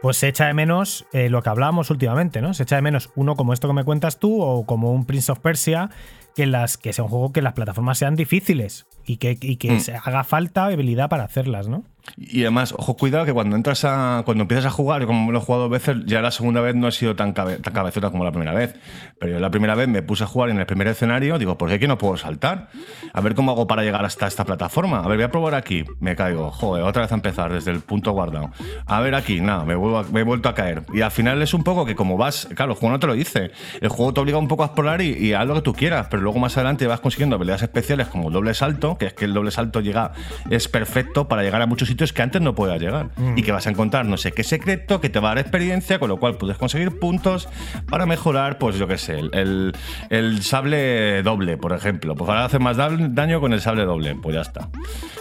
[0.00, 2.54] pues se echa de menos eh, lo que hablábamos últimamente, ¿no?
[2.54, 5.32] Se echa de menos uno como esto que me cuentas tú o como un Prince
[5.32, 5.90] of Persia,
[6.36, 9.72] que, las, que sea un juego que las plataformas sean difíciles y que, y que
[9.72, 9.80] Mm.
[9.80, 11.82] se haga falta habilidad para hacerlas, ¿no?
[12.16, 14.22] Y además, ojo, cuidado que cuando entras a.
[14.24, 16.88] Cuando empiezas a jugar, como lo he jugado dos veces, ya la segunda vez no
[16.88, 18.74] he sido tan, cabe- cabezota como la primera vez.
[19.18, 21.68] Pero yo la primera vez me puse a jugar en el primer escenario, digo, ¿por
[21.68, 22.68] qué aquí no puedo saltar?
[23.12, 25.00] A ver cómo hago para llegar hasta esta plataforma.
[25.00, 25.84] A ver, voy a probar aquí.
[26.00, 26.50] Me caigo.
[26.50, 28.50] Joder, otra vez a empezar desde el punto guardado.
[28.86, 30.82] A ver aquí, nada, me he vuelto a caer.
[30.92, 32.48] Y al final es un poco que como vas.
[32.54, 33.50] Claro, el juego no te lo dice.
[33.80, 36.06] El juego te obliga un poco a explorar y, y haz lo que tú quieras,
[36.10, 39.24] pero luego más adelante vas consiguiendo habilidades especiales como el doble salto, que es que
[39.24, 40.12] el doble salto llega,
[40.50, 43.10] es perfecto para llegar a muchos sitios que antes no podías llegar.
[43.36, 45.98] Y que vas a encontrar no sé qué secreto que te va a dar experiencia,
[45.98, 47.48] con lo cual puedes conseguir puntos
[47.90, 49.72] para mejorar, pues yo qué sé, el, el-
[50.10, 52.14] el sable doble, por ejemplo.
[52.14, 54.68] Pues ahora haces más da- daño con el sable doble, pues ya está.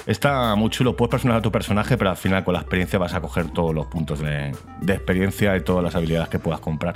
[0.06, 3.20] Está muy chulo, puedes personalizar tu personaje, pero al final con la experiencia vas a
[3.22, 6.96] coger todos los puntos de, de experiencia y todas las habilidades que puedas comprar.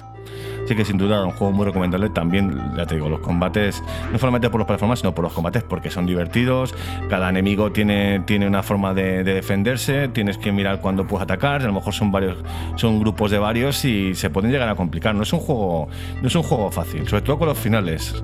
[0.71, 2.09] Así que sin duda un juego muy recomendable.
[2.11, 5.63] También, ya te digo, los combates, no solamente por los plataformas, sino por los combates,
[5.63, 6.73] porque son divertidos.
[7.09, 10.07] Cada enemigo tiene, tiene una forma de, de defenderse.
[10.07, 11.61] Tienes que mirar cuándo puedes atacar.
[11.61, 12.37] A lo mejor son varios,
[12.77, 15.13] son grupos de varios y se pueden llegar a complicar.
[15.13, 15.89] No es un juego,
[16.21, 18.23] no es un juego fácil, sobre todo con los finales.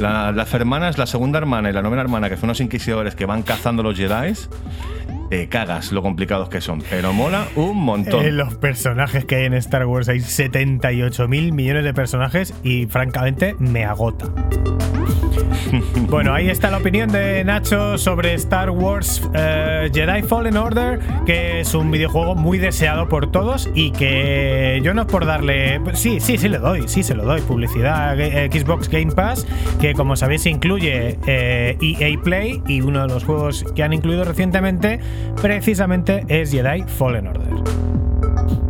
[0.00, 3.24] La- las hermanas, la segunda hermana y la novena hermana, que son los inquisidores que
[3.24, 4.32] van cazando los Jedi,
[5.28, 6.82] te cagas lo complicados que son.
[6.88, 8.24] Pero mola un montón.
[8.24, 12.86] Eh, los personajes que hay en Star Wars hay 78 mil millones de personajes y
[12.86, 14.26] francamente me agota.
[16.08, 21.60] Bueno, ahí está la opinión de Nacho sobre Star Wars eh, Jedi Fallen Order, que
[21.60, 25.80] es un videojuego muy deseado por todos y que yo no es por darle...
[25.94, 27.40] Sí, sí, sí le doy, sí se lo doy.
[27.40, 29.46] Publicidad eh, Xbox Game Pass,
[29.80, 34.24] que como sabéis incluye eh, EA Play y uno de los juegos que han incluido
[34.24, 35.00] recientemente
[35.40, 38.63] precisamente es Jedi Fallen Order.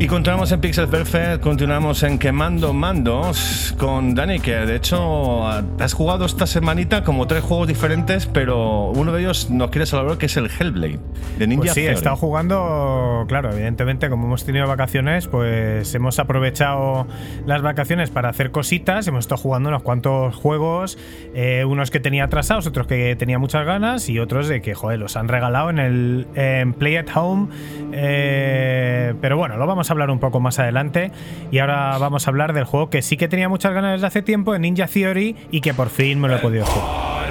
[0.00, 5.92] Y continuamos en Pixel Perfect, continuamos en Quemando Mandos con Dani, que de hecho has
[5.92, 10.26] jugado esta semanita como tres juegos diferentes, pero uno de ellos nos quieres hablar que
[10.26, 11.00] es el Hellblade
[11.36, 16.20] de Ninja Pues sí, he estado jugando, claro, evidentemente, como hemos tenido vacaciones, pues hemos
[16.20, 17.08] aprovechado
[17.44, 19.08] las vacaciones para hacer cositas.
[19.08, 20.96] Hemos estado jugando unos cuantos juegos,
[21.34, 25.00] eh, unos que tenía atrasados, otros que tenía muchas ganas y otros de que, joder,
[25.00, 27.48] los han regalado en el en Play at Home.
[27.92, 31.10] eh, pero bueno, lo vamos hablar un poco más adelante.
[31.50, 34.22] Y ahora vamos a hablar del juego que sí que tenía muchas ganas desde hace
[34.22, 37.28] tiempo, en Ninja Theory, y que por fin me lo he podido jugar.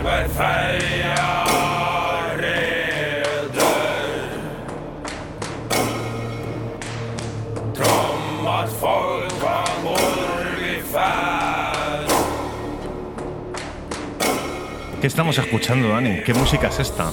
[15.01, 16.21] ¿Qué estamos escuchando, Dani?
[16.25, 17.11] ¿Qué música es esta?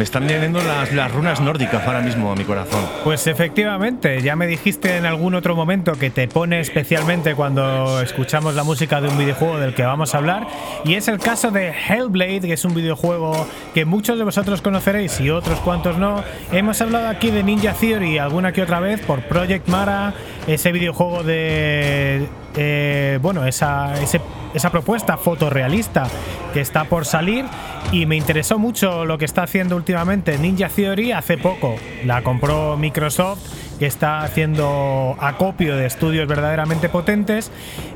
[0.00, 2.80] Me están viniendo las, las runas nórdicas ahora mismo a mi corazón.
[3.04, 8.54] Pues efectivamente, ya me dijiste en algún otro momento que te pone especialmente cuando escuchamos
[8.54, 10.46] la música de un videojuego del que vamos a hablar.
[10.86, 15.20] Y es el caso de Hellblade, que es un videojuego que muchos de vosotros conoceréis
[15.20, 16.24] y otros cuantos no.
[16.50, 20.14] Hemos hablado aquí de Ninja Theory alguna que otra vez por Project Mara,
[20.46, 22.26] ese videojuego de.
[22.56, 24.22] eh, bueno, esa, ese-
[24.54, 26.06] esa propuesta fotorrealista
[26.52, 27.44] que está por salir
[27.92, 31.76] y me interesó mucho lo que está haciendo últimamente Ninja Theory hace poco.
[32.04, 33.40] La compró Microsoft
[33.80, 37.50] que está haciendo acopio de estudios verdaderamente potentes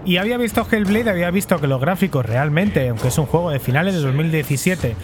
[0.07, 3.61] y había visto Hellblade, había visto que los gráficos realmente, aunque es un juego de
[3.61, 4.97] finales de 2017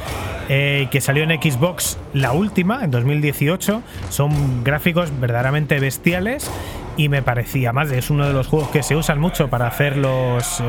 [0.49, 6.51] eh, que salió en Xbox la última, en 2018, son gráficos verdaderamente bestiales
[6.97, 9.99] y me parecía más, es uno de los juegos que se usan mucho para hacer
[9.99, 10.61] los...
[10.61, 10.65] eh,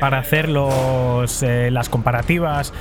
[0.00, 2.72] para hacer los, eh, las comparativas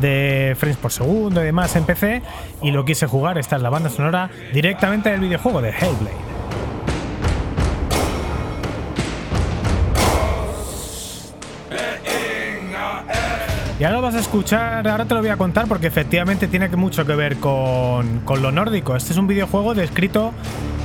[0.00, 2.22] de frames por segundo y demás en PC
[2.62, 6.30] y lo quise jugar, esta es la banda sonora directamente del videojuego de Hellblade.
[13.80, 17.06] Y ahora vas a escuchar, ahora te lo voy a contar porque efectivamente tiene mucho
[17.06, 18.94] que ver con, con lo nórdico.
[18.94, 20.34] Este es un videojuego descrito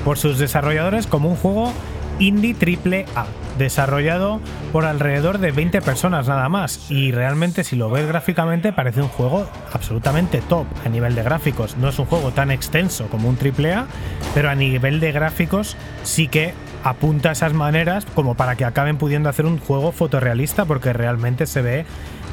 [0.06, 1.74] por sus desarrolladores como un juego
[2.20, 3.26] indie triple A,
[3.58, 4.40] desarrollado
[4.72, 6.90] por alrededor de 20 personas nada más.
[6.90, 11.78] Y realmente si lo ves gráficamente parece un juego absolutamente top a nivel de gráficos.
[11.78, 13.88] No es un juego tan extenso como un triple A,
[14.34, 19.28] pero a nivel de gráficos sí que apunta esas maneras como para que acaben pudiendo
[19.28, 21.86] hacer un juego fotorrealista porque realmente se ve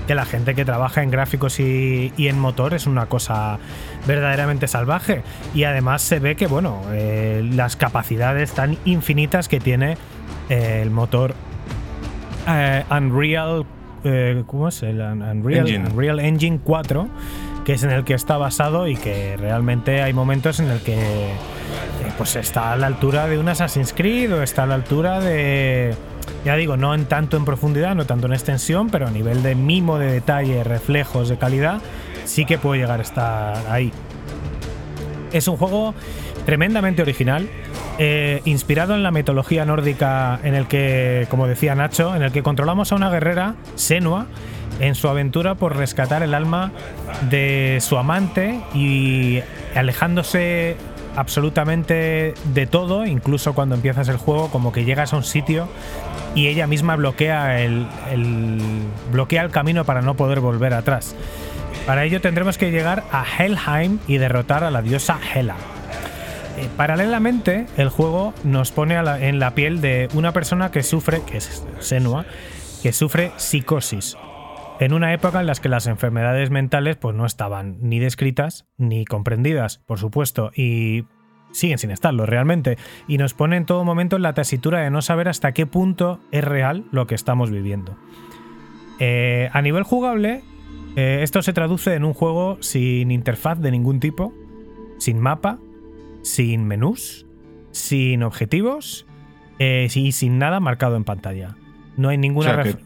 [0.07, 3.59] que la gente que trabaja en gráficos y, y en motor es una cosa
[4.07, 5.23] verdaderamente salvaje.
[5.55, 9.97] Y además se ve que, bueno, eh, las capacidades tan infinitas que tiene
[10.49, 11.35] eh, el motor
[12.49, 13.65] eh, Unreal.
[14.05, 14.83] eh, ¿Cómo es?
[14.83, 15.89] El Un- Unreal Engine.
[15.91, 17.09] Unreal Engine 4,
[17.65, 20.95] que es en el que está basado y que realmente hay momentos en el que
[21.01, 21.33] eh,
[22.19, 25.95] pues está a la altura de un Assassin's Creed o está a la altura de
[26.45, 29.55] Ya digo, no en tanto en profundidad, no tanto en extensión, pero a nivel de
[29.55, 31.81] mimo de detalle, reflejos de calidad,
[32.25, 33.93] sí que puede llegar a estar ahí.
[35.33, 35.95] Es un juego
[36.45, 37.49] tremendamente original,
[37.99, 42.43] eh, inspirado en la mitología nórdica en el que, como decía Nacho, en el que
[42.43, 44.27] controlamos a una guerrera, Senua,
[44.81, 46.73] en su aventura por rescatar el alma
[47.31, 49.41] de su amante y
[49.75, 50.77] alejándose
[51.17, 55.69] absolutamente de todo, incluso cuando empiezas el juego, como que llegas a un sitio
[56.35, 57.87] y ella misma bloquea el,
[59.11, 61.15] bloquea el camino para no poder volver atrás.
[61.87, 65.57] Para ello tendremos que llegar a Helheim y derrotar a la diosa Hela.
[66.59, 71.39] Eh, paralelamente, el juego nos pone en la piel de una persona que sufre, que
[71.39, 72.27] es Senua,
[72.83, 74.17] que sufre psicosis.
[74.83, 79.05] En una época en la que las enfermedades mentales pues, no estaban ni descritas ni
[79.05, 81.05] comprendidas, por supuesto, y
[81.53, 82.79] siguen sin estarlo realmente.
[83.07, 86.19] Y nos pone en todo momento en la tesitura de no saber hasta qué punto
[86.33, 87.97] es real lo que estamos viviendo.
[88.99, 90.43] Eh, a nivel jugable,
[90.97, 94.35] eh, esto se traduce en un juego sin interfaz de ningún tipo,
[94.99, 95.61] sin mapa,
[96.23, 97.25] sin menús,
[97.71, 99.07] sin objetivos
[99.61, 101.55] eh, y sin nada marcado en pantalla.
[101.97, 102.77] No hay O ninguna sea, que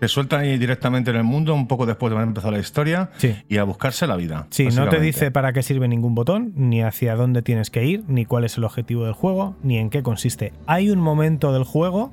[0.00, 3.10] te sueltan ahí directamente en el mundo un poco después de haber empezado la historia
[3.16, 3.34] Sí.
[3.48, 4.46] y a buscarse la vida.
[4.50, 8.04] Sí, no te dice para qué sirve ningún botón, ni hacia dónde tienes que ir,
[8.08, 10.52] ni cuál es el objetivo del juego, ni en qué consiste.
[10.66, 12.12] Hay un momento del juego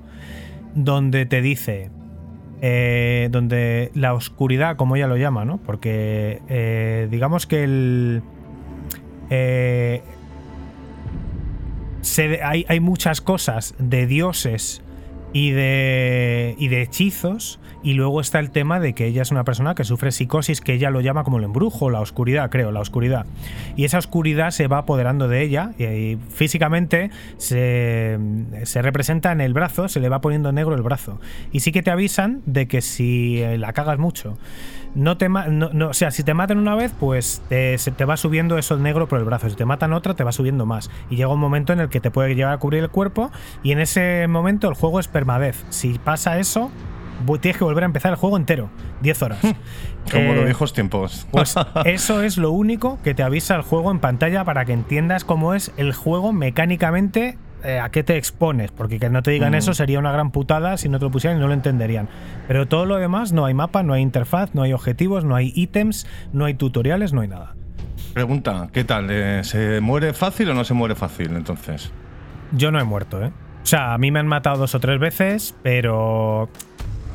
[0.74, 1.90] donde te dice,
[2.62, 5.58] eh, donde la oscuridad, como ella lo llama, ¿no?
[5.58, 8.22] Porque eh, digamos que el...
[9.30, 10.02] eh,
[12.02, 14.82] se- hay, hay muchas cosas de dioses
[15.36, 17.60] y de, y de hechizos.
[17.84, 20.74] Y luego está el tema de que ella es una persona que sufre psicosis, que
[20.74, 23.28] ella lo llama como el embrujo, la oscuridad, creo, la oscuridad.
[23.76, 28.18] Y esa oscuridad se va apoderando de ella y, y físicamente se,
[28.64, 31.20] se representa en el brazo, se le va poniendo negro el brazo.
[31.52, 34.38] Y sí que te avisan de que si eh, la cagas mucho,
[34.96, 37.92] no te ma- no, no- o sea, si te matan una vez, pues te, se
[37.92, 39.50] te va subiendo eso negro por el brazo.
[39.50, 40.90] Si te matan otra, te va subiendo más.
[41.10, 43.32] Y llega un momento en el que te puede llegar a cubrir el cuerpo.
[43.62, 45.64] Y en ese momento el juego es permadez.
[45.70, 46.72] Si pasa eso,
[47.42, 48.70] tienes que volver a empezar el juego entero.
[49.02, 49.40] 10 horas.
[50.12, 51.28] Como Eh, los viejos tiempos.
[51.32, 51.56] pues
[51.86, 55.54] eso es lo único que te avisa el juego en pantalla para que entiendas cómo
[55.54, 58.72] es el juego mecánicamente, eh, a qué te expones.
[58.72, 59.56] Porque que no te digan Mm.
[59.56, 62.08] eso sería una gran putada si no te lo pusieran y no lo entenderían.
[62.48, 65.52] Pero todo lo demás, no hay mapa, no hay interfaz, no hay objetivos, no hay
[65.56, 67.56] ítems, no hay tutoriales, no hay nada.
[68.14, 69.08] Pregunta, ¿qué tal?
[69.10, 71.92] Eh, ¿Se muere fácil o no se muere fácil entonces?
[72.52, 73.32] Yo no he muerto, ¿eh?
[73.64, 76.50] O sea, a mí me han matado dos o tres veces, pero.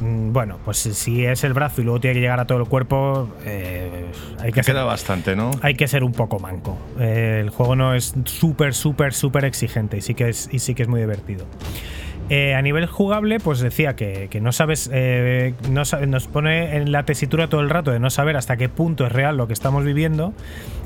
[0.00, 2.66] Mm, Bueno, pues si- es el brazo y luego tiene que llegar a todo el
[2.66, 4.06] cuerpo, eh,
[4.38, 5.50] hay que queda ser- bastante, ¿no?
[5.62, 6.76] hay que ser un poco manco.
[6.98, 10.74] Eh, el juego no es súper, súper, súper exigente y sí que es, y sí
[10.74, 11.46] que es muy divertido.
[12.30, 17.48] Eh, a nivel jugable, pues decía que, no sabes, eh, nos pone en la tesitura
[17.48, 20.32] todo el rato de no saber hasta qué punto es real lo que estamos viviendo.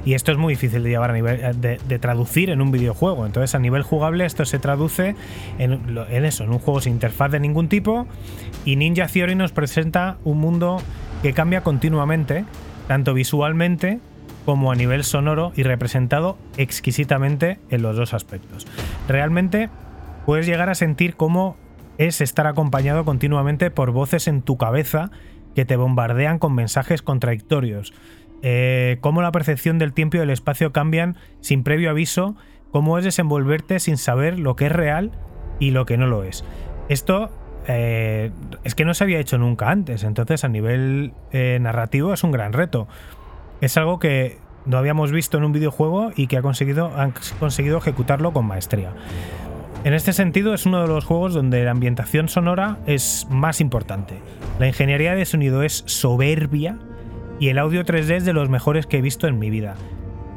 [0.06, 3.26] Y esto es muy difícil de llevar a nivel eh, de, traducir en un videojuego.
[3.26, 5.16] Entonces, a nivel jugable, esto se traduce
[5.58, 8.06] en eso, en un juego sin interfaz de ningún tipo.
[8.64, 10.78] Y Ninja Theory nos presenta un mundo
[11.22, 12.46] que cambia continuamente,
[12.88, 14.00] tanto visualmente
[14.46, 18.66] como a nivel sonoro y representado exquisitamente en los dos aspectos.
[19.08, 19.68] Realmente
[20.26, 21.56] puedes llegar a sentir cómo
[21.98, 25.10] es estar acompañado continuamente por voces en tu cabeza
[25.54, 27.92] que te bombardean con mensajes contradictorios.
[28.42, 32.36] Eh, cómo la percepción del tiempo y del espacio cambian sin previo aviso,
[32.70, 35.12] cómo es desenvolverte sin saber lo que es real
[35.60, 36.44] y lo que no lo es.
[36.88, 37.30] Esto
[37.66, 38.32] eh,
[38.64, 42.32] es que no se había hecho nunca antes, entonces a nivel eh, narrativo es un
[42.32, 42.88] gran reto.
[43.60, 47.78] Es algo que no habíamos visto en un videojuego y que ha conseguido, han conseguido
[47.78, 48.92] ejecutarlo con maestría.
[49.84, 54.14] En este sentido, es uno de los juegos donde la ambientación sonora es más importante.
[54.58, 56.78] La ingeniería de sonido es soberbia
[57.38, 59.74] y el audio 3D es de los mejores que he visto en mi vida.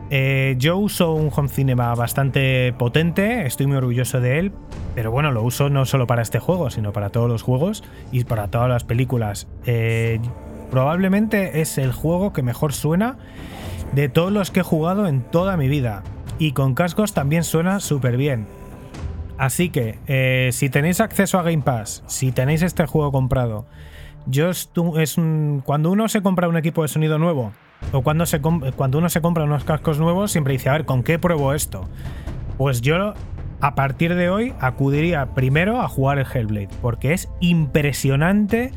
[0.10, 4.52] Eh, yo uso un home cinema bastante potente, estoy muy orgulloso de él,
[4.96, 8.26] pero bueno, lo uso no solo para este juego, sino para todos los juegos y
[8.26, 9.48] para todas las películas.
[9.66, 10.20] Eh,
[10.72, 13.18] probablemente es el juego que mejor suena
[13.94, 16.04] de todos los que he jugado en toda mi vida.
[16.38, 18.57] Y con cascos también suena súper bien.
[19.38, 23.66] Así que, eh, si tenéis acceso a Game Pass, si tenéis este juego comprado,
[24.26, 24.70] yo es
[25.64, 27.54] cuando uno se compra un equipo de sonido nuevo,
[27.92, 31.04] o cuando, se cuando uno se compra unos cascos nuevos, siempre dice, a ver, ¿con
[31.04, 31.88] qué pruebo esto?
[32.58, 33.14] Pues yo,
[33.62, 38.72] a partir de hoy, acudiría primero a jugar el Hellblade, porque es impresionante,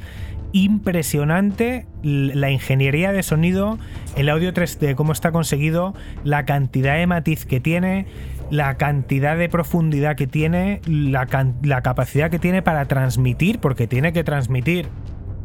[0.52, 3.78] impresionante la ingeniería de sonido,
[4.16, 8.06] el audio 3D, cómo está conseguido, la cantidad de matiz que tiene,
[8.50, 11.26] la cantidad de profundidad que tiene, la,
[11.62, 14.88] la capacidad que tiene para transmitir, porque tiene que transmitir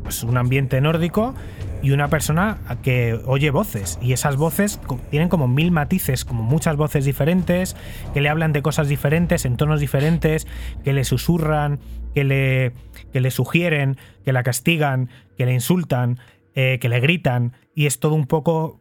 [0.03, 1.36] pues, un ambiente nórdico
[1.82, 3.99] y una persona que oye voces.
[4.02, 4.80] Y esas voces
[5.11, 7.76] tienen como mil matices, como muchas voces diferentes,
[8.14, 10.48] que le hablan de cosas diferentes, en tonos diferentes,
[10.84, 11.80] que le susurran,
[12.15, 12.73] que le,
[13.14, 16.18] que le sugieren, que la castigan, que le insultan,
[16.56, 17.53] eh, que le gritan.
[17.76, 18.80] Y es todo un poco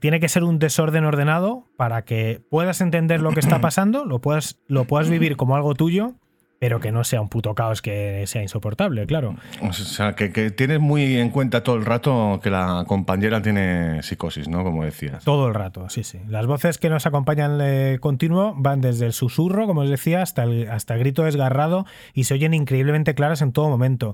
[0.00, 4.20] tiene que ser un desorden ordenado para que puedas entender lo que está pasando, lo
[4.20, 6.14] puedas, lo puedas vivir como algo tuyo,
[6.62, 9.34] pero que no sea un puto caos que sea insoportable, claro.
[9.62, 14.00] O sea, que, que tienes muy en cuenta todo el rato que la compañera tiene
[14.04, 14.62] psicosis, ¿no?
[14.62, 15.24] Como decías.
[15.24, 16.20] Todo el rato, sí, sí.
[16.28, 20.44] Las voces que nos acompañan de continuo van desde el susurro, como os decía, hasta
[20.44, 21.84] el, hasta el grito desgarrado
[22.14, 24.12] y se oyen increíblemente claras en todo momento.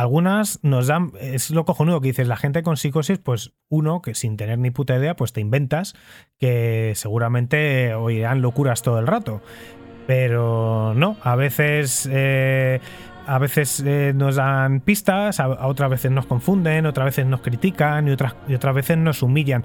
[0.00, 4.14] Algunas nos dan, es lo cojonudo que dices, la gente con psicosis, pues uno, que
[4.14, 5.94] sin tener ni puta idea, pues te inventas,
[6.38, 9.42] que seguramente oirán locuras todo el rato.
[10.06, 12.08] Pero no, a veces...
[12.10, 12.80] eh,
[13.26, 17.42] a veces eh, nos dan pistas, a, a otras veces nos confunden, otras veces nos
[17.42, 19.62] critican y otras, y otras veces nos humillan.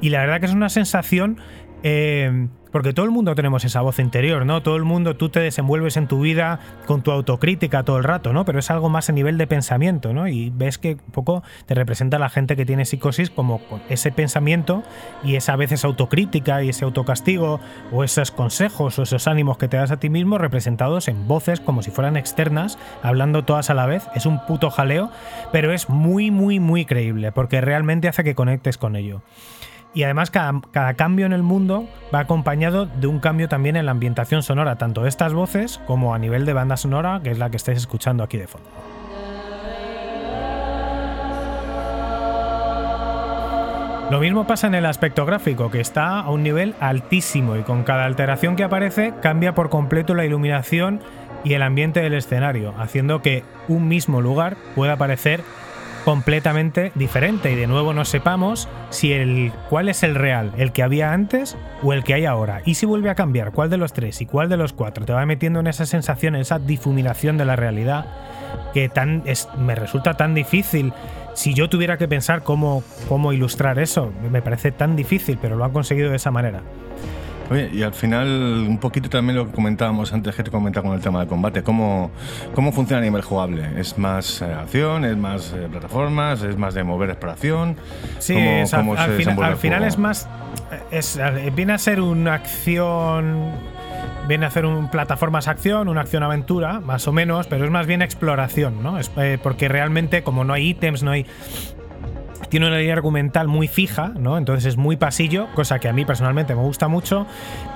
[0.00, 1.38] Y la verdad que es una sensación,
[1.84, 4.62] eh, porque todo el mundo tenemos esa voz interior, ¿no?
[4.62, 8.32] Todo el mundo, tú te desenvuelves en tu vida con tu autocrítica todo el rato,
[8.32, 8.44] ¿no?
[8.44, 10.26] Pero es algo más a nivel de pensamiento, ¿no?
[10.26, 14.10] Y ves que un poco te representa la gente que tiene psicosis como con ese
[14.10, 14.82] pensamiento
[15.22, 17.60] y esa a veces autocrítica y ese autocastigo
[17.92, 21.60] o esos consejos o esos ánimos que te das a ti mismo representados en voces
[21.60, 24.08] como si fueran externas, hablando todas a la vez.
[24.16, 25.12] Es un puto jaleo,
[25.52, 29.22] pero es muy, muy, muy creíble porque realmente hace que conectes con ello.
[29.94, 33.92] Y además cada, cambio en el mundo va acompañado de un cambio también en la
[33.92, 37.48] ambientación sonora, tanto de estas voces como a nivel de banda sonora, que es la
[37.48, 38.68] que estáis escuchando aquí de fondo.
[44.10, 47.84] Lo mismo pasa en el aspecto gráfico, que está a un nivel altísimo y con
[47.84, 51.00] cada alteración que aparece cambia por completo la iluminación
[51.42, 55.42] y el ambiente del escenario, haciendo que un mismo lugar pueda parecer
[56.04, 60.82] completamente diferente y de nuevo no sepamos si el cuál es el real, el que
[60.82, 62.60] había antes o el que hay ahora.
[62.64, 65.12] Y si vuelve a cambiar, cuál de los tres y cuál de los cuatro te
[65.12, 68.06] va metiendo en esa sensación, en esa difuminación de la realidad
[68.72, 70.92] que tan es, me resulta tan difícil.
[71.34, 75.64] Si yo tuviera que pensar cómo, cómo ilustrar eso, me parece tan difícil, pero lo
[75.64, 76.62] han conseguido de esa manera.
[77.50, 78.26] Oye, y al final,
[78.68, 81.62] un poquito también lo que comentábamos antes que te comentaba con el tema del combate,
[81.62, 82.10] ¿cómo,
[82.54, 83.62] cómo funciona a nivel jugable?
[83.78, 85.04] ¿Es más eh, acción?
[85.04, 86.42] ¿Es más eh, plataformas?
[86.42, 87.76] ¿Es más de mover exploración?
[88.18, 90.28] Sí, ¿Cómo- es- al, cómo al se final, al final es más.
[90.90, 91.20] Es,
[91.54, 93.52] viene a ser una acción.
[94.26, 97.86] Viene a ser un plataformas acción, una acción aventura, más o menos, pero es más
[97.86, 98.98] bien exploración, ¿no?
[98.98, 101.26] Es, eh, porque realmente, como no hay ítems, no hay.
[102.48, 104.38] Tiene una línea argumental muy fija, ¿no?
[104.38, 107.26] Entonces es muy pasillo, cosa que a mí personalmente me gusta mucho,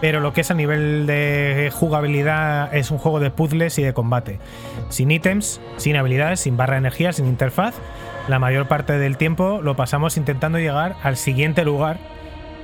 [0.00, 3.92] pero lo que es a nivel de jugabilidad es un juego de puzzles y de
[3.92, 4.38] combate.
[4.88, 7.74] Sin ítems, sin habilidades, sin barra de energía, sin interfaz.
[8.28, 11.98] La mayor parte del tiempo lo pasamos intentando llegar al siguiente lugar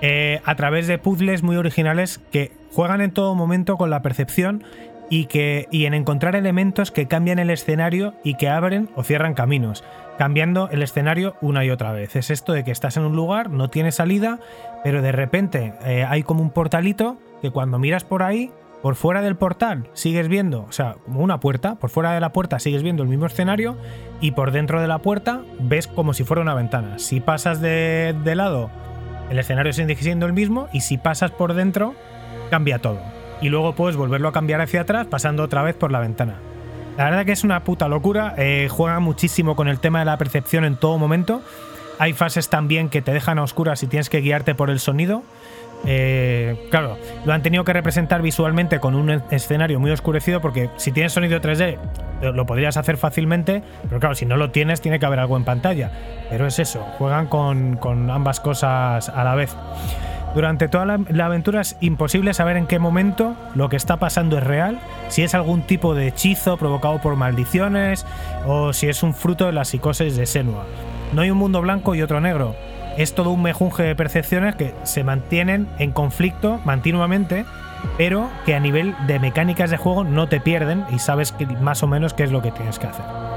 [0.00, 4.62] eh, a través de puzzles muy originales que juegan en todo momento con la percepción
[5.08, 9.34] y, que, y en encontrar elementos que cambian el escenario y que abren o cierran
[9.34, 9.84] caminos,
[10.18, 12.16] cambiando el escenario una y otra vez.
[12.16, 14.38] Es esto de que estás en un lugar, no tienes salida,
[14.82, 18.50] pero de repente eh, hay como un portalito que cuando miras por ahí,
[18.82, 22.32] por fuera del portal sigues viendo, o sea, como una puerta, por fuera de la
[22.32, 23.76] puerta sigues viendo el mismo escenario
[24.20, 26.98] y por dentro de la puerta ves como si fuera una ventana.
[26.98, 28.70] Si pasas de, de lado,
[29.30, 31.94] el escenario sigue siendo el mismo y si pasas por dentro,
[32.50, 33.00] cambia todo.
[33.40, 36.36] Y luego puedes volverlo a cambiar hacia atrás pasando otra vez por la ventana.
[36.96, 38.34] La verdad que es una puta locura.
[38.36, 41.42] eh, juega muchísimo con el tema de la percepción en todo momento.
[41.98, 45.22] Hay fases también que te dejan a oscuras y tienes que guiarte por el sonido.
[45.86, 46.96] Eh, claro,
[47.26, 51.40] lo han tenido que representar visualmente con un escenario muy oscurecido porque si tienes sonido
[51.42, 51.76] 3D
[52.32, 55.44] lo- podrías hacer fácilmente, pero claro, si no lo tienes tiene que haber algo en
[55.44, 55.90] pantalla.
[56.30, 59.54] Pero es eso, juegan con, con ambas cosas a la vez.
[60.34, 64.44] Durante toda la, aventura es imposible saber en qué momento lo que está pasando es
[64.44, 68.04] real, si es algún tipo de hechizo provocado por maldiciones
[68.44, 70.64] o si es un fruto de la psicosis de Senua.
[71.12, 72.56] No hay un mundo blanco y otro negro.
[72.96, 77.44] Es todo un mejunje de percepciones que se mantienen en conflicto continuamente,
[77.96, 81.84] pero que a nivel de mecánicas de juego no te pierden y sabes que- más
[81.84, 83.33] o menos qué es lo que tienes que hacer.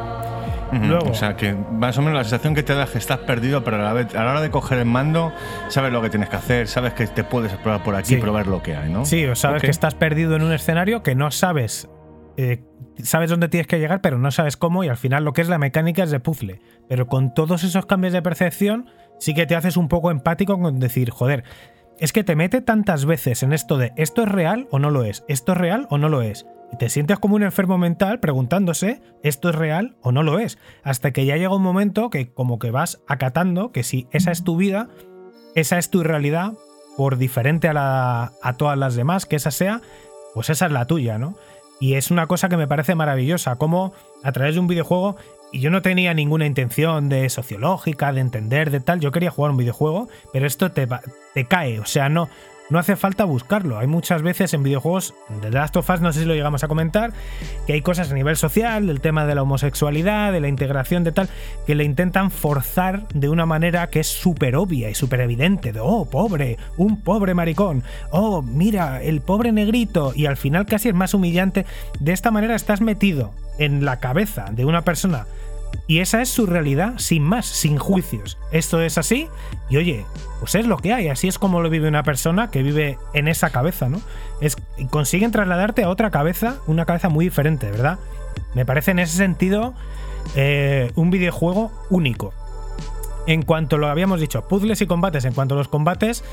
[0.71, 3.19] Luego- O sea, que más o menos la sensación que te da es que estás
[3.19, 5.31] perdido, pero a la, vez, a la hora de coger el mando,
[5.69, 8.15] sabes lo que tienes que hacer, sabes que te puedes explorar por aquí Sí.
[8.15, 9.05] y probar lo que hay, ¿no?
[9.05, 11.89] Sí, o sabes que estás perdido en un escenario que no sabes.
[12.39, 12.61] eh,
[13.01, 15.49] sabes dónde tienes que llegar, pero no sabes cómo, y al final lo que es
[15.49, 16.61] la mecánica es de puzzle.
[16.87, 18.85] Pero con todos esos cambios de percepción,
[19.19, 21.43] sí que te haces un poco empático con decir, joder,
[21.99, 25.03] es que te mete tantas veces en esto de esto es real o no lo
[25.03, 26.45] es, esto es real o no lo es.
[26.71, 30.57] Y te sientes como un enfermo mental preguntándose esto es real o no lo es.
[30.83, 34.43] Hasta que ya llega un momento que como que vas acatando que si esa es
[34.43, 34.89] tu vida,
[35.55, 36.53] esa es tu realidad,
[36.97, 39.81] por diferente a, la, a todas las demás, que esa sea,
[40.33, 41.35] pues esa es la tuya, ¿no?
[41.79, 43.93] Y es una cosa que me parece maravillosa, como
[44.23, 45.15] a través de un videojuego,
[45.51, 49.51] y yo no tenía ninguna intención de sociológica, de entender, de tal, yo quería jugar
[49.51, 50.87] un videojuego, pero esto te,
[51.33, 52.29] te cae, o sea, no,
[52.69, 53.77] no hace falta buscarlo.
[53.79, 56.67] Hay muchas veces en videojuegos, de Last of Us, no sé si lo llegamos a
[56.67, 57.13] comentar,
[57.65, 61.11] que hay cosas a nivel social, del tema de la homosexualidad, de la integración, de
[61.11, 61.29] tal,
[61.65, 65.71] que le intentan forzar de una manera que es súper obvia y súper evidente.
[65.73, 67.83] De, oh, pobre, un pobre maricón.
[68.11, 70.11] Oh, mira, el pobre negrito.
[70.15, 71.65] Y al final casi es más humillante.
[71.99, 75.25] De esta manera estás metido en la cabeza de una persona
[75.87, 78.37] y esa es su realidad, sin más, sin juicios.
[78.51, 79.29] Esto es así,
[79.69, 80.05] y oye,
[80.39, 83.29] pues es lo que hay, así es como lo vive una persona que vive en
[83.29, 84.01] esa cabeza, ¿no?
[84.41, 84.57] Es,
[84.89, 87.99] consiguen trasladarte a otra cabeza, una cabeza muy diferente, ¿verdad?
[88.53, 89.73] Me parece en ese sentido
[90.35, 92.33] eh, un videojuego único.
[93.25, 96.23] En cuanto lo habíamos dicho, puzzles y combates, en cuanto a los combates,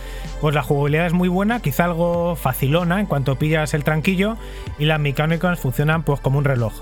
[0.41, 4.37] pues la jugabilidad es muy buena, quizá algo facilona en cuanto pillas el tranquillo
[4.79, 6.73] y las mecánicas funcionan pues como un reloj.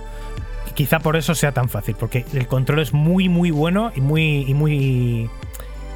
[0.74, 4.44] Quizá por eso sea tan fácil, porque el control es muy muy bueno y muy
[4.48, 5.30] y muy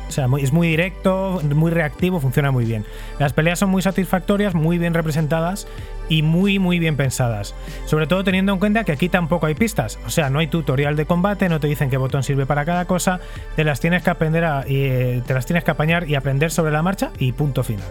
[0.08, 2.84] o sea, muy- es muy directo, muy reactivo, funciona muy bien.
[3.18, 5.66] Las peleas son muy satisfactorias, muy bien representadas
[6.08, 7.56] y muy muy bien pensadas.
[7.86, 10.94] Sobre todo teniendo en cuenta que aquí tampoco hay pistas, o sea, no hay tutorial
[10.94, 13.18] de combate, no te dicen qué botón sirve para cada cosa,
[13.56, 16.70] te las tienes que aprender a, y, te las tienes que apañar y aprender sobre
[16.70, 17.88] la marcha y punto final.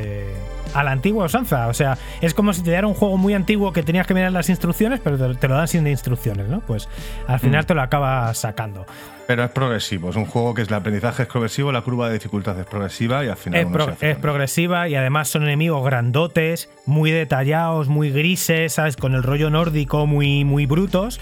[0.00, 0.37] Eh,
[0.74, 3.72] a la antigua usanza, o sea, es como si te diera un juego muy antiguo
[3.72, 6.60] que tenías que mirar las instrucciones, pero te, lo dan sin instrucciones, ¿no?
[6.60, 6.88] Pues
[7.26, 8.86] al final te lo acabas sacando.
[9.28, 12.14] Pero es progresivo, es un juego que es el aprendizaje es progresivo, la curva de
[12.14, 15.28] dificultad es progresiva y al final Es, uno pro- se hace es progresiva y además
[15.28, 18.96] son enemigos grandotes, muy detallados, muy grises, ¿sabes?
[18.96, 21.20] Con el rollo nórdico muy, muy brutos.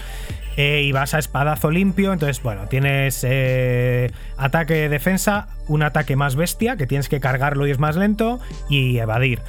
[0.59, 2.11] eh, y vas a espadazo limpio.
[2.13, 7.71] Entonces, bueno, tienes eh, ataque, defensa, un ataque más bestia, que tienes que cargarlo y
[7.71, 9.41] es más lento, y evadir.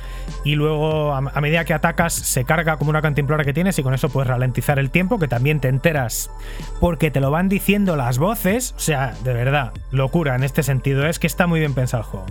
[0.44, 3.82] Y luego, a, a medida que atacas, se carga como una cantimplora que tienes, y
[3.82, 6.30] con eso puedes ralentizar el tiempo, que también te enteras
[6.78, 8.47] porque te lo van diciendo las voces.
[8.56, 11.06] O sea, de verdad, locura en este sentido.
[11.06, 12.26] Es que está muy bien pensado el juego.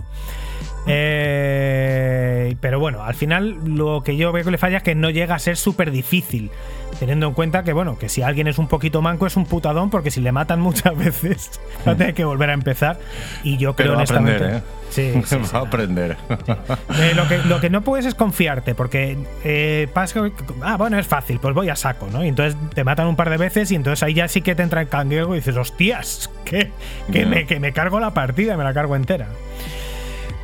[0.86, 5.10] Eh, pero bueno, al final lo que yo veo que le falla es que no
[5.10, 6.50] llega a ser súper difícil.
[6.98, 9.90] Teniendo en cuenta que, bueno, que si alguien es un poquito manco es un putadón,
[9.90, 12.98] porque si le matan muchas veces va a tener que volver a empezar.
[13.44, 14.44] Y yo creo Pero honestamente.
[14.44, 14.78] aprender, ¿eh?
[14.90, 16.16] Sí, sí, sí, va a aprender.
[16.98, 20.32] eh, lo, que, lo que no puedes es confiarte, porque eh, pasa que-
[20.62, 22.24] ah, bueno, es fácil, pues voy a saco, ¿no?
[22.24, 24.62] Y entonces te matan un par de veces y entonces ahí ya sí que te
[24.62, 26.70] entra el canguero y dices, hostias, que,
[27.12, 29.28] que, me, que me cargo la partida, me la cargo entera.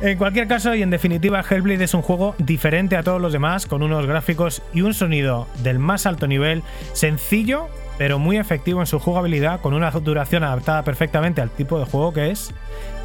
[0.05, 3.65] En cualquier caso, y en definitiva, Hellblade es un juego diferente a todos los demás,
[3.65, 6.61] con unos gráficos y un sonido del más alto nivel,
[6.93, 11.85] sencillo, pero muy efectivo en su jugabilidad, con una duración adaptada perfectamente al tipo de
[11.85, 12.53] juego que es,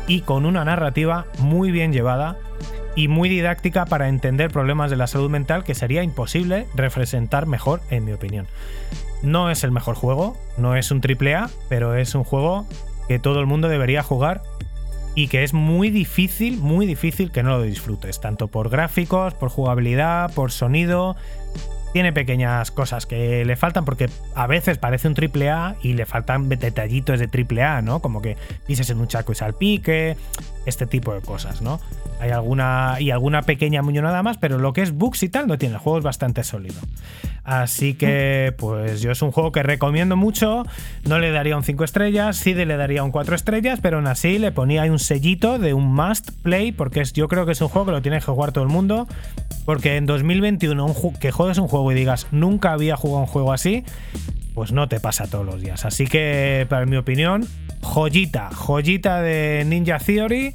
[0.09, 2.37] y con una narrativa muy bien llevada
[2.95, 7.81] y muy didáctica para entender problemas de la salud mental que sería imposible representar mejor,
[7.89, 8.47] en mi opinión.
[9.23, 12.67] No es el mejor juego, no es un triple A, pero es un juego
[13.09, 14.43] que todo el mundo debería jugar
[15.15, 19.49] y que es muy difícil, muy difícil que no lo disfrutes, tanto por gráficos, por
[19.49, 21.17] jugabilidad, por sonido.
[21.93, 26.07] Tiene pequeñas cosas que le faltan porque a veces parece un triple A y le
[26.07, 28.01] faltan detallitos de triple A, ¿no?
[28.01, 28.37] Como que
[28.67, 30.17] pises en un chaco y salpique,
[30.67, 31.81] este tipo de cosas, ¿no?
[32.21, 35.59] Hay alguna y alguna pequeña muñonada más, pero lo que es bugs y tal no
[35.59, 36.81] tiene, el juego es bastante sólido.
[37.45, 40.65] Así que, pues yo es un juego que recomiendo mucho.
[41.09, 44.39] No le daría un 5 estrellas, sí le daría un 4 estrellas, pero aún así
[44.39, 47.69] le ponía un sellito de un must play, porque es, yo creo que es un
[47.69, 49.09] juego que lo tiene que jugar todo el mundo.
[49.65, 53.53] Porque en 2021, un que juegues un juego y digas nunca había jugado un juego
[53.53, 53.85] así,
[54.55, 55.85] pues no te pasa todos los días.
[55.85, 57.47] Así que, para mi opinión,
[57.83, 60.55] joyita, joyita de Ninja Theory.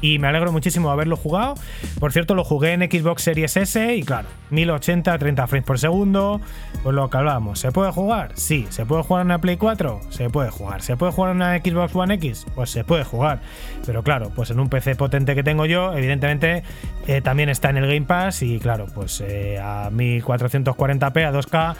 [0.00, 1.54] Y me alegro muchísimo de haberlo jugado.
[1.98, 6.40] Por cierto, lo jugué en Xbox Series S y claro, 1080, 30 frames por segundo.
[6.82, 7.58] Pues lo que hablábamos.
[7.58, 8.32] ¿Se puede jugar?
[8.34, 8.66] Sí.
[8.70, 10.00] ¿Se puede jugar en una Play 4?
[10.10, 10.82] Se puede jugar.
[10.82, 12.46] ¿Se puede jugar en una Xbox One X?
[12.54, 13.40] Pues se puede jugar.
[13.86, 16.62] Pero claro, pues en un PC potente que tengo yo, evidentemente
[17.06, 18.42] eh, también está en el Game Pass.
[18.42, 21.76] Y claro, pues eh, a 1440p, a 2K,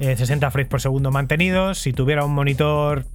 [0.00, 1.78] eh, 60 frames por segundo mantenidos.
[1.78, 3.06] Si tuviera un monitor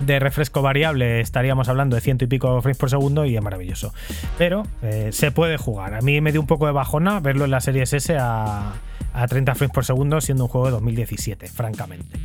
[0.00, 3.92] de refresco variable estaríamos hablando de ciento y pico frames por segundo y es maravilloso.
[4.38, 5.94] Pero eh, se puede jugar.
[5.94, 8.74] A mí me dio un poco de bajona verlo en la serie S a,
[9.14, 12.18] a 30 frames por segundo siendo un juego de 2017, francamente.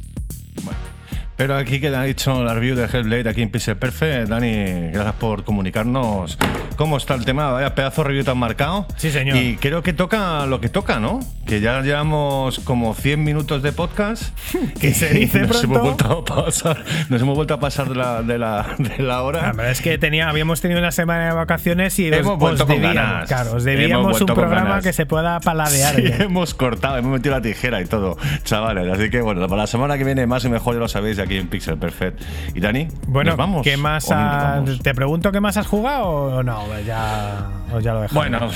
[1.37, 4.29] Pero aquí queda dicho la review de Hellblade aquí en Pixel Perfect.
[4.29, 6.37] Dani, gracias por comunicarnos
[6.75, 7.49] cómo está el tema.
[7.51, 8.85] Vaya pedazo de review tan marcado.
[8.97, 9.37] Sí, señor.
[9.37, 11.19] Y creo que toca lo que toca, ¿no?
[11.47, 14.37] Que ya llevamos como 100 minutos de podcast.
[14.79, 15.65] Que se dice nos pronto.
[15.67, 19.21] hemos vuelto a pasar, nos hemos vuelto a pasar de la, de la, de la
[19.23, 19.41] hora.
[19.41, 22.39] La verdad es que tenía, habíamos tenido una semana de vacaciones y os, Hemos os
[22.39, 23.27] vuelto con debíamos, ganas.
[23.27, 24.83] claro, os debíamos un programa ganas.
[24.83, 25.95] que se pueda paladear.
[25.95, 26.21] Sí, bien.
[26.21, 28.91] hemos cortado, hemos metido la tijera y todo, chavales.
[28.91, 31.37] Así que bueno, para la semana que viene más y mejor ya lo sabéis aquí
[31.37, 32.21] en Pixel Perfect.
[32.55, 32.87] ¿Y Dani?
[33.07, 33.63] Bueno, ¿nos vamos?
[33.63, 34.79] ¿qué más ¿O no nos has- vamos?
[34.81, 38.13] te pregunto qué más has jugado o no, ya, o ya lo dejamos.
[38.29, 38.49] Bueno,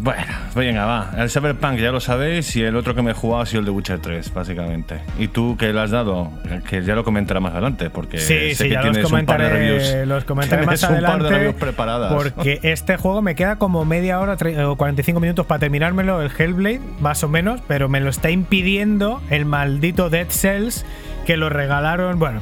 [0.00, 0.22] bueno,
[0.56, 1.10] venga, va.
[1.18, 3.66] El Cyberpunk ya lo sabéis y el otro que me he jugado ha sido el
[3.66, 4.98] de Witcher 3, básicamente.
[5.20, 6.32] Y tú que le has dado,
[6.68, 9.24] que ya lo comentará más adelante, porque Sí, sé sí, que ya los tienes un
[9.24, 9.48] par de comentaré,
[9.78, 10.08] reviews.
[10.08, 11.34] los comentaré Tienes más un par de adelante.
[11.38, 12.12] reviews preparadas.
[12.12, 16.80] Porque este juego me queda como media hora o 45 minutos para terminármelo, el Hellblade,
[17.00, 20.84] más o menos, pero me lo está impidiendo el maldito Dead Cells
[21.24, 22.18] que lo regalaron.
[22.18, 22.40] Bueno.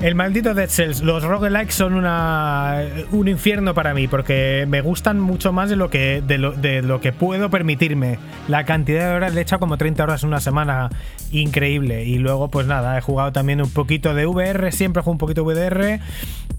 [0.00, 2.82] El maldito Dead Cells, los roguelikes son una,
[3.12, 6.80] un infierno para mí porque me gustan mucho más de lo, que, de, lo, de
[6.80, 8.18] lo que puedo permitirme.
[8.48, 10.88] La cantidad de horas le he echado como 30 horas en una semana,
[11.32, 12.04] increíble.
[12.06, 15.42] Y luego, pues nada, he jugado también un poquito de VR, siempre juego un poquito
[15.44, 16.00] de VR.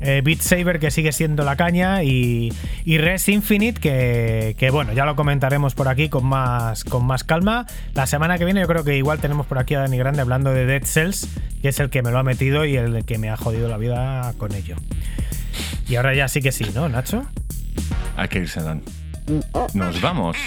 [0.01, 2.03] eh, Beat Saber, que sigue siendo la caña.
[2.03, 2.53] Y,
[2.85, 7.23] y Res Infinite, que, que bueno, ya lo comentaremos por aquí con más, con más
[7.23, 7.65] calma.
[7.95, 10.53] La semana que viene, yo creo que igual tenemos por aquí a Dani Grande hablando
[10.53, 11.27] de Dead Cells,
[11.63, 13.77] que es el que me lo ha metido y el que me ha jodido la
[13.77, 14.75] vida con ello.
[15.87, 17.25] Y ahora ya sí que sí, ¿no, Nacho?
[18.15, 18.83] Hay que irse, Dan.
[19.73, 20.37] Nos vamos.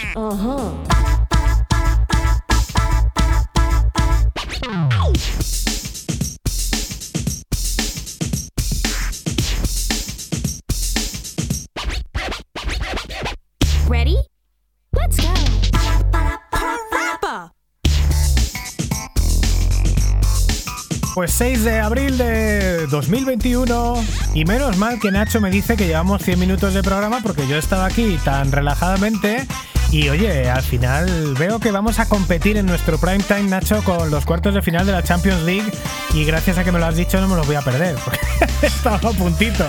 [21.14, 24.04] Pues 6 de abril de 2021
[24.34, 27.54] y menos mal que Nacho me dice que llevamos 100 minutos de programa porque yo
[27.54, 29.46] he estado aquí tan relajadamente
[29.92, 34.10] y oye, al final veo que vamos a competir en nuestro prime time Nacho con
[34.10, 35.70] los cuartos de final de la Champions League
[36.14, 38.18] y gracias a que me lo has dicho no me los voy a perder porque
[38.66, 39.64] estaba a puntito.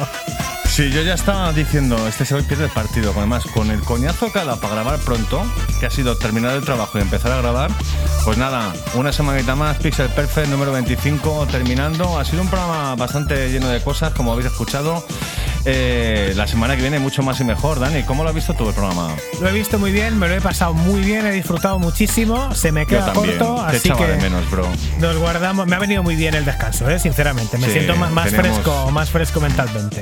[0.76, 3.14] Sí, yo ya estaba diciendo, este se hoy pierde el partido.
[3.16, 5.42] Además, con el coñazo que ha dado para grabar pronto,
[5.80, 7.72] que ha sido terminar el trabajo y empezar a grabar,
[8.26, 12.20] pues nada, una semanita más, Pixel Perfect número 25 terminando.
[12.20, 15.06] Ha sido un programa bastante lleno de cosas, como habéis escuchado.
[15.68, 18.04] Eh, la semana que viene mucho más y mejor, Dani.
[18.04, 19.16] ¿Cómo lo has visto tú el programa?
[19.42, 22.72] Lo he visto muy bien, me lo he pasado muy bien, he disfrutado muchísimo, se
[22.74, 24.68] me queda corto, Te así que de menos, bro.
[25.00, 25.66] Nos guardamos.
[25.68, 27.00] Me ha venido muy bien el descanso, ¿eh?
[27.00, 27.58] sinceramente.
[27.58, 30.02] Me Sí, siento más, más tenemos- fresco, más fresco mentalmente.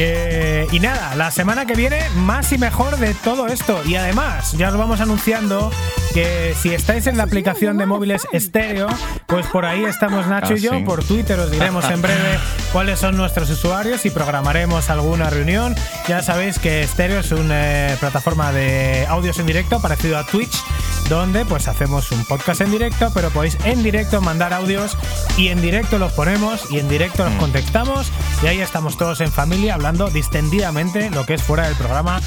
[0.00, 3.82] Eh, y nada, la semana que viene más y mejor de todo esto.
[3.84, 5.72] Y además, ya os vamos anunciando
[6.14, 8.86] que si estáis en la aplicación de móviles estéreo,
[9.26, 10.70] pues por ahí estamos Nacho Ah, y yo.
[10.70, 10.84] sí.
[10.84, 12.38] Por Twitter os diremos en breve
[12.72, 15.74] cuáles son nuestros usuarios y programaremos alguna reunión.
[16.06, 20.62] Ya sabéis que estéreo es una eh, plataforma de audios en directo parecido a Twitch
[21.08, 24.96] donde pues hacemos un podcast en directo, pero podéis en directo mandar audios
[25.38, 27.28] y en directo los ponemos y en directo Mm.
[27.30, 28.12] los contestamos
[28.42, 32.20] y ahí estamos todos en familia hablando distendidamente lo que es fuera del programa,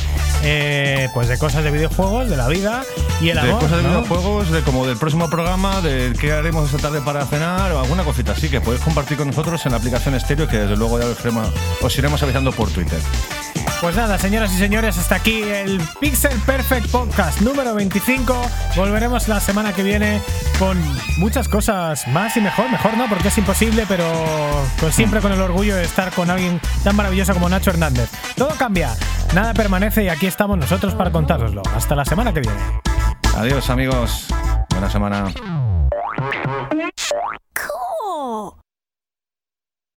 [0.44, 2.84] eh, pues de cosas de videojuegos, de la vida
[3.22, 3.60] y el De amor.
[3.62, 3.90] cosas de ¿no?
[4.02, 8.04] videojuegos, de como del próximo programa, de qué haremos esta tarde para cenar o alguna
[8.04, 11.06] cosita así que podéis compartir con nosotros en la aplicación estéreo que desde luego ya
[11.06, 13.00] os iremos avisando por Twitter.
[13.82, 18.40] Pues nada, señoras y señores, hasta aquí el Pixel Perfect Podcast número 25.
[18.76, 20.22] Volveremos la semana que viene
[20.60, 20.78] con
[21.18, 22.70] muchas cosas más y mejor.
[22.70, 24.06] Mejor no, porque es imposible, pero
[24.80, 28.12] pues siempre con el orgullo de estar con alguien tan maravilloso como Nacho Hernández.
[28.36, 28.96] Todo cambia,
[29.34, 31.64] nada permanece y aquí estamos nosotros para contároslo.
[31.76, 32.60] Hasta la semana que viene.
[33.36, 34.28] Adiós amigos,
[34.70, 35.26] buena semana.